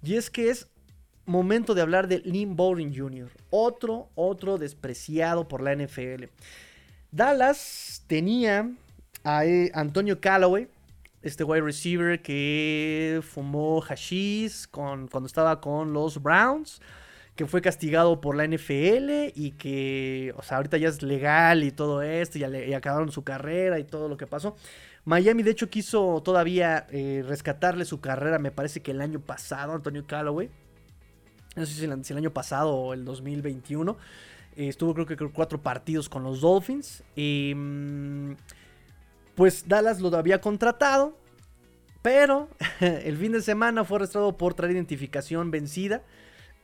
Y 0.04 0.14
es 0.14 0.30
que 0.30 0.52
es 0.52 0.68
momento 1.26 1.74
de 1.74 1.82
hablar 1.82 2.08
de 2.08 2.20
Lynn 2.20 2.56
Bowling 2.56 2.94
Jr., 2.96 3.30
otro, 3.50 4.10
otro 4.16 4.58
despreciado 4.58 5.48
por 5.48 5.62
la 5.62 5.76
NFL. 5.76 6.26
Dallas 7.12 8.04
tenía 8.08 8.72
a 9.24 9.46
eh, 9.46 9.72
Antonio 9.74 10.20
Callaway, 10.20 10.68
este 11.22 11.44
wide 11.44 11.62
receiver 11.62 12.22
que 12.22 13.22
fumó 13.24 13.80
hashish 13.82 14.68
con, 14.70 15.08
cuando 15.08 15.28
estaba 15.28 15.62
con 15.62 15.94
los 15.94 16.22
Browns, 16.22 16.82
que 17.36 17.46
fue 17.46 17.62
castigado 17.62 18.20
por 18.20 18.36
la 18.36 18.46
NFL 18.46 19.32
y 19.34 19.54
que, 19.58 20.34
o 20.38 20.44
sea, 20.44 20.58
ahorita 20.58 20.78
ya 20.78 20.90
es 20.90 21.02
legal 21.02 21.64
y 21.64 21.72
todo 21.72 22.02
esto, 22.02 22.38
y, 22.38 22.44
y 22.44 22.74
acabaron 22.74 23.12
su 23.12 23.24
carrera 23.24 23.80
y 23.80 23.86
todo 23.86 24.10
lo 24.10 24.18
que 24.18 24.28
pasó. 24.28 24.56
Miami, 25.06 25.44
de 25.44 25.52
hecho, 25.52 25.70
quiso 25.70 26.22
todavía 26.24 26.88
eh, 26.92 27.24
rescatarle 27.28 27.86
su 27.86 28.00
carrera, 28.02 28.40
me 28.40 28.52
parece 28.52 28.82
que 28.82 28.92
el 28.92 29.02
año 29.02 29.20
pasado, 29.20 29.74
Antonio 29.74 30.06
Callaway 30.06 30.50
no 31.56 31.66
sé 31.66 31.74
si 31.74 31.86
el, 31.86 32.18
año 32.18 32.32
pasado 32.32 32.74
o 32.74 32.94
el 32.94 33.06
2021. 33.06 33.98
Eh, 34.56 34.68
estuvo 34.68 34.94
creo 34.94 35.06
que 35.06 35.16
cuatro 35.30 35.62
partidos 35.62 36.10
con 36.10 36.24
los 36.24 36.42
Dolphins. 36.42 37.04
Mm, 37.16 38.34
pues 39.36 39.68
Dallas 39.68 40.00
lo 40.00 40.16
había 40.16 40.42
contratado. 40.42 41.18
Pero 42.02 42.50
el 42.80 43.18
fin 43.18 43.32
de 43.32 43.42
semana 43.42 43.84
fue 43.84 43.98
arrestado 43.98 44.38
por 44.38 44.54
traer 44.54 44.74
identificación 44.74 45.52
vencida. 45.52 46.02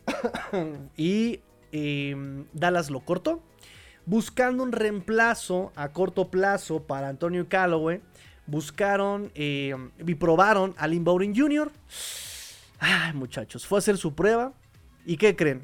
y 0.98 1.42
em, 1.72 2.46
Dallas 2.54 2.90
lo 2.90 3.00
cortó. 3.02 3.42
Buscando 4.06 4.64
un 4.64 4.72
reemplazo 4.72 5.72
a 5.76 5.90
corto 5.90 6.30
plazo 6.30 6.84
para 6.84 7.10
Antonio 7.10 7.48
Callaway. 7.48 8.02
Buscaron 8.48 9.32
em, 9.36 9.92
y 10.00 10.16
probaron 10.16 10.74
a 10.78 10.88
Lynn 10.88 11.04
Bowden 11.04 11.36
Jr. 11.36 11.72
Ay, 12.80 13.14
muchachos, 13.14 13.68
fue 13.68 13.78
a 13.78 13.80
hacer 13.80 13.98
su 13.98 14.16
prueba. 14.16 14.54
¿Y 15.10 15.18
qué 15.18 15.36
creen? 15.36 15.64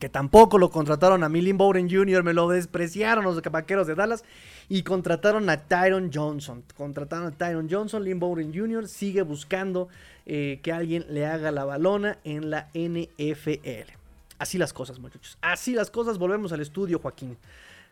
Que 0.00 0.08
tampoco 0.08 0.58
lo 0.58 0.68
contrataron 0.72 1.22
a 1.22 1.28
Millie 1.28 1.52
Bowden 1.52 1.88
Jr., 1.88 2.24
me 2.24 2.34
lo 2.34 2.48
despreciaron 2.48 3.22
los 3.22 3.40
vaqueros 3.40 3.86
de 3.86 3.94
Dallas 3.94 4.24
y 4.68 4.82
contrataron 4.82 5.48
a 5.48 5.58
Tyron 5.68 6.10
Johnson. 6.12 6.64
Contrataron 6.76 7.28
a 7.28 7.30
Tyron 7.30 7.68
Johnson, 7.70 8.02
Lynn 8.02 8.18
Bowden 8.18 8.52
Jr. 8.52 8.88
sigue 8.88 9.22
buscando 9.22 9.88
eh, 10.26 10.58
que 10.60 10.72
alguien 10.72 11.06
le 11.08 11.24
haga 11.24 11.52
la 11.52 11.64
balona 11.64 12.18
en 12.24 12.50
la 12.50 12.68
NFL. 12.74 13.92
Así 14.40 14.58
las 14.58 14.72
cosas, 14.72 14.98
muchachos. 14.98 15.38
Así 15.40 15.72
las 15.72 15.92
cosas. 15.92 16.18
Volvemos 16.18 16.50
al 16.50 16.58
estudio, 16.58 16.98
Joaquín. 16.98 17.36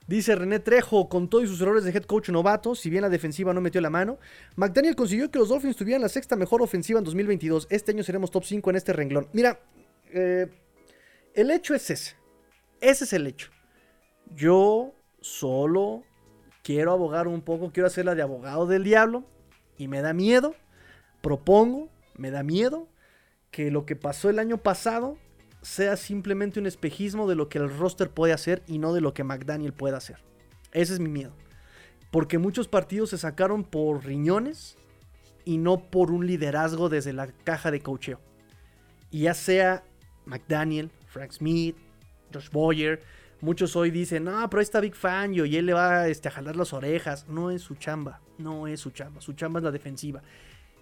Dice 0.07 0.37
René 0.37 0.61
Trejo, 0.61 1.09
con 1.09 1.29
todos 1.29 1.49
sus 1.49 1.61
errores 1.61 1.83
de 1.83 1.91
head 1.91 2.05
coach 2.05 2.29
novato, 2.29 2.77
si 2.77 2.91
bien 2.91 3.03
la 3.03 3.09
defensiva 3.09 3.53
no 3.53 3.61
metió 3.61 3.81
la 3.81 3.91
mano, 3.91 4.19
McDaniel 4.55 4.95
consiguió 4.95 5.31
que 5.31 5.39
los 5.39 5.49
Dolphins 5.49 5.75
tuvieran 5.75 6.03
la 6.03 6.09
sexta 6.09 6.37
mejor 6.37 6.63
ofensiva 6.63 7.01
en 7.01 7.05
2022. 7.05 7.67
Este 7.71 7.91
año 7.91 8.05
seremos 8.05 8.31
top 8.31 8.45
5 8.45 8.71
en 8.71 8.77
este 8.77 8.93
renglón. 8.93 9.29
Mira, 9.33 9.59
eh, 10.13 10.47
el 11.35 11.51
hecho 11.51 11.75
es 11.75 11.91
ese. 11.91 12.15
Ese 12.81 13.05
es 13.05 13.13
el 13.13 13.27
hecho. 13.27 13.51
Yo 14.35 14.95
solo 15.21 16.05
quiero 16.63 16.93
abogar 16.93 17.27
un 17.27 17.43
poco, 17.43 17.73
quiero 17.73 17.89
hacer 17.89 18.05
la 18.05 18.15
de 18.15 18.23
abogado 18.23 18.67
del 18.67 18.85
diablo 18.85 19.25
y 19.77 19.89
me 19.89 20.03
da 20.03 20.13
miedo, 20.13 20.55
propongo, 21.21 21.91
me 22.17 22.31
da 22.31 22.45
miedo 22.45 22.89
que 23.51 23.71
lo 23.71 23.87
que 23.87 23.97
pasó 23.97 24.31
el 24.31 24.39
año 24.39 24.59
pasado 24.59 25.19
sea 25.67 25.97
simplemente 25.97 26.61
un 26.61 26.67
espejismo 26.67 27.29
de 27.29 27.35
lo 27.35 27.49
que 27.49 27.59
el 27.59 27.77
roster 27.77 28.09
puede 28.09 28.33
hacer 28.33 28.63
y 28.69 28.79
no 28.79 28.93
de 28.93 29.01
lo 29.01 29.13
que 29.15 29.25
McDaniel 29.25 29.73
puede 29.73 29.97
hacer. 29.97 30.19
Ese 30.71 30.93
es 30.93 31.01
mi 31.01 31.09
miedo. 31.09 31.33
Porque 32.13 32.39
muchos 32.39 32.69
partidos 32.69 33.11
se 33.11 33.19
sacaron 33.19 33.65
por 33.65 34.07
riñones 34.07 34.79
y 35.45 35.59
no 35.59 35.79
por 35.79 36.13
un 36.13 36.25
liderazgo 36.25 36.89
desde 36.89 37.13
la 37.13 37.27
caja 37.27 37.73
de 37.73 37.81
cocheo. 37.81 38.21
Y 39.11 39.23
ya 39.23 39.35
sea 39.35 39.83
McDaniel, 40.25 40.93
Frank 41.09 41.33
Smith, 41.33 41.77
Josh 42.33 42.49
Boyer, 42.51 43.03
muchos 43.41 43.75
hoy 43.75 43.91
dicen, 43.91 44.23
no, 44.23 44.49
pero 44.49 44.63
está 44.63 44.79
Big 44.79 44.95
Fan 44.95 45.35
y 45.35 45.57
él 45.57 45.67
le 45.67 45.73
va 45.73 46.07
este, 46.07 46.29
a 46.29 46.31
jalar 46.31 46.55
las 46.55 46.73
orejas. 46.75 47.27
No 47.29 47.51
es 47.51 47.63
su 47.63 47.75
chamba, 47.75 48.21
no 48.39 48.69
es 48.69 48.79
su 48.79 48.91
chamba. 48.93 49.21
Su 49.21 49.33
chamba 49.33 49.59
es 49.59 49.65
la 49.65 49.73
defensiva. 49.73 50.23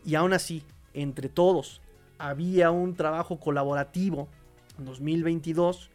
Y 0.04 0.14
aún 0.14 0.34
así, 0.34 0.62
entre 0.92 1.30
todos, 1.30 1.80
había 2.18 2.70
un 2.70 2.94
trabajo 2.94 3.40
colaborativo 3.40 4.28
2022. 4.78 5.90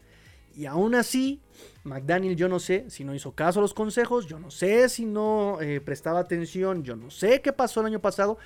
Y 0.56 0.66
aún 0.66 0.94
así, 0.94 1.40
McDaniel 1.84 2.36
yo 2.36 2.48
no 2.48 2.58
sé 2.58 2.90
si 2.90 3.04
no 3.04 3.14
hizo 3.14 3.32
caso 3.32 3.60
a 3.60 3.62
los 3.62 3.74
consejos, 3.74 4.26
yo 4.26 4.38
no 4.38 4.50
sé 4.50 4.88
si 4.88 5.04
no 5.04 5.60
eh, 5.60 5.80
prestaba 5.80 6.18
atención, 6.18 6.82
yo 6.82 6.96
no 6.96 7.10
sé 7.10 7.40
qué 7.40 7.52
pasó 7.52 7.80
el 7.80 7.86
año 7.86 8.00
pasado. 8.00 8.38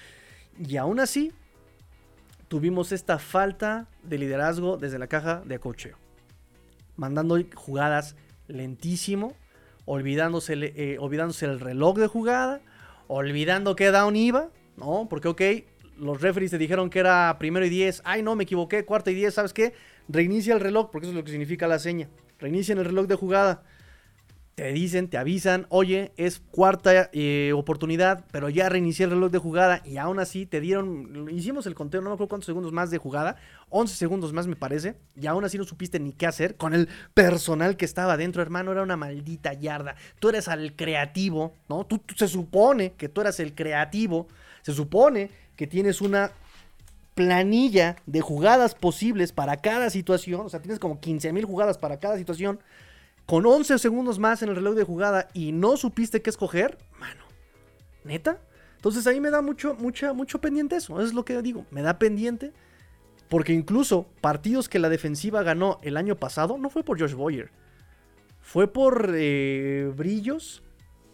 Y 0.59 0.77
aún 0.77 1.01
así, 1.01 1.33
tuvimos 2.49 2.93
esta 2.93 3.19
falta 3.19 3.89
de 4.03 4.19
liderazgo 4.19 4.77
desde 4.77 4.99
la 4.99 5.07
caja 5.07 5.43
de 5.45 5.59
cocheo. 5.59 5.97
Mandando 6.97 7.39
jugadas 7.55 8.17
lentísimo, 8.47 9.35
olvidándose, 9.87 10.55
eh, 10.55 10.99
olvidándose 11.01 11.47
el 11.47 11.59
reloj 11.59 11.99
de 11.99 12.07
jugada, 12.07 12.61
olvidando 13.09 13.75
que 13.75 13.91
down 13.91 14.15
iba, 14.15 14.51
¿no? 14.77 15.09
Porque, 15.09 15.29
ok, 15.29 15.43
los 15.99 16.21
referees 16.21 16.51
te 16.51 16.59
dijeron 16.59 16.91
que 16.91 17.01
era 17.01 17.37
primero 17.39 17.67
y 17.67 17.71
10. 17.71 18.03
Ay, 18.05 18.23
no, 18.23 18.37
me 18.37 18.45
equivoqué, 18.45 18.85
cuarta 18.85 19.11
y 19.11 19.15
10, 19.15 19.35
¿sabes 19.35 19.53
qué? 19.53 19.75
Reinicia 20.09 20.55
el 20.55 20.61
reloj, 20.61 20.91
porque 20.91 21.07
eso 21.07 21.13
es 21.13 21.17
lo 21.17 21.25
que 21.25 21.31
significa 21.31 21.67
la 21.67 21.79
seña. 21.79 22.09
Reinicia 22.39 22.75
el 22.75 22.85
reloj 22.85 23.07
de 23.07 23.15
jugada. 23.15 23.63
te 24.55 24.73
dicen, 24.73 25.09
te 25.09 25.19
avisan, 25.19 25.67
oye, 25.69 26.13
es 26.17 26.41
cuarta 26.51 27.11
eh, 27.13 27.53
oportunidad, 27.57 28.25
pero 28.31 28.49
ya 28.49 28.69
reinicié 28.69 29.07
el 29.07 29.11
reloj 29.11 29.33
de 29.33 29.39
jugada 29.39 29.83
y 29.85 29.97
aún 29.97 30.21
así 30.21 30.47
te 30.47 30.61
dieron, 30.61 31.29
hicimos 31.29 31.67
el 31.67 31.75
conteo, 31.75 32.01
no 32.01 32.11
me 32.11 32.15
acuerdo 32.15 32.29
cuántos 32.29 32.47
segundos 32.47 32.71
más 32.71 32.91
de 32.93 32.99
jugada, 32.99 33.37
11 33.71 33.97
segundos 33.97 34.33
más 34.33 34.47
me 34.47 34.55
parece, 34.55 34.95
y 35.21 35.27
aún 35.27 35.45
así 35.45 35.59
no 35.59 35.65
supiste 35.65 35.99
ni 35.99 36.13
qué 36.13 36.29
hacer 36.29 36.55
con 36.55 36.73
el 36.73 36.89
personal 37.15 37.77
que 37.77 37.85
estaba 37.85 38.17
dentro, 38.17 38.43
hermano, 38.43 38.71
era 38.71 38.83
una 38.83 38.97
maldita 38.97 39.55
yarda. 39.55 39.97
Tú 40.21 40.29
eres 40.29 40.47
el 40.47 40.77
creativo, 40.77 41.55
¿no? 41.69 41.85
Tú, 41.85 42.01
se 42.15 42.29
supone 42.29 42.93
que 42.93 43.09
tú 43.09 43.23
eras 43.23 43.41
el 43.41 43.57
creativo, 43.57 44.29
se 44.63 44.73
supone 44.73 45.31
que 45.57 45.67
tienes 45.67 46.01
una 46.01 46.31
planilla 47.15 47.97
de 48.07 48.21
jugadas 48.21 48.75
posibles 48.75 49.33
para 49.33 49.59
cada 49.59 49.91
situación, 49.91 50.47
o 50.47 50.49
sea, 50.49 50.61
tienes 50.61 50.79
como 50.79 51.01
15 51.01 51.33
mil 51.33 51.45
jugadas 51.45 51.79
para 51.79 51.99
cada 51.99 52.17
situación 52.17 52.61
con 53.27 53.47
11 53.47 53.79
segundos 53.79 54.19
más 54.19 54.43
en 54.43 54.51
el 54.51 54.57
reloj 54.57 54.75
de 54.75 54.85
jugada 54.85 55.29
y 55.33 55.53
no 55.53 55.77
supiste 55.77 56.23
qué 56.23 56.31
escoger, 56.31 56.79
mano, 56.99 57.25
neta. 58.05 58.41
Entonces 58.77 59.07
ahí 59.07 59.19
me 59.19 59.31
da 59.31 59.41
mucho, 59.41 59.75
mucha, 59.75 60.13
mucho 60.13 60.41
pendiente 60.43 60.77
eso. 60.77 60.99
Eso 60.99 61.09
es 61.09 61.15
lo 61.15 61.25
que 61.25 61.41
digo. 61.41 61.65
Me 61.71 61.81
da 61.81 61.99
pendiente. 61.99 62.53
Porque 63.31 63.55
incluso 63.55 64.07
partidos 64.21 64.69
que 64.69 64.79
la 64.79 64.91
defensiva 64.91 65.43
ganó 65.43 65.79
el 65.83 65.97
año 65.97 66.17
pasado 66.17 66.59
no 66.59 66.69
fue 66.69 66.85
por 66.85 67.01
Josh 67.01 67.15
Boyer. 67.15 67.51
Fue 68.43 68.71
por 68.71 69.15
eh, 69.15 69.91
brillos 69.97 70.63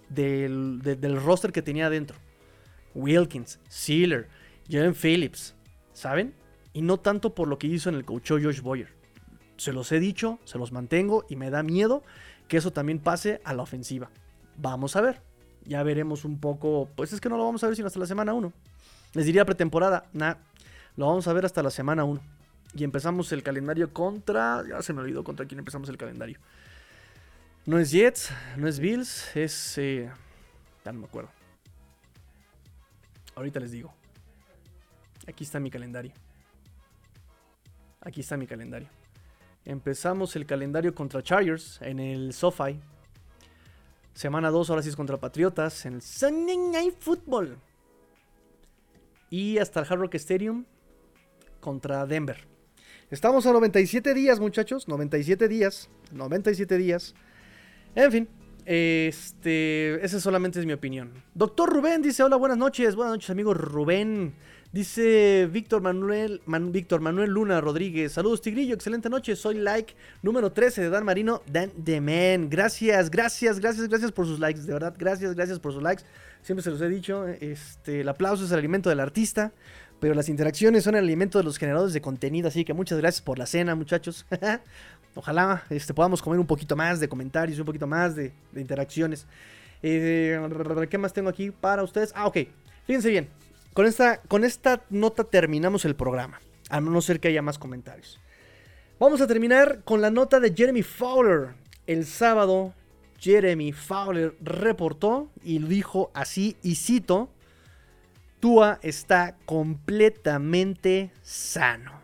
del, 0.09 0.81
del, 0.83 1.23
roster 1.23 1.53
que 1.53 1.63
tenía 1.63 1.87
adentro. 1.87 2.19
Wilkins, 2.97 3.61
Sealer, 3.69 4.29
Jalen 4.69 4.97
Phillips. 4.97 5.55
¿Saben? 6.01 6.33
Y 6.73 6.81
no 6.81 6.97
tanto 6.97 7.35
por 7.35 7.47
lo 7.47 7.59
que 7.59 7.67
hizo 7.67 7.91
en 7.91 7.95
el 7.95 8.07
coach 8.07 8.31
Josh 8.31 8.63
Boyer. 8.63 8.89
Se 9.59 9.75
los 9.75 9.93
he 9.93 10.01
dicho, 10.01 10.39
se 10.45 10.57
los 10.57 10.73
mantengo 10.73 11.27
y 11.29 11.37
me 11.37 11.51
da 11.51 11.63
miedo 11.63 12.03
que 12.49 12.57
eso 12.57 12.73
también 12.73 13.01
pase 13.01 13.43
a 13.45 13.53
la 13.53 13.63
ofensiva. 13.63 14.09
Vamos 14.57 14.97
a 14.97 15.03
ver. 15.03 15.21
Ya 15.67 15.83
veremos 15.83 16.25
un 16.25 16.41
poco. 16.41 16.89
Pues 16.97 17.13
es 17.13 17.21
que 17.21 17.29
no 17.29 17.37
lo 17.37 17.45
vamos 17.45 17.63
a 17.63 17.67
ver 17.67 17.77
sino 17.77 17.87
hasta 17.87 17.99
la 17.99 18.07
semana 18.07 18.33
1. 18.33 18.51
Les 19.13 19.27
diría 19.27 19.45
pretemporada. 19.45 20.09
Nah, 20.15 20.37
lo 20.97 21.07
vamos 21.07 21.29
a 21.29 21.35
ver 21.35 21.45
hasta 21.45 21.63
la 21.63 21.71
semana 21.71 22.05
1. 22.05 22.19
Y 22.77 22.85
empezamos 22.85 23.31
el 23.33 23.43
calendario 23.43 23.93
contra. 23.93 24.65
Ya 24.67 24.81
se 24.81 24.95
me 24.95 25.03
olvidó 25.03 25.23
contra 25.23 25.45
quién 25.45 25.59
empezamos 25.59 25.91
el 25.91 25.99
calendario. 25.99 26.39
No 27.67 27.79
es 27.79 27.91
Jets, 27.91 28.33
no 28.57 28.69
es 28.69 28.81
Bills, 28.81 29.37
es. 29.37 29.77
Eh, 29.77 30.11
ya 30.83 30.93
no 30.93 31.01
me 31.01 31.07
acuerdo. 31.07 31.29
Ahorita 33.35 33.61
les 33.61 33.73
digo. 33.73 34.00
Aquí 35.31 35.45
está 35.45 35.61
mi 35.61 35.71
calendario. 35.71 36.13
Aquí 38.01 38.21
está 38.21 38.37
mi 38.37 38.49
calendario. 38.49 38.89
Empezamos 39.65 40.35
el 40.35 40.45
calendario 40.45 40.93
contra 40.93 41.23
Chargers 41.23 41.81
en 41.83 42.01
el 42.01 42.33
SoFi. 42.33 42.81
Semana 44.13 44.51
2 44.51 44.71
ahora 44.71 44.83
sí 44.83 44.89
es 44.89 44.97
contra 44.97 45.19
Patriotas 45.19 45.87
en 45.87 45.95
el 45.95 46.03
Sunday 46.03 46.57
Night 46.57 46.97
Football. 46.99 47.57
Y 49.31 49.59
hasta 49.59 49.81
el 49.81 49.87
Hard 49.89 50.01
Rock 50.01 50.17
Stadium 50.17 50.65
contra 51.61 52.05
Denver. 52.07 52.49
Estamos 53.09 53.47
a 53.47 53.53
97 53.53 54.15
días, 54.15 54.41
muchachos. 54.41 54.89
97 54.89 55.47
días. 55.47 55.89
97 56.11 56.77
días. 56.77 57.15
En 57.95 58.11
fin. 58.11 58.29
Este. 58.67 60.05
Esa 60.05 60.19
solamente 60.19 60.59
es 60.59 60.67
mi 60.67 60.73
opinión. 60.73 61.13
Doctor 61.35 61.73
Rubén 61.73 62.03
dice: 62.03 62.25
Hola, 62.25 62.37
buenas 62.37 62.59
noches. 62.59 62.97
Buenas 62.97 63.13
noches, 63.13 63.31
amigo 63.31 63.55
Rubén. 63.55 64.35
Dice 64.73 65.49
Víctor 65.51 65.83
Manuel, 65.83 66.43
Víctor 66.47 67.01
Manuel 67.01 67.31
Luna 67.31 67.61
Rodríguez. 67.61 68.13
Saludos, 68.13 68.41
Tigrillo. 68.41 68.77
Excelente 68.77 69.11
noche. 69.11 69.35
Soy 69.35 69.57
like 69.57 69.97
número 70.23 70.53
13 70.53 70.83
de 70.83 70.91
Dan 70.91 71.05
Marino, 71.05 71.43
Dan 71.51 71.73
The 71.85 72.01
Man. 72.01 72.49
Gracias, 72.49 73.11
gracias, 73.11 73.59
gracias, 73.59 73.89
gracias 73.89 74.13
por 74.13 74.27
sus 74.27 74.39
likes. 74.39 74.61
De 74.61 74.73
verdad, 74.73 74.95
gracias, 74.97 75.35
gracias 75.35 75.59
por 75.59 75.73
sus 75.73 75.83
likes. 75.83 76.05
Siempre 76.43 76.63
se 76.63 76.71
los 76.71 76.81
he 76.83 76.89
dicho. 76.89 77.27
Este, 77.27 78.03
el 78.03 78.09
aplauso 78.09 78.45
es 78.45 78.53
el 78.53 78.59
alimento 78.59 78.91
del 78.91 79.01
artista. 79.01 79.53
Pero 79.99 80.15
las 80.15 80.29
interacciones 80.29 80.85
son 80.85 80.95
el 80.95 81.03
alimento 81.03 81.39
de 81.39 81.45
los 81.45 81.59
generadores 81.59 81.93
de 81.93 82.01
contenido. 82.01 82.47
Así 82.47 82.65
que 82.65 82.73
muchas 82.73 82.99
gracias 82.99 83.23
por 83.23 83.41
la 83.41 83.47
cena, 83.47 83.75
muchachos. 83.75 84.25
Ojalá 85.17 85.65
este, 85.69 85.93
podamos 85.95 86.23
comer 86.23 86.39
un 86.39 86.47
poquito 86.47 86.77
más 86.77 87.01
de 87.01 87.09
comentarios, 87.09 87.59
un 87.59 87.67
poquito 87.67 87.89
más 87.89 88.15
de, 88.15 88.33
interacciones. 88.55 89.27
Eh, 89.83 90.39
¿Qué 90.89 90.97
más 90.97 91.13
tengo 91.13 91.29
aquí 91.29 91.51
para 91.51 91.83
ustedes? 91.83 92.13
Ah, 92.15 92.29
ok. 92.29 92.39
Fíjense 92.87 93.11
bien. 93.11 93.50
Con 93.73 93.87
esta, 93.87 94.21
con 94.23 94.45
esta 94.45 94.85
nota 94.91 95.25
terminamos 95.25 95.85
el 95.85 95.95
programa, 95.95 96.41
a 96.71 96.81
no 96.81 97.01
ser 97.01 97.21
que 97.21 97.29
haya 97.29 97.43
más 97.43 97.59
comentarios. 97.59 98.21
Vamos 98.99 99.21
a 99.21 99.27
terminar 99.27 99.83
con 99.85 100.01
la 100.01 100.11
nota 100.11 100.41
de 100.41 100.53
Jeremy 100.53 100.83
Fowler. 100.83 101.55
El 101.87 102.05
sábado, 102.05 102.75
Jeremy 103.19 103.73
Fowler 103.73 104.37
reportó 104.41 105.31
y 105.43 105.59
dijo 105.61 106.11
así, 106.15 106.57
y 106.63 106.75
cito, 106.75 107.31
Tua 108.41 108.79
está 108.83 109.37
completamente 109.45 111.13
sano. 111.23 112.01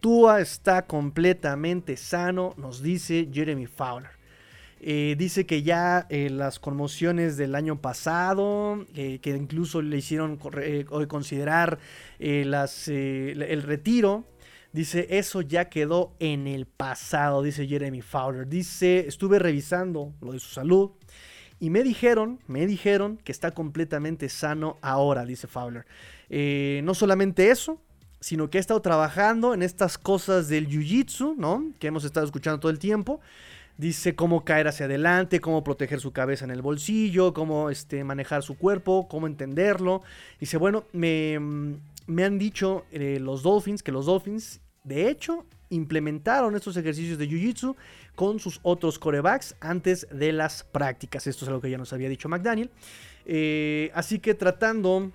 Tua 0.00 0.40
está 0.40 0.86
completamente 0.86 1.96
sano, 1.96 2.54
nos 2.56 2.82
dice 2.82 3.28
Jeremy 3.32 3.66
Fowler. 3.66 4.15
Eh, 4.80 5.16
dice 5.18 5.46
que 5.46 5.62
ya 5.62 6.06
eh, 6.10 6.28
las 6.30 6.60
conmociones 6.60 7.36
del 7.36 7.54
año 7.54 7.80
pasado, 7.80 8.84
eh, 8.94 9.18
que 9.20 9.30
incluso 9.30 9.80
le 9.80 9.96
hicieron 9.96 10.36
considerar 10.36 11.78
el 12.18 13.62
retiro, 13.62 14.24
dice 14.72 15.06
eso 15.10 15.40
ya 15.40 15.70
quedó 15.70 16.14
en 16.18 16.46
el 16.46 16.66
pasado, 16.66 17.42
dice 17.42 17.66
Jeremy 17.66 18.02
Fowler. 18.02 18.46
Dice, 18.46 19.06
estuve 19.06 19.38
revisando 19.38 20.12
lo 20.20 20.32
de 20.32 20.40
su 20.40 20.48
salud 20.48 20.90
y 21.58 21.70
me 21.70 21.82
dijeron, 21.82 22.38
me 22.46 22.66
dijeron 22.66 23.16
que 23.16 23.32
está 23.32 23.52
completamente 23.52 24.28
sano 24.28 24.76
ahora, 24.82 25.24
dice 25.24 25.46
Fowler. 25.46 25.86
no 26.84 26.94
solamente 26.94 27.50
eso, 27.50 27.80
sino 28.20 28.50
que 28.50 28.58
ha 28.58 28.60
estado 28.60 28.82
trabajando 28.82 29.54
en 29.54 29.62
estas 29.62 29.96
cosas 29.96 30.48
del 30.48 30.68
jiu-jitsu, 30.68 31.34
¿no? 31.36 31.72
Que 31.78 31.86
hemos 31.86 32.04
estado 32.04 32.26
escuchando 32.26 32.60
todo 32.60 32.70
el 32.70 32.78
tiempo. 32.78 33.20
Dice 33.78 34.14
cómo 34.14 34.44
caer 34.44 34.68
hacia 34.68 34.86
adelante, 34.86 35.40
cómo 35.40 35.62
proteger 35.62 36.00
su 36.00 36.12
cabeza 36.12 36.44
en 36.46 36.50
el 36.50 36.62
bolsillo, 36.62 37.34
cómo 37.34 37.68
este, 37.68 38.04
manejar 38.04 38.42
su 38.42 38.56
cuerpo, 38.56 39.06
cómo 39.08 39.26
entenderlo. 39.26 40.02
Dice, 40.40 40.56
bueno, 40.56 40.84
me, 40.92 41.38
me 42.06 42.24
han 42.24 42.38
dicho 42.38 42.86
eh, 42.90 43.18
los 43.20 43.42
Dolphins 43.42 43.82
que 43.82 43.92
los 43.92 44.06
Dolphins, 44.06 44.60
de 44.84 45.10
hecho, 45.10 45.44
implementaron 45.68 46.56
estos 46.56 46.76
ejercicios 46.76 47.18
de 47.18 47.28
Jiu-Jitsu 47.28 47.76
con 48.14 48.38
sus 48.38 48.60
otros 48.62 48.98
corebacks 48.98 49.56
antes 49.60 50.06
de 50.10 50.32
las 50.32 50.64
prácticas. 50.64 51.26
Esto 51.26 51.44
es 51.44 51.48
algo 51.48 51.60
que 51.60 51.70
ya 51.70 51.78
nos 51.78 51.92
había 51.92 52.08
dicho 52.08 52.28
McDaniel. 52.28 52.70
Eh, 53.26 53.90
así 53.92 54.20
que 54.20 54.34
tratando 54.34 55.10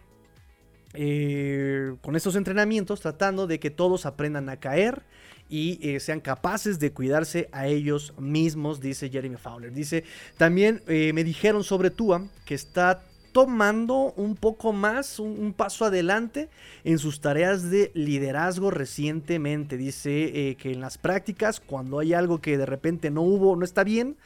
eh, 0.93 1.95
con 2.01 2.15
estos 2.15 2.35
entrenamientos, 2.35 2.99
tratando 3.01 3.47
de 3.47 3.59
que 3.59 3.69
todos 3.69 4.05
aprendan 4.05 4.49
a 4.49 4.57
caer 4.57 5.03
y 5.51 5.79
eh, 5.81 5.99
sean 5.99 6.21
capaces 6.21 6.79
de 6.79 6.93
cuidarse 6.93 7.49
a 7.51 7.67
ellos 7.67 8.13
mismos, 8.17 8.79
dice 8.79 9.09
Jeremy 9.09 9.35
Fowler. 9.35 9.73
Dice, 9.73 10.05
también 10.37 10.81
eh, 10.87 11.11
me 11.13 11.25
dijeron 11.25 11.65
sobre 11.65 11.91
Tua 11.91 12.25
que 12.45 12.55
está 12.55 13.03
tomando 13.33 14.13
un 14.15 14.37
poco 14.37 14.71
más, 14.71 15.19
un, 15.19 15.53
paso 15.53 15.83
adelante 15.85 16.47
en 16.85 16.97
sus 16.99 17.19
tareas 17.19 17.69
de 17.69 17.91
liderazgo 17.93 18.71
recientemente. 18.71 19.75
Dice 19.75 20.49
eh, 20.49 20.55
que 20.55 20.71
en 20.71 20.79
las 20.79 20.97
prácticas, 20.97 21.59
cuando 21.59 21.99
hay 21.99 22.13
algo 22.13 22.39
que 22.39 22.57
de 22.57 22.65
repente 22.65 23.11
no 23.11 23.21
hubo, 23.21 23.55
no 23.57 23.65
está 23.65 23.83
bien, 23.83 24.17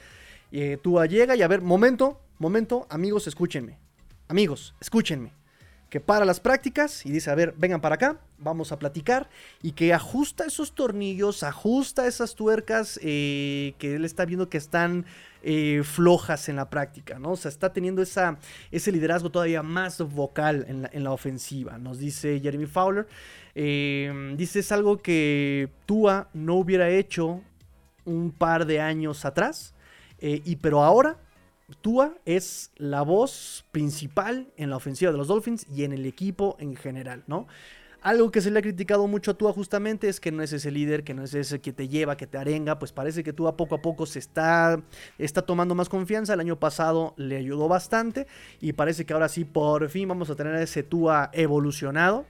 Tua 0.83 1.05
llega 1.05 1.35
y 1.35 1.41
a 1.41 1.49
ver, 1.49 1.61
momento, 1.61 2.21
momento, 2.39 2.87
amigos, 2.89 3.27
escúchenme. 3.27 3.77
Amigos, 4.29 4.73
escúchenme 4.79 5.33
que 5.89 5.99
para 5.99 6.25
las 6.25 6.39
prácticas 6.39 7.05
y 7.05 7.11
dice, 7.11 7.29
a 7.29 7.35
ver, 7.35 7.53
vengan 7.57 7.81
para 7.81 7.95
acá, 7.95 8.19
vamos 8.37 8.71
a 8.71 8.79
platicar, 8.79 9.29
y 9.61 9.71
que 9.71 9.93
ajusta 9.93 10.45
esos 10.45 10.73
tornillos, 10.73 11.43
ajusta 11.43 12.07
esas 12.07 12.35
tuercas 12.35 12.99
eh, 13.01 13.73
que 13.77 13.95
él 13.95 14.05
está 14.05 14.25
viendo 14.25 14.49
que 14.49 14.57
están 14.57 15.05
eh, 15.43 15.81
flojas 15.83 16.49
en 16.49 16.55
la 16.55 16.69
práctica, 16.69 17.19
¿no? 17.19 17.31
O 17.31 17.35
sea, 17.35 17.49
está 17.49 17.71
teniendo 17.71 18.01
esa, 18.01 18.37
ese 18.71 18.91
liderazgo 18.91 19.29
todavía 19.29 19.63
más 19.63 20.01
vocal 20.01 20.65
en 20.67 21.03
la, 21.03 21.11
ofensiva, 21.11 21.77
nos 21.77 21.99
dice 21.99 22.39
Jeremy 22.39 22.65
Fowler. 22.65 23.07
Eh, 23.53 24.33
dice, 24.37 24.59
es 24.59 24.71
algo 24.71 24.97
que 24.97 25.69
Tua 25.85 26.29
no 26.33 26.55
hubiera 26.55 26.89
hecho 26.89 27.41
un 28.03 28.31
par 28.31 28.65
de 28.65 28.81
años 28.81 29.25
atrás, 29.25 29.73
y 30.19 30.55
pero 30.55 30.83
ahora 30.83 31.19
Tua 31.81 32.15
es 32.25 32.71
la 32.75 33.01
voz 33.01 33.65
principal 33.71 34.47
en 34.57 34.69
la 34.69 34.77
ofensiva 34.77 35.11
de 35.11 35.17
los 35.17 35.27
Dolphins 35.27 35.65
y 35.69 35.83
en 35.83 35.93
el 35.93 36.05
equipo 36.05 36.57
en 36.59 36.75
general, 36.75 37.23
¿no? 37.27 37.47
Algo 38.05 38.29
que 38.29 38.39
se 38.39 38.51
le 38.51 38.59
ha 38.59 38.61
criticado 38.61 39.07
mucho 39.07 39.31
a 39.31 39.33
Tua 39.33 39.51
justamente 39.51 40.07
es 40.09 40.19
que 40.19 40.31
no 40.31 40.43
es 40.43 40.53
ese 40.53 40.69
líder, 40.69 41.03
que 41.03 41.15
no 41.15 41.23
es 41.23 41.33
ese 41.33 41.59
que 41.59 41.73
te 41.73 41.87
lleva, 41.87 42.15
que 42.15 42.27
te 42.27 42.37
arenga, 42.37 42.77
pues 42.77 42.91
parece 42.91 43.23
que 43.23 43.33
Tua 43.33 43.57
poco 43.57 43.73
a 43.73 43.81
poco 43.81 44.05
se 44.05 44.19
está, 44.19 44.79
está 45.17 45.41
tomando 45.41 45.73
más 45.73 45.89
confianza. 45.89 46.35
El 46.35 46.39
año 46.39 46.59
pasado 46.59 47.15
le 47.17 47.35
ayudó 47.37 47.67
bastante 47.67 48.27
y 48.61 48.73
parece 48.73 49.07
que 49.07 49.13
ahora 49.13 49.27
sí 49.27 49.43
por 49.43 49.89
fin 49.89 50.07
vamos 50.07 50.29
a 50.29 50.35
tener 50.35 50.53
ese 50.57 50.83
Tua 50.83 51.31
evolucionado. 51.33 52.27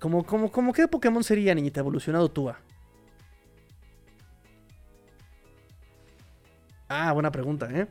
Como, 0.00 0.26
como, 0.26 0.50
como 0.50 0.72
qué 0.72 0.88
Pokémon 0.88 1.22
sería, 1.22 1.54
niñita, 1.54 1.78
evolucionado 1.78 2.28
Tua? 2.32 2.58
Ah, 6.88 7.12
buena 7.12 7.30
pregunta, 7.32 7.68
¿eh? 7.72 7.86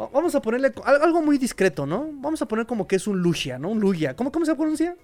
Va- 0.00 0.08
Vamos 0.12 0.34
a 0.34 0.42
ponerle 0.42 0.72
algo 0.84 1.22
muy 1.22 1.38
discreto, 1.38 1.86
¿no? 1.86 2.08
Vamos 2.14 2.40
a 2.42 2.46
poner 2.48 2.66
como 2.66 2.86
que 2.86 2.96
es 2.96 3.06
un 3.06 3.20
Lugia, 3.20 3.58
¿no? 3.58 3.70
Un 3.70 3.80
Lugia. 3.80 4.14
¿Cómo, 4.16 4.30
cómo 4.32 4.44
se 4.46 4.54
pronuncia? 4.54 4.96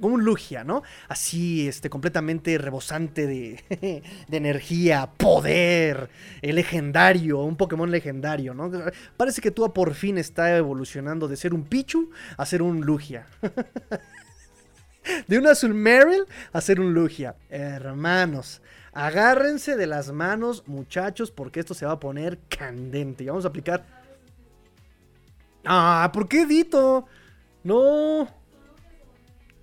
Como 0.00 0.14
un 0.14 0.24
Lugia, 0.24 0.64
¿no? 0.64 0.82
Así, 1.08 1.68
este, 1.68 1.90
completamente 1.90 2.56
rebosante 2.58 3.26
de, 3.26 4.02
de 4.28 4.36
energía, 4.36 5.10
poder, 5.16 6.10
eh, 6.40 6.52
legendario, 6.52 7.40
un 7.40 7.56
Pokémon 7.56 7.90
legendario, 7.90 8.54
¿no? 8.54 8.70
Parece 9.16 9.40
que 9.40 9.50
tú 9.50 9.70
por 9.72 9.94
fin 9.94 10.18
está 10.18 10.56
evolucionando 10.56 11.28
de 11.28 11.36
ser 11.36 11.54
un 11.54 11.64
Pichu 11.64 12.10
a 12.36 12.46
ser 12.46 12.62
un 12.62 12.80
Lugia. 12.80 13.26
De 15.26 15.36
un 15.36 15.46
azul 15.46 15.74
Meryl 15.74 16.26
a 16.52 16.60
ser 16.60 16.78
un 16.78 16.94
Lugia. 16.94 17.34
Hermanos, 17.50 18.62
agárrense 18.92 19.76
de 19.76 19.86
las 19.86 20.12
manos, 20.12 20.64
muchachos, 20.66 21.30
porque 21.30 21.60
esto 21.60 21.74
se 21.74 21.86
va 21.86 21.92
a 21.92 22.00
poner 22.00 22.38
candente. 22.48 23.24
Y 23.24 23.26
vamos 23.26 23.44
a 23.44 23.48
aplicar. 23.48 23.84
Ah, 25.64 26.10
¿por 26.12 26.28
qué 26.28 26.46
Dito? 26.46 27.06
No. 27.64 28.28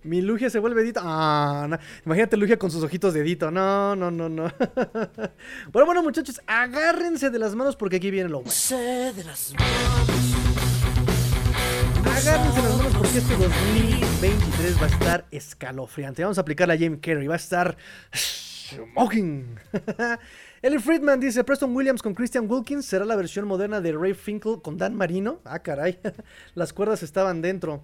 Mi 0.10 0.24
Lugia 0.24 0.50
se 0.50 0.58
vuelve 0.58 0.82
Dito. 0.82 1.00
Ah, 1.04 1.68
no. 1.70 1.78
Imagínate 2.04 2.36
Lugia 2.36 2.58
con 2.58 2.72
sus 2.72 2.84
ojitos 2.84 3.14
de 3.14 3.22
Dito. 3.22 3.52
No, 3.52 3.96
no, 3.96 4.10
no, 4.10 4.28
no. 4.28 4.46
bueno, 5.72 5.86
bueno, 5.86 6.02
muchachos, 6.02 6.42
agárrense 6.48 7.30
de 7.30 7.38
las 7.38 7.54
manos 7.54 7.76
porque 7.76 7.98
aquí 7.98 8.10
viene 8.10 8.28
lo 8.28 8.38
bueno. 8.38 8.50
sé 8.50 9.14
de 9.16 9.24
las 9.24 9.54
manos. 9.54 9.70
Agárrense 12.00 12.62
las 12.64 12.76
manos 12.76 12.96
porque 12.98 13.18
este 13.20 13.36
2023 13.36 14.82
va 14.82 14.86
a 14.86 14.90
estar 14.90 15.28
escalofriante. 15.30 16.24
Vamos 16.24 16.40
a 16.40 16.42
aplicar 16.42 16.68
la 16.68 16.76
James 16.76 17.02
Carey, 17.04 17.28
va 17.28 17.36
a 17.36 17.38
estar 17.38 17.78
smoking. 18.16 19.60
Ellie 20.64 20.80
Friedman 20.80 21.20
dice, 21.20 21.44
Preston 21.44 21.76
Williams 21.76 22.02
con 22.02 22.16
Christian 22.16 22.50
Wilkins 22.50 22.88
será 22.88 23.06
la 23.06 23.16
versión 23.16 23.48
moderna 23.48 23.80
de 23.80 23.92
Ray 23.92 24.16
Finkel 24.16 24.60
con 24.64 24.76
Dan 24.76 24.96
Marino. 24.96 25.40
Ah, 25.46 25.60
caray, 25.60 26.00
las 26.56 26.74
cuerdas 26.74 27.04
estaban 27.04 27.44
dentro. 27.44 27.84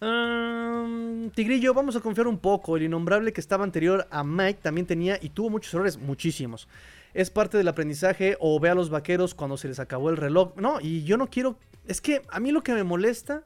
Um, 0.00 1.30
Tigrillo, 1.30 1.74
vamos 1.74 1.96
a 1.96 2.00
confiar 2.00 2.28
un 2.28 2.38
poco. 2.38 2.76
El 2.76 2.84
innombrable 2.84 3.32
que 3.32 3.40
estaba 3.40 3.64
anterior 3.64 4.06
a 4.10 4.22
Mike 4.22 4.60
también 4.62 4.86
tenía 4.86 5.18
y 5.20 5.30
tuvo 5.30 5.50
muchos 5.50 5.74
errores, 5.74 5.98
muchísimos. 5.98 6.68
Es 7.14 7.30
parte 7.30 7.56
del 7.56 7.68
aprendizaje 7.68 8.36
o 8.38 8.60
ve 8.60 8.70
a 8.70 8.74
los 8.74 8.90
vaqueros 8.90 9.34
cuando 9.34 9.56
se 9.56 9.68
les 9.68 9.80
acabó 9.80 10.10
el 10.10 10.16
reloj. 10.16 10.54
No, 10.56 10.80
y 10.80 11.04
yo 11.04 11.16
no 11.16 11.28
quiero... 11.28 11.58
Es 11.86 12.00
que 12.00 12.22
a 12.28 12.38
mí 12.38 12.52
lo 12.52 12.62
que 12.62 12.74
me 12.74 12.84
molesta 12.84 13.44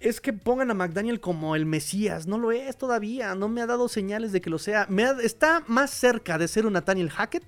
es 0.00 0.20
que 0.20 0.32
pongan 0.32 0.70
a 0.70 0.74
McDaniel 0.74 1.20
como 1.20 1.56
el 1.56 1.66
Mesías. 1.66 2.26
No 2.26 2.36
lo 2.36 2.52
es 2.52 2.76
todavía. 2.76 3.34
No 3.34 3.48
me 3.48 3.62
ha 3.62 3.66
dado 3.66 3.88
señales 3.88 4.32
de 4.32 4.40
que 4.40 4.50
lo 4.50 4.58
sea. 4.58 4.88
Está 5.22 5.62
más 5.66 5.90
cerca 5.90 6.36
de 6.36 6.48
ser 6.48 6.66
un 6.66 6.74
Nathaniel 6.74 7.10
Hackett. 7.10 7.44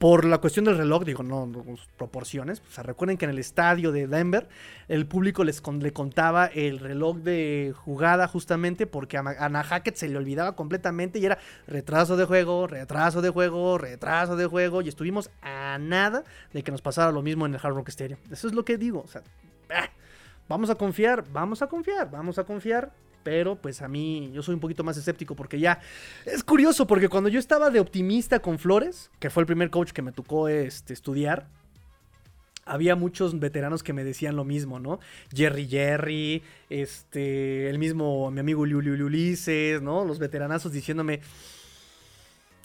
Por 0.00 0.24
la 0.24 0.38
cuestión 0.38 0.64
del 0.64 0.78
reloj, 0.78 1.04
digo, 1.04 1.22
no, 1.22 1.46
pues, 1.52 1.80
proporciones. 1.98 2.62
O 2.70 2.72
sea, 2.72 2.82
recuerden 2.82 3.18
que 3.18 3.26
en 3.26 3.32
el 3.32 3.38
estadio 3.38 3.92
de 3.92 4.06
Denver, 4.06 4.48
el 4.88 5.06
público 5.06 5.44
les 5.44 5.62
le 5.78 5.92
contaba 5.92 6.46
el 6.46 6.78
reloj 6.78 7.18
de 7.18 7.74
jugada 7.76 8.26
justamente 8.26 8.86
porque 8.86 9.18
a, 9.18 9.20
a 9.20 9.82
se 9.94 10.08
le 10.08 10.16
olvidaba 10.16 10.56
completamente 10.56 11.18
y 11.18 11.26
era 11.26 11.36
retraso 11.66 12.16
de 12.16 12.24
juego, 12.24 12.66
retraso 12.66 13.20
de 13.20 13.28
juego, 13.28 13.76
retraso 13.76 14.36
de 14.36 14.46
juego. 14.46 14.80
Y 14.80 14.88
estuvimos 14.88 15.30
a 15.42 15.76
nada 15.78 16.24
de 16.54 16.62
que 16.62 16.72
nos 16.72 16.80
pasara 16.80 17.12
lo 17.12 17.20
mismo 17.20 17.44
en 17.44 17.52
el 17.52 17.60
Hard 17.62 17.74
Rock 17.74 17.90
Stadium. 17.90 18.18
Eso 18.32 18.48
es 18.48 18.54
lo 18.54 18.64
que 18.64 18.78
digo. 18.78 19.02
O 19.04 19.08
sea, 19.08 19.22
ah, 19.68 19.90
Vamos 20.50 20.68
a 20.68 20.74
confiar, 20.74 21.24
vamos 21.30 21.62
a 21.62 21.68
confiar, 21.68 22.10
vamos 22.10 22.36
a 22.40 22.42
confiar. 22.42 22.90
Pero 23.22 23.56
pues 23.56 23.82
a 23.82 23.88
mí 23.88 24.30
yo 24.32 24.42
soy 24.42 24.54
un 24.54 24.60
poquito 24.60 24.84
más 24.84 24.96
escéptico 24.96 25.36
porque 25.36 25.58
ya 25.58 25.80
es 26.24 26.42
curioso 26.42 26.86
porque 26.86 27.08
cuando 27.08 27.28
yo 27.28 27.38
estaba 27.38 27.70
de 27.70 27.80
optimista 27.80 28.40
con 28.40 28.58
Flores, 28.58 29.10
que 29.18 29.30
fue 29.30 29.42
el 29.42 29.46
primer 29.46 29.70
coach 29.70 29.92
que 29.92 30.02
me 30.02 30.12
tocó 30.12 30.48
este, 30.48 30.92
estudiar, 30.92 31.46
había 32.64 32.94
muchos 32.96 33.38
veteranos 33.38 33.82
que 33.82 33.92
me 33.92 34.04
decían 34.04 34.36
lo 34.36 34.44
mismo, 34.44 34.78
¿no? 34.78 35.00
Jerry 35.34 35.66
Jerry, 35.66 36.42
este, 36.68 37.68
el 37.68 37.78
mismo 37.78 38.30
mi 38.30 38.40
amigo 38.40 38.64
Liu 38.64 38.80
Liu 38.80 39.06
Ulises, 39.06 39.82
¿no? 39.82 40.04
Los 40.04 40.18
veteranazos 40.18 40.72
diciéndome 40.72 41.20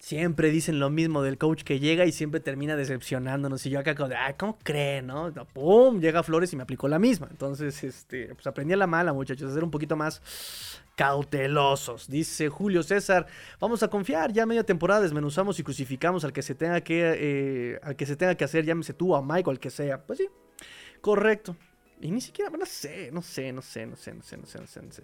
Siempre 0.06 0.52
dicen 0.52 0.80
lo 0.80 0.92
mismo 0.92 1.24
del 1.24 1.40
coach 1.40 1.64
que 1.64 1.80
llega 1.80 2.06
y 2.06 2.12
siempre 2.12 2.40
termina 2.40 2.76
decepcionándonos. 2.76 3.66
Y 3.66 3.72
yo 3.72 3.80
acá 3.80 3.96
como 3.96 4.10
de, 4.10 4.16
¿cómo 4.38 4.60
creen, 4.62 5.08
no? 5.08 5.34
¡Pum! 5.52 6.00
Llega 6.00 6.22
Flores 6.22 6.54
y 6.54 6.56
me 6.56 6.62
aplicó 6.62 6.88
la 6.88 7.00
misma. 7.00 7.28
Entonces, 7.32 7.84
este, 7.84 8.28
pues 8.36 8.46
aprendí 8.46 8.76
a 8.76 8.78
la 8.78 8.86
mala, 8.86 9.14
muchachos, 9.14 9.50
a 9.50 9.54
ser 9.56 9.64
un 9.64 9.72
poquito 9.72 9.96
más 9.96 10.22
cautelosos. 10.96 12.08
Dice 12.08 12.50
Julio 12.50 12.84
César, 12.84 13.26
vamos 13.60 13.82
a 13.82 13.88
confiar, 13.88 14.32
ya 14.32 14.46
media 14.46 14.64
temporada 14.64 15.02
desmenuzamos 15.02 15.58
y 15.60 15.64
crucificamos 15.64 16.24
al 16.24 16.34
que 16.34 16.44
se 16.44 16.54
tenga 16.54 16.82
que, 16.82 17.16
eh, 17.18 17.80
al 17.82 17.96
que 17.96 18.06
se 18.06 18.16
tenga 18.16 18.36
que 18.36 18.44
hacer, 18.44 18.64
llámese 18.64 18.94
tú, 18.94 19.16
a 19.16 19.24
Mike 19.24 19.50
o 19.50 19.52
al 19.52 19.60
que 19.60 19.72
sea. 19.72 20.06
Pues 20.06 20.20
sí, 20.20 20.28
correcto. 21.02 21.56
Y 22.00 22.12
ni 22.12 22.22
siquiera, 22.22 22.52
no 22.52 22.66
sé, 22.68 23.10
no 23.12 23.24
sé, 23.24 23.52
no 23.52 23.64
sé, 23.64 23.88
no 23.88 23.96
sé, 23.96 24.14
no 24.14 24.22
sé, 24.22 24.38
no 24.38 24.46
sé, 24.46 24.60
no 24.60 24.68
sé. 24.68 24.82
No 24.84 24.92
sé. 24.92 25.04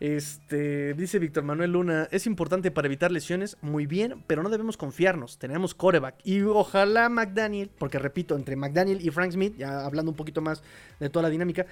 Este, 0.00 0.94
dice 0.94 1.18
Víctor 1.18 1.44
Manuel 1.44 1.72
Luna, 1.72 2.08
es 2.10 2.26
importante 2.26 2.70
para 2.70 2.86
evitar 2.86 3.12
lesiones, 3.12 3.56
muy 3.62 3.86
bien, 3.86 4.22
pero 4.26 4.42
no 4.42 4.50
debemos 4.50 4.76
confiarnos, 4.76 5.38
tenemos 5.38 5.74
coreback 5.74 6.16
y 6.24 6.42
ojalá 6.42 7.08
McDaniel, 7.08 7.70
porque 7.78 7.98
repito, 7.98 8.34
entre 8.36 8.56
McDaniel 8.56 9.00
y 9.00 9.10
Frank 9.10 9.32
Smith, 9.32 9.54
ya 9.56 9.84
hablando 9.84 10.10
un 10.10 10.16
poquito 10.16 10.40
más 10.40 10.62
de 10.98 11.08
toda 11.10 11.24
la 11.24 11.30
dinámica, 11.30 11.66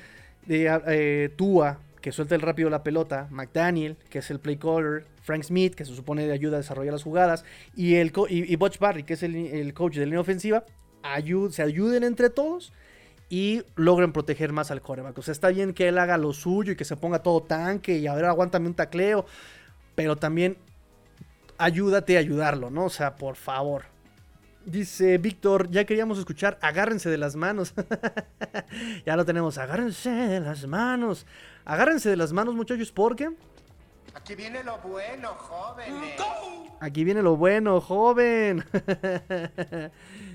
de 0.47 0.81
eh, 0.87 1.31
Tua, 1.37 1.81
que 2.01 2.13
suelta 2.13 2.35
el 2.35 2.41
rápido 2.41 2.71
la 2.71 2.83
pelota, 2.83 3.29
McDaniel, 3.31 3.97
que 4.09 4.21
es 4.21 4.31
el 4.31 4.41
play 4.41 4.57
caller, 4.57 5.05
Frank 5.23 5.43
Smith, 5.45 5.75
que 5.75 5.85
se 5.85 5.95
supone 5.95 6.27
de 6.27 6.33
ayuda 6.33 6.57
a 6.57 6.61
desarrollar 6.61 6.93
las 6.93 7.03
jugadas, 7.03 7.45
y, 7.77 7.95
el 7.97 8.13
y, 8.29 8.53
y 8.53 8.57
Butch 8.57 8.79
Barry, 8.79 9.05
que 9.05 9.15
es 9.15 9.23
el, 9.23 9.73
coach 9.75 9.97
de 9.97 10.05
línea 10.05 10.21
ofensiva, 10.21 10.65
se 11.51 11.63
ayuden 11.63 12.05
entre 12.05 12.31
todos 12.31 12.73
y 13.33 13.65
logren 13.77 14.13
proteger 14.13 14.53
más 14.53 14.71
al 14.71 14.83
coreback. 14.83 15.17
O 15.17 15.23
sea, 15.23 15.33
está 15.33 15.49
bien 15.49 15.73
que 15.73 15.89
él 15.89 15.97
haga 15.97 16.19
lo 16.19 16.35
suyo 16.35 16.73
y 16.73 16.77
que 16.77 16.85
se 16.85 16.99
ponga 16.99 17.23
todo 17.23 17.43
tanque 17.43 17.97
y 17.97 18.07
a 18.07 18.15
ver, 18.15 18.27
aguántame 18.27 18.67
un 18.67 18.75
tacleo, 18.75 19.25
pero 19.95 20.17
también 20.17 20.59
ayúdate 21.57 22.19
a 22.19 22.21
ayudarlo, 22.21 22.69
¿no? 22.69 22.85
O 22.85 22.91
sea, 22.91 23.17
por 23.17 23.37
favor. 23.37 23.85
Dice 24.67 25.17
Víctor, 25.17 25.71
ya 25.71 25.87
queríamos 25.87 26.19
escuchar, 26.19 26.59
agárrense 26.61 27.09
de 27.09 27.17
las 27.17 27.35
manos. 27.35 27.73
ya 29.07 29.17
lo 29.17 29.25
tenemos, 29.25 29.57
agárrense 29.57 30.11
de 30.11 30.41
las 30.41 30.67
manos. 30.67 31.25
Agárrense 31.65 32.11
de 32.11 32.17
las 32.17 32.35
manos, 32.35 32.55
muchachos, 32.55 32.93
porque 32.93 33.31
Aquí 34.15 34.35
viene 34.35 34.63
lo 34.63 34.79
bueno, 34.79 35.29
jóvenes. 35.31 36.21
aquí 36.81 37.05
viene 37.05 37.23
lo 37.23 37.37
bueno, 37.37 37.81
joven. 37.81 38.65
de 38.73 39.91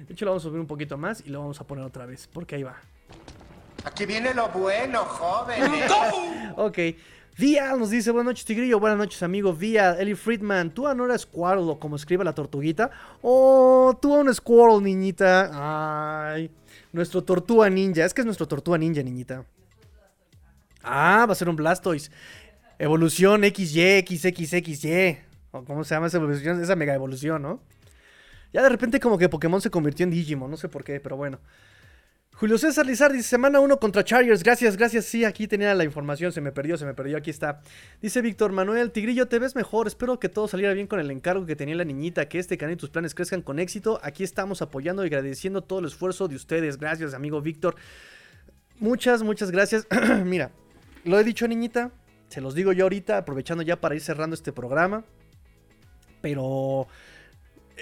hecho, 0.09 0.25
lo 0.25 0.31
vamos 0.31 0.43
a 0.43 0.49
subir 0.49 0.59
un 0.59 0.67
poquito 0.67 0.97
más 0.97 1.23
y 1.25 1.29
lo 1.29 1.39
vamos 1.39 1.61
a 1.61 1.67
poner 1.67 1.85
otra 1.85 2.05
vez, 2.05 2.27
porque 2.31 2.55
ahí 2.55 2.63
va. 2.63 2.77
Aquí 3.83 4.05
viene 4.05 4.33
lo 4.33 4.49
bueno, 4.49 5.05
jóvenes. 5.05 5.91
Ok. 6.55 6.77
Vía 7.37 7.75
nos 7.75 7.91
dice, 7.91 8.09
buenas 8.09 8.31
noches, 8.31 8.45
Tigrillo. 8.45 8.79
Buenas 8.79 8.97
noches, 8.97 9.21
amigo. 9.21 9.53
Vía, 9.53 9.95
Eli 9.99 10.15
Friedman. 10.15 10.71
¿Tú 10.71 10.91
no 10.95 11.05
eres 11.05 11.21
Squirrel 11.21 11.69
o 11.69 11.79
como 11.79 11.95
escribe 11.95 12.23
la 12.23 12.33
tortuguita? 12.33 12.89
Oh, 13.21 13.95
tú 14.01 14.15
un 14.15 14.33
Squirrel, 14.33 14.81
niñita. 14.81 16.31
Ay, 16.33 16.49
nuestro 16.91 17.23
Tortuga 17.23 17.69
Ninja. 17.69 18.05
Es 18.05 18.13
que 18.15 18.21
es 18.21 18.25
nuestro 18.25 18.47
Tortuga 18.47 18.79
Ninja, 18.79 19.03
niñita. 19.03 19.45
Ah, 20.81 21.25
va 21.27 21.33
a 21.33 21.35
ser 21.35 21.47
un 21.47 21.55
Blastoise. 21.55 22.09
Evolución 22.79 23.43
XY, 23.43 24.05
XXXY. 24.07 25.17
O 25.51 25.63
cómo 25.63 25.83
se 25.83 25.95
llama 25.95 26.07
esa 26.07 26.17
evolución, 26.17 26.61
esa 26.61 26.75
mega 26.75 26.93
evolución, 26.93 27.41
¿no? 27.41 27.61
Ya 28.53 28.61
de 28.61 28.69
repente 28.69 28.99
como 28.99 29.17
que 29.17 29.29
Pokémon 29.29 29.61
se 29.61 29.69
convirtió 29.69 30.03
en 30.03 30.11
Digimon, 30.11 30.49
no 30.49 30.57
sé 30.57 30.69
por 30.69 30.83
qué, 30.83 30.99
pero 30.99 31.17
bueno. 31.17 31.39
Julio 32.33 32.59
César 32.59 32.85
Lizard 32.85 33.13
dice, 33.13 33.29
semana 33.29 33.59
1 33.59 33.79
contra 33.79 34.03
Chargers, 34.03 34.43
gracias, 34.43 34.77
gracias, 34.77 35.05
sí, 35.05 35.25
aquí 35.25 35.47
tenía 35.47 35.73
la 35.73 35.83
información, 35.83 36.31
se 36.31 36.39
me 36.39 36.51
perdió, 36.51 36.77
se 36.77 36.85
me 36.85 36.93
perdió, 36.93 37.17
aquí 37.17 37.31
está. 37.31 37.61
Dice 37.99 38.21
Víctor 38.21 38.51
Manuel, 38.51 38.91
Tigrillo, 38.91 39.27
te 39.27 39.39
ves 39.39 39.55
mejor, 39.55 39.87
espero 39.87 40.19
que 40.19 40.29
todo 40.29 40.47
saliera 40.47 40.71
bien 40.73 40.85
con 40.85 40.99
el 40.99 41.09
encargo 41.09 41.47
que 41.47 41.55
tenía 41.55 41.73
la 41.73 41.83
niñita, 41.83 42.29
que 42.29 42.37
este 42.37 42.55
canal 42.55 42.75
y 42.75 42.77
tus 42.77 42.91
planes 42.91 43.15
crezcan 43.15 43.41
con 43.41 43.57
éxito, 43.57 43.99
aquí 44.03 44.23
estamos 44.23 44.61
apoyando 44.61 45.03
y 45.03 45.07
agradeciendo 45.07 45.63
todo 45.63 45.79
el 45.79 45.85
esfuerzo 45.85 46.27
de 46.27 46.35
ustedes, 46.35 46.77
gracias 46.77 47.15
amigo 47.15 47.41
Víctor. 47.41 47.75
Muchas, 48.79 49.23
muchas 49.23 49.49
gracias. 49.49 49.87
Mira, 50.23 50.51
lo 51.05 51.19
he 51.19 51.23
dicho 51.23 51.47
niñita, 51.47 51.91
se 52.29 52.41
los 52.41 52.55
digo 52.55 52.71
yo 52.73 52.85
ahorita, 52.85 53.17
aprovechando 53.17 53.63
ya 53.63 53.79
para 53.79 53.95
ir 53.95 54.01
cerrando 54.01 54.33
este 54.33 54.51
programa, 54.51 55.03
pero 56.21 56.87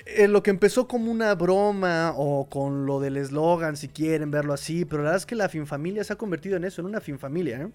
eh, 0.05 0.27
lo 0.27 0.43
que 0.43 0.49
empezó 0.49 0.87
como 0.87 1.11
una 1.11 1.33
broma 1.35 2.13
o 2.15 2.49
con 2.49 2.85
lo 2.85 2.99
del 2.99 3.17
eslogan, 3.17 3.77
si 3.77 3.87
quieren 3.87 4.29
verlo 4.29 4.53
así, 4.53 4.85
pero 4.85 5.03
la 5.03 5.09
verdad 5.09 5.21
es 5.21 5.25
que 5.25 5.35
la 5.35 5.49
Finfamilia 5.49 6.03
se 6.03 6.13
ha 6.13 6.17
convertido 6.17 6.57
en 6.57 6.65
eso, 6.65 6.81
en 6.81 6.87
una 6.87 7.01
Finfamilia, 7.01 7.61
¿eh? 7.61 7.69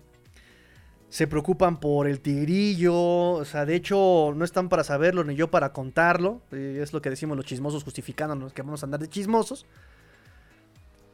Se 1.09 1.27
preocupan 1.27 1.81
por 1.81 2.07
el 2.07 2.21
tigrillo, 2.21 2.95
o 2.95 3.45
sea, 3.45 3.67
de 3.67 3.75
hecho 3.75 4.33
no 4.37 4.45
están 4.45 4.69
para 4.69 4.85
saberlo 4.85 5.25
ni 5.25 5.35
yo 5.35 5.51
para 5.51 5.73
contarlo, 5.73 6.41
eh, 6.53 6.79
es 6.81 6.93
lo 6.93 7.03
que 7.03 7.11
decimos 7.11 7.37
los 7.37 7.47
chismosos 7.47 7.83
justificándonos 7.83 8.53
que 8.53 8.63
vamos 8.63 8.85
a 8.85 8.87
andar 8.87 9.01
de 9.01 9.09
chismosos. 9.09 9.67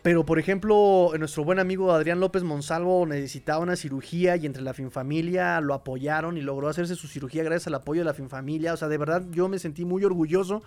Pero, 0.06 0.24
por 0.24 0.38
ejemplo, 0.38 1.10
nuestro 1.18 1.42
buen 1.42 1.58
amigo 1.58 1.90
Adrián 1.90 2.20
López 2.20 2.44
Monsalvo 2.44 3.04
necesitaba 3.06 3.58
una 3.58 3.74
cirugía 3.74 4.36
y 4.36 4.46
entre 4.46 4.62
la 4.62 4.72
Finfamilia 4.72 5.60
lo 5.60 5.74
apoyaron 5.74 6.36
y 6.36 6.42
logró 6.42 6.68
hacerse 6.68 6.94
su 6.94 7.08
cirugía 7.08 7.42
gracias 7.42 7.66
al 7.66 7.74
apoyo 7.74 8.02
de 8.02 8.04
la 8.04 8.14
Finfamilia. 8.14 8.72
O 8.72 8.76
sea, 8.76 8.86
de 8.86 8.98
verdad 8.98 9.24
yo 9.32 9.48
me 9.48 9.58
sentí 9.58 9.84
muy 9.84 10.04
orgulloso 10.04 10.62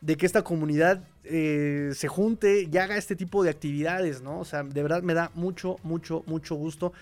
de 0.00 0.16
que 0.16 0.24
esta 0.24 0.40
comunidad 0.40 1.04
eh, 1.24 1.90
se 1.94 2.08
junte 2.08 2.66
y 2.72 2.78
haga 2.78 2.96
este 2.96 3.14
tipo 3.14 3.44
de 3.44 3.50
actividades, 3.50 4.22
¿no? 4.22 4.40
O 4.40 4.46
sea, 4.46 4.62
de 4.62 4.82
verdad 4.82 5.02
me 5.02 5.12
da 5.12 5.30
mucho, 5.34 5.76
mucho, 5.82 6.22
mucho 6.24 6.54
gusto 6.54 6.94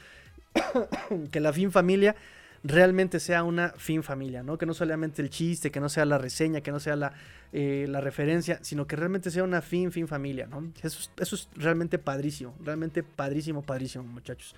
que 1.30 1.38
la 1.38 1.52
Fin 1.52 1.70
Familia 1.70 2.16
realmente 2.62 3.20
sea 3.20 3.42
una 3.42 3.70
fin 3.70 4.02
familia, 4.02 4.42
¿no? 4.42 4.58
Que 4.58 4.66
no 4.66 4.74
solamente 4.74 5.22
el 5.22 5.30
chiste, 5.30 5.70
que 5.70 5.80
no 5.80 5.88
sea 5.88 6.04
la 6.04 6.18
reseña, 6.18 6.61
que 6.61 6.72
no 6.72 6.80
sea 6.80 6.96
la, 6.96 7.12
eh, 7.52 7.86
la 7.88 8.00
referencia, 8.00 8.58
sino 8.62 8.86
que 8.86 8.96
realmente 8.96 9.30
sea 9.30 9.44
una 9.44 9.62
fin, 9.62 9.92
fin 9.92 10.06
familia, 10.06 10.46
¿no? 10.46 10.72
Eso 10.82 11.00
es, 11.00 11.11
eso 11.18 11.36
es 11.36 11.48
realmente 11.56 11.98
padrísimo, 11.98 12.54
realmente 12.62 13.02
padrísimo, 13.02 13.62
padrísimo, 13.62 14.04
muchachos. 14.04 14.54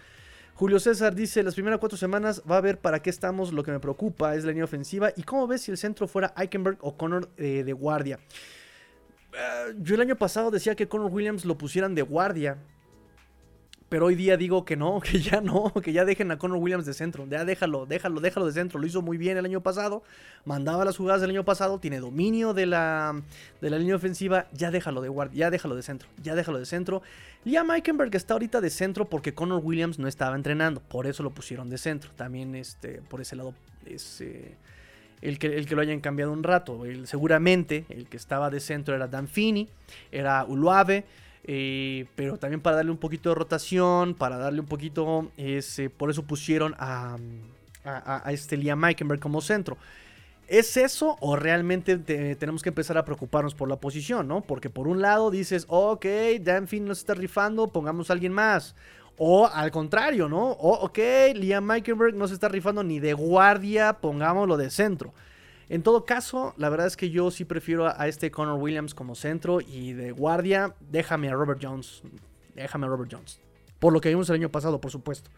Julio 0.54 0.78
César 0.78 1.14
dice, 1.14 1.42
las 1.42 1.54
primeras 1.54 1.78
cuatro 1.78 1.96
semanas 1.96 2.42
va 2.48 2.58
a 2.58 2.60
ver 2.60 2.78
para 2.78 3.00
qué 3.00 3.10
estamos, 3.10 3.52
lo 3.52 3.62
que 3.62 3.72
me 3.72 3.80
preocupa 3.80 4.34
es 4.34 4.44
la 4.44 4.50
línea 4.50 4.64
ofensiva. 4.64 5.10
¿Y 5.16 5.22
cómo 5.22 5.46
ves 5.46 5.62
si 5.62 5.70
el 5.70 5.78
centro 5.78 6.06
fuera 6.06 6.34
Eichenberg 6.36 6.78
o 6.80 6.96
Connor 6.96 7.30
eh, 7.36 7.62
de 7.64 7.72
guardia? 7.72 8.18
Eh, 9.32 9.74
yo 9.78 9.94
el 9.94 10.02
año 10.02 10.16
pasado 10.16 10.50
decía 10.50 10.74
que 10.74 10.88
Connor 10.88 11.10
Williams 11.10 11.44
lo 11.44 11.56
pusieran 11.56 11.94
de 11.94 12.02
guardia. 12.02 12.58
Pero 13.92 14.06
hoy 14.06 14.14
día 14.14 14.38
digo 14.38 14.64
que 14.64 14.74
no, 14.74 15.00
que 15.04 15.20
ya 15.20 15.42
no, 15.42 15.70
que 15.74 15.92
ya 15.92 16.06
dejen 16.06 16.30
a 16.30 16.38
Connor 16.38 16.56
Williams 16.56 16.86
de 16.86 16.94
centro. 16.94 17.26
Ya 17.28 17.44
déjalo, 17.44 17.84
déjalo, 17.84 18.22
déjalo 18.22 18.46
de 18.46 18.52
centro. 18.52 18.80
Lo 18.80 18.86
hizo 18.86 19.02
muy 19.02 19.18
bien 19.18 19.36
el 19.36 19.44
año 19.44 19.62
pasado. 19.62 20.02
Mandaba 20.46 20.86
las 20.86 20.96
jugadas 20.96 21.20
del 21.20 21.28
año 21.28 21.44
pasado. 21.44 21.78
Tiene 21.78 22.00
dominio 22.00 22.54
de 22.54 22.64
la, 22.64 23.20
de 23.60 23.68
la 23.68 23.76
línea 23.76 23.94
ofensiva. 23.94 24.46
Ya 24.54 24.70
déjalo 24.70 25.02
de 25.02 25.10
guardia, 25.10 25.40
ya 25.40 25.50
déjalo 25.50 25.76
de 25.76 25.82
centro. 25.82 26.08
Ya 26.22 26.34
déjalo 26.34 26.58
de 26.58 26.64
centro. 26.64 27.02
Liam 27.44 27.70
Eikenberg 27.70 28.14
está 28.14 28.32
ahorita 28.32 28.62
de 28.62 28.70
centro 28.70 29.10
porque 29.10 29.34
Connor 29.34 29.60
Williams 29.62 29.98
no 29.98 30.08
estaba 30.08 30.36
entrenando. 30.36 30.80
Por 30.80 31.06
eso 31.06 31.22
lo 31.22 31.28
pusieron 31.28 31.68
de 31.68 31.76
centro. 31.76 32.12
También 32.16 32.54
este, 32.54 33.02
por 33.10 33.20
ese 33.20 33.36
lado 33.36 33.52
es 33.84 34.22
el, 35.20 35.38
que, 35.38 35.58
el 35.58 35.66
que 35.66 35.74
lo 35.74 35.82
hayan 35.82 36.00
cambiado 36.00 36.32
un 36.32 36.44
rato. 36.44 36.80
Seguramente 37.04 37.84
el 37.90 38.08
que 38.08 38.16
estaba 38.16 38.48
de 38.48 38.60
centro 38.60 38.94
era 38.94 39.06
Dan 39.06 39.28
Fini, 39.28 39.68
era 40.10 40.46
Uluave. 40.46 41.04
Eh, 41.44 42.06
pero 42.14 42.36
también 42.36 42.60
para 42.60 42.76
darle 42.76 42.92
un 42.92 42.98
poquito 42.98 43.28
de 43.28 43.34
rotación, 43.34 44.14
para 44.14 44.38
darle 44.38 44.60
un 44.60 44.66
poquito, 44.66 45.30
ese 45.36 45.90
por 45.90 46.10
eso 46.10 46.22
pusieron 46.22 46.74
a, 46.78 47.16
a, 47.84 48.28
a 48.28 48.32
este 48.32 48.56
Liam 48.56 48.84
Eikenberg 48.84 49.20
como 49.20 49.40
centro. 49.40 49.76
¿Es 50.48 50.76
eso 50.76 51.16
o 51.20 51.36
realmente 51.36 51.96
te, 51.98 52.36
tenemos 52.36 52.62
que 52.62 52.68
empezar 52.68 52.98
a 52.98 53.04
preocuparnos 53.04 53.54
por 53.54 53.68
la 53.68 53.76
posición, 53.76 54.28
no? 54.28 54.42
Porque 54.42 54.70
por 54.70 54.86
un 54.86 55.00
lado 55.00 55.30
dices, 55.30 55.64
ok, 55.68 56.04
Dan 56.40 56.68
Finn 56.68 56.84
nos 56.84 56.98
está 56.98 57.14
rifando, 57.14 57.68
pongamos 57.68 58.10
a 58.10 58.12
alguien 58.12 58.32
más. 58.32 58.74
O 59.16 59.46
al 59.46 59.70
contrario, 59.70 60.28
¿no? 60.28 60.50
O, 60.50 60.72
ok, 60.84 60.98
Liam 61.34 61.64
Meikenberg 61.64 62.14
no 62.14 62.28
se 62.28 62.34
está 62.34 62.48
rifando 62.48 62.82
ni 62.82 62.98
de 63.00 63.14
guardia, 63.14 63.94
pongámoslo 63.94 64.56
de 64.56 64.70
centro. 64.70 65.14
En 65.72 65.82
todo 65.82 66.04
caso, 66.04 66.52
la 66.58 66.68
verdad 66.68 66.86
es 66.86 66.98
que 66.98 67.08
yo 67.08 67.30
sí 67.30 67.46
prefiero 67.46 67.86
a, 67.86 68.06
este 68.06 68.30
Connor 68.30 68.60
Williams 68.60 68.92
como 68.94 69.14
centro 69.14 69.62
y 69.62 69.94
de 69.94 70.12
guardia, 70.12 70.74
déjame 70.90 71.30
a 71.30 71.32
Robert 71.32 71.60
Jones. 71.62 72.02
Déjame 72.54 72.84
a 72.84 72.90
Robert 72.90 73.10
Jones. 73.10 73.40
Por 73.78 73.94
lo 73.94 74.02
que 74.02 74.10
vimos 74.10 74.28
el 74.28 74.34
año 74.34 74.50
pasado, 74.50 74.82
por 74.82 74.90
supuesto. 74.90 75.30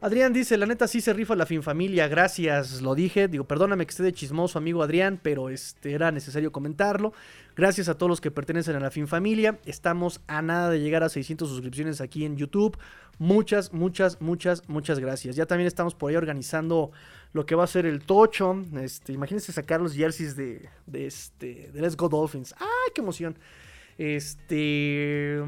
Adrián 0.00 0.32
dice, 0.32 0.56
la 0.56 0.66
neta 0.66 0.86
sí 0.86 1.00
se 1.00 1.12
rifa 1.12 1.34
la 1.34 1.44
fin 1.44 1.62
familia, 1.62 2.06
gracias, 2.06 2.82
lo 2.82 2.94
dije, 2.94 3.26
digo, 3.26 3.44
perdóname 3.44 3.84
que 3.84 3.90
esté 3.90 4.04
de 4.04 4.12
chismoso 4.12 4.56
amigo 4.58 4.82
Adrián, 4.82 5.18
pero 5.20 5.48
este, 5.50 5.92
era 5.92 6.12
necesario 6.12 6.52
comentarlo. 6.52 7.12
Gracias 7.56 7.88
a 7.88 7.94
todos 7.94 8.08
los 8.08 8.20
que 8.20 8.30
pertenecen 8.30 8.76
a 8.76 8.80
la 8.80 8.92
fin 8.92 9.08
familia, 9.08 9.58
estamos 9.66 10.20
a 10.28 10.40
nada 10.40 10.70
de 10.70 10.78
llegar 10.78 11.02
a 11.02 11.08
600 11.08 11.48
suscripciones 11.48 12.00
aquí 12.00 12.24
en 12.24 12.36
YouTube. 12.36 12.78
Muchas, 13.18 13.72
muchas, 13.72 14.20
muchas, 14.20 14.68
muchas 14.68 15.00
gracias. 15.00 15.34
Ya 15.34 15.46
también 15.46 15.66
estamos 15.66 15.96
por 15.96 16.10
ahí 16.10 16.16
organizando 16.16 16.92
lo 17.32 17.44
que 17.44 17.56
va 17.56 17.64
a 17.64 17.66
ser 17.66 17.84
el 17.84 18.04
tocho. 18.04 18.62
Este, 18.80 19.12
imagínense 19.12 19.50
sacar 19.50 19.80
los 19.80 19.94
jerseys 19.94 20.36
de, 20.36 20.68
de, 20.86 21.06
este, 21.08 21.70
de 21.72 21.80
Let's 21.80 21.96
Go 21.96 22.08
Dolphins. 22.08 22.54
¡Ay, 22.60 22.92
qué 22.94 23.00
emoción! 23.00 23.36
Este... 23.98 25.42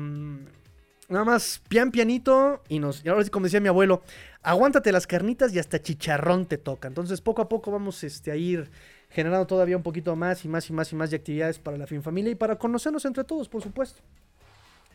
Nada 1.11 1.25
más 1.25 1.61
pian 1.69 1.91
pianito 1.91 2.63
y 2.69 2.79
nos. 2.79 3.05
Y 3.05 3.09
ahora 3.09 3.25
sí, 3.25 3.31
como 3.31 3.45
decía 3.45 3.59
mi 3.61 3.67
abuelo, 3.67 4.03
aguántate 4.43 4.93
las 4.93 5.07
carnitas 5.07 5.55
y 5.55 5.59
hasta 5.59 5.83
chicharrón 5.83 6.47
te 6.47 6.59
toca. 6.59 6.89
Entonces, 6.89 7.21
poco 7.21 7.43
a 7.43 7.49
poco 7.49 7.71
vamos 7.71 8.03
este, 8.05 8.31
a 8.31 8.37
ir 8.37 8.71
generando 9.11 9.47
todavía 9.47 9.77
un 9.77 9.83
poquito 9.83 10.15
más 10.17 10.45
y 10.45 10.49
más 10.49 10.69
y 10.71 10.73
más 10.73 10.93
y 10.93 10.97
más 10.97 11.11
de 11.11 11.17
actividades 11.17 11.59
para 11.59 11.77
la 11.77 11.87
fin 11.87 12.03
familia 12.03 12.31
y 12.31 12.37
para 12.37 12.57
conocernos 12.57 13.05
entre 13.05 13.25
todos, 13.25 13.49
por 13.49 13.63
supuesto. 13.63 14.03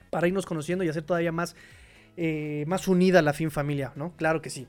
Para 0.09 0.27
irnos 0.27 0.45
conociendo 0.45 0.83
y 0.83 0.89
hacer 0.89 1.03
todavía 1.03 1.31
más, 1.31 1.55
eh, 2.15 2.63
más 2.67 2.87
unida 2.87 3.21
la 3.21 3.33
fin 3.33 3.51
familia, 3.51 3.91
¿no? 3.95 4.13
Claro 4.15 4.41
que 4.41 4.49
sí. 4.49 4.67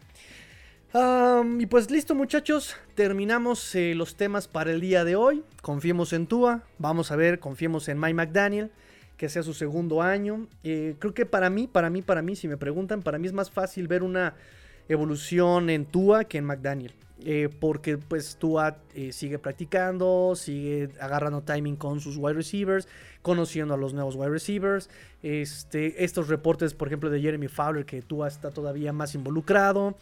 Y 1.58 1.66
pues 1.66 1.90
listo 1.90 2.14
muchachos, 2.14 2.74
terminamos 2.94 3.74
eh, 3.74 3.94
los 3.94 4.16
temas 4.16 4.48
para 4.48 4.70
el 4.70 4.80
día 4.80 5.04
de 5.04 5.14
hoy. 5.14 5.44
Confiemos 5.60 6.14
en 6.14 6.26
Tua, 6.26 6.62
vamos 6.78 7.12
a 7.12 7.16
ver, 7.16 7.38
confiemos 7.38 7.88
en 7.88 8.00
Mike 8.00 8.14
McDaniel 8.14 8.70
que 9.18 9.28
sea 9.28 9.42
su 9.42 9.52
segundo 9.52 10.00
año. 10.00 10.46
Eh, 10.64 10.94
creo 10.98 11.12
que 11.12 11.26
para 11.26 11.50
mí, 11.50 11.66
para 11.66 11.90
mí, 11.90 12.00
para 12.00 12.22
mí, 12.22 12.34
si 12.34 12.48
me 12.48 12.56
preguntan, 12.56 13.02
para 13.02 13.18
mí 13.18 13.26
es 13.26 13.34
más 13.34 13.50
fácil 13.50 13.88
ver 13.88 14.02
una 14.02 14.34
evolución 14.88 15.70
en 15.70 15.86
Tua 15.86 16.24
que 16.24 16.38
en 16.38 16.44
McDaniel. 16.44 16.94
Eh, 17.24 17.48
porque 17.60 17.96
pues 17.96 18.36
Tua 18.36 18.76
eh, 18.94 19.10
sigue 19.10 19.38
practicando, 19.38 20.34
sigue 20.36 20.90
agarrando 21.00 21.42
timing 21.42 21.76
con 21.76 21.98
sus 21.98 22.18
wide 22.18 22.34
receivers, 22.34 22.86
conociendo 23.22 23.74
a 23.74 23.76
los 23.76 23.94
nuevos 23.94 24.16
wide 24.16 24.30
receivers. 24.30 24.90
Este, 25.22 26.04
estos 26.04 26.28
reportes, 26.28 26.74
por 26.74 26.88
ejemplo, 26.88 27.08
de 27.08 27.20
Jeremy 27.20 27.48
Fowler, 27.48 27.86
que 27.86 28.02
Tua 28.02 28.28
está 28.28 28.50
todavía 28.50 28.92
más 28.92 29.14
involucrado. 29.14 29.96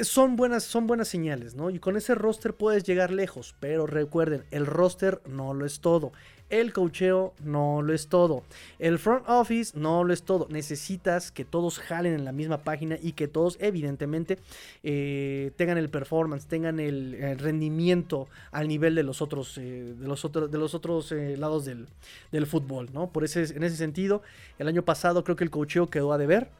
Son 0.00 0.36
buenas, 0.36 0.64
son 0.64 0.86
buenas 0.86 1.08
señales, 1.08 1.54
¿no? 1.54 1.68
Y 1.68 1.78
con 1.78 1.96
ese 1.96 2.14
roster 2.14 2.54
puedes 2.54 2.82
llegar 2.84 3.10
lejos, 3.10 3.54
pero 3.60 3.86
recuerden, 3.86 4.44
el 4.50 4.64
roster 4.64 5.20
no 5.26 5.52
lo 5.52 5.66
es 5.66 5.80
todo. 5.80 6.12
El 6.48 6.72
cocheo 6.72 7.32
no 7.42 7.80
lo 7.80 7.94
es 7.94 8.08
todo. 8.08 8.42
El 8.78 8.98
front 8.98 9.24
office 9.26 9.78
no 9.78 10.04
lo 10.04 10.12
es 10.12 10.22
todo. 10.22 10.48
Necesitas 10.50 11.32
que 11.32 11.46
todos 11.46 11.78
jalen 11.78 12.12
en 12.12 12.24
la 12.24 12.32
misma 12.32 12.58
página 12.58 12.98
y 13.02 13.12
que 13.12 13.26
todos 13.26 13.56
evidentemente 13.58 14.38
eh, 14.82 15.52
tengan 15.56 15.78
el 15.78 15.88
performance, 15.88 16.46
tengan 16.46 16.78
el, 16.78 17.38
rendimiento 17.38 18.28
al 18.50 18.68
nivel 18.68 18.94
de 18.94 19.02
los 19.02 19.22
otros, 19.22 19.56
eh, 19.56 19.94
de 19.98 20.06
los 20.06 20.26
otros, 20.26 20.50
de 20.50 20.58
los 20.58 20.74
otros 20.74 21.10
eh, 21.12 21.36
lados 21.38 21.64
del, 21.64 21.86
del, 22.30 22.46
fútbol. 22.46 22.90
¿no? 22.92 23.10
Por 23.10 23.24
ese, 23.24 23.44
en 23.44 23.62
ese 23.62 23.76
sentido, 23.76 24.22
el 24.58 24.68
año 24.68 24.82
pasado 24.84 25.24
creo 25.24 25.36
que 25.36 25.44
el 25.44 25.50
cocheo 25.50 25.88
quedó 25.88 26.12
a 26.12 26.18
deber. 26.18 26.50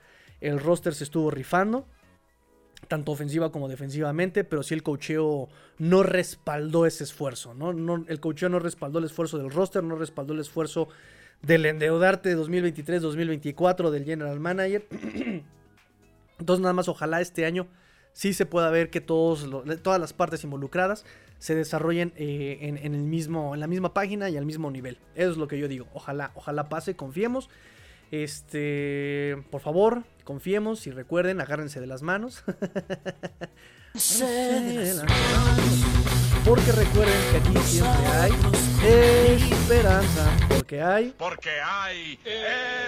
El 0.40 0.58
roster 0.58 0.94
se 0.94 1.04
estuvo 1.04 1.30
rifando 1.30 1.86
tanto 2.88 3.12
ofensiva 3.12 3.52
como 3.52 3.68
defensivamente, 3.68 4.44
pero 4.44 4.62
sí 4.62 4.74
el 4.74 4.82
cocheo 4.82 5.48
no 5.78 6.02
respaldó 6.02 6.86
ese 6.86 7.04
esfuerzo, 7.04 7.54
¿no? 7.54 7.72
no 7.72 8.04
el 8.08 8.20
cocheo 8.20 8.48
no 8.48 8.58
respaldó 8.58 8.98
el 8.98 9.06
esfuerzo 9.06 9.38
del 9.38 9.50
roster, 9.50 9.82
no 9.82 9.96
respaldó 9.96 10.34
el 10.34 10.40
esfuerzo 10.40 10.88
del 11.42 11.66
endeudarte 11.66 12.36
2023-2024 12.36 13.90
del 13.90 14.04
general 14.04 14.40
manager. 14.40 14.86
Entonces 16.38 16.60
nada 16.60 16.72
más 16.72 16.88
ojalá 16.88 17.20
este 17.20 17.46
año 17.46 17.68
sí 18.12 18.32
se 18.32 18.46
pueda 18.46 18.70
ver 18.70 18.90
que 18.90 19.00
todos 19.00 19.48
todas 19.82 20.00
las 20.00 20.12
partes 20.12 20.44
involucradas 20.44 21.04
se 21.38 21.54
desarrollen 21.54 22.12
eh, 22.16 22.58
en, 22.60 22.94
el 22.94 23.02
mismo, 23.02 23.54
en 23.54 23.60
la 23.60 23.66
misma 23.66 23.92
página 23.92 24.30
y 24.30 24.36
al 24.36 24.46
mismo 24.46 24.70
nivel. 24.70 24.98
Eso 25.16 25.32
es 25.32 25.36
lo 25.36 25.48
que 25.48 25.58
yo 25.58 25.66
digo. 25.66 25.88
Ojalá, 25.92 26.30
ojalá 26.36 26.68
pase, 26.68 26.94
confiemos. 26.94 27.50
Este, 28.12 29.42
por 29.50 29.60
favor, 29.60 30.04
confiemos 30.24 30.86
y 30.86 30.90
recuerden, 30.90 31.40
agárrense 31.42 31.80
de 31.80 31.86
las 31.86 32.02
manos. 32.02 32.44
Porque 36.44 36.72
recuerden 36.72 37.30
que 37.30 37.36
aquí 37.36 37.58
siempre 37.66 38.06
hay 38.08 38.32
esperanza. 39.52 40.36
Porque 40.48 40.82
hay. 40.82 41.14
Porque 41.18 41.50
hay 41.62 42.18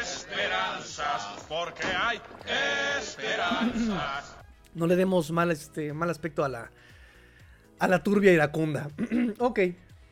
esperanzas. 0.03 1.45
Porque 1.49 1.87
hay 1.87 2.21
esperanzas. 3.01 4.37
No 4.75 4.87
le 4.87 4.97
demos 4.97 5.31
mal, 5.31 5.51
este, 5.51 5.93
mal 5.93 6.11
aspecto 6.11 6.45
a 6.45 6.49
la, 6.49 6.71
a 7.79 7.89
la 7.89 8.03
turbia 8.03 8.33
iracunda. 8.33 8.89
ok. 9.39 9.61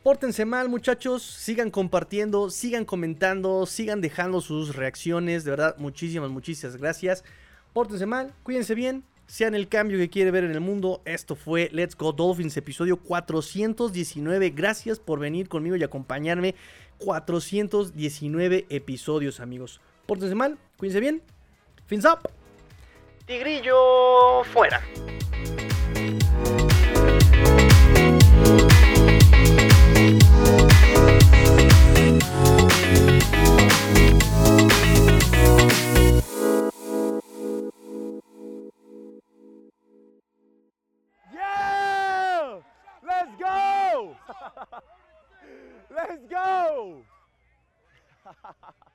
Pórtense 0.03 0.43
mal, 0.43 0.67
muchachos. 0.67 1.23
Sigan 1.23 1.71
compartiendo, 1.71 2.49
sigan 2.49 2.83
comentando, 2.83 3.65
sigan 3.65 4.01
dejando 4.01 4.41
sus 4.41 4.75
reacciones. 4.75 5.45
De 5.45 5.51
verdad, 5.51 5.77
muchísimas, 5.77 6.29
muchísimas 6.29 6.75
gracias. 6.75 7.23
Pórtense 7.71 8.05
mal, 8.05 8.33
cuídense 8.43 8.75
bien, 8.75 9.05
sean 9.27 9.55
el 9.55 9.69
cambio 9.69 9.97
que 9.97 10.09
quiere 10.09 10.29
ver 10.29 10.43
en 10.43 10.51
el 10.51 10.59
mundo. 10.59 11.01
Esto 11.05 11.35
fue 11.35 11.69
Let's 11.71 11.95
Go 11.95 12.11
Dolphins, 12.11 12.57
episodio 12.57 12.97
419. 12.97 14.49
Gracias 14.49 14.99
por 14.99 15.19
venir 15.19 15.47
conmigo 15.47 15.77
y 15.77 15.83
acompañarme. 15.83 16.53
419 16.97 18.65
episodios, 18.69 19.39
amigos. 19.39 19.79
Pórtense 20.05 20.35
mal, 20.35 20.57
cuídense 20.77 20.99
bien. 20.99 21.21
Fins 21.87 22.03
up. 22.03 22.29
Tigrillo 23.25 24.43
fuera. 24.51 24.81
Let's 45.95 46.25
go! 46.27 47.03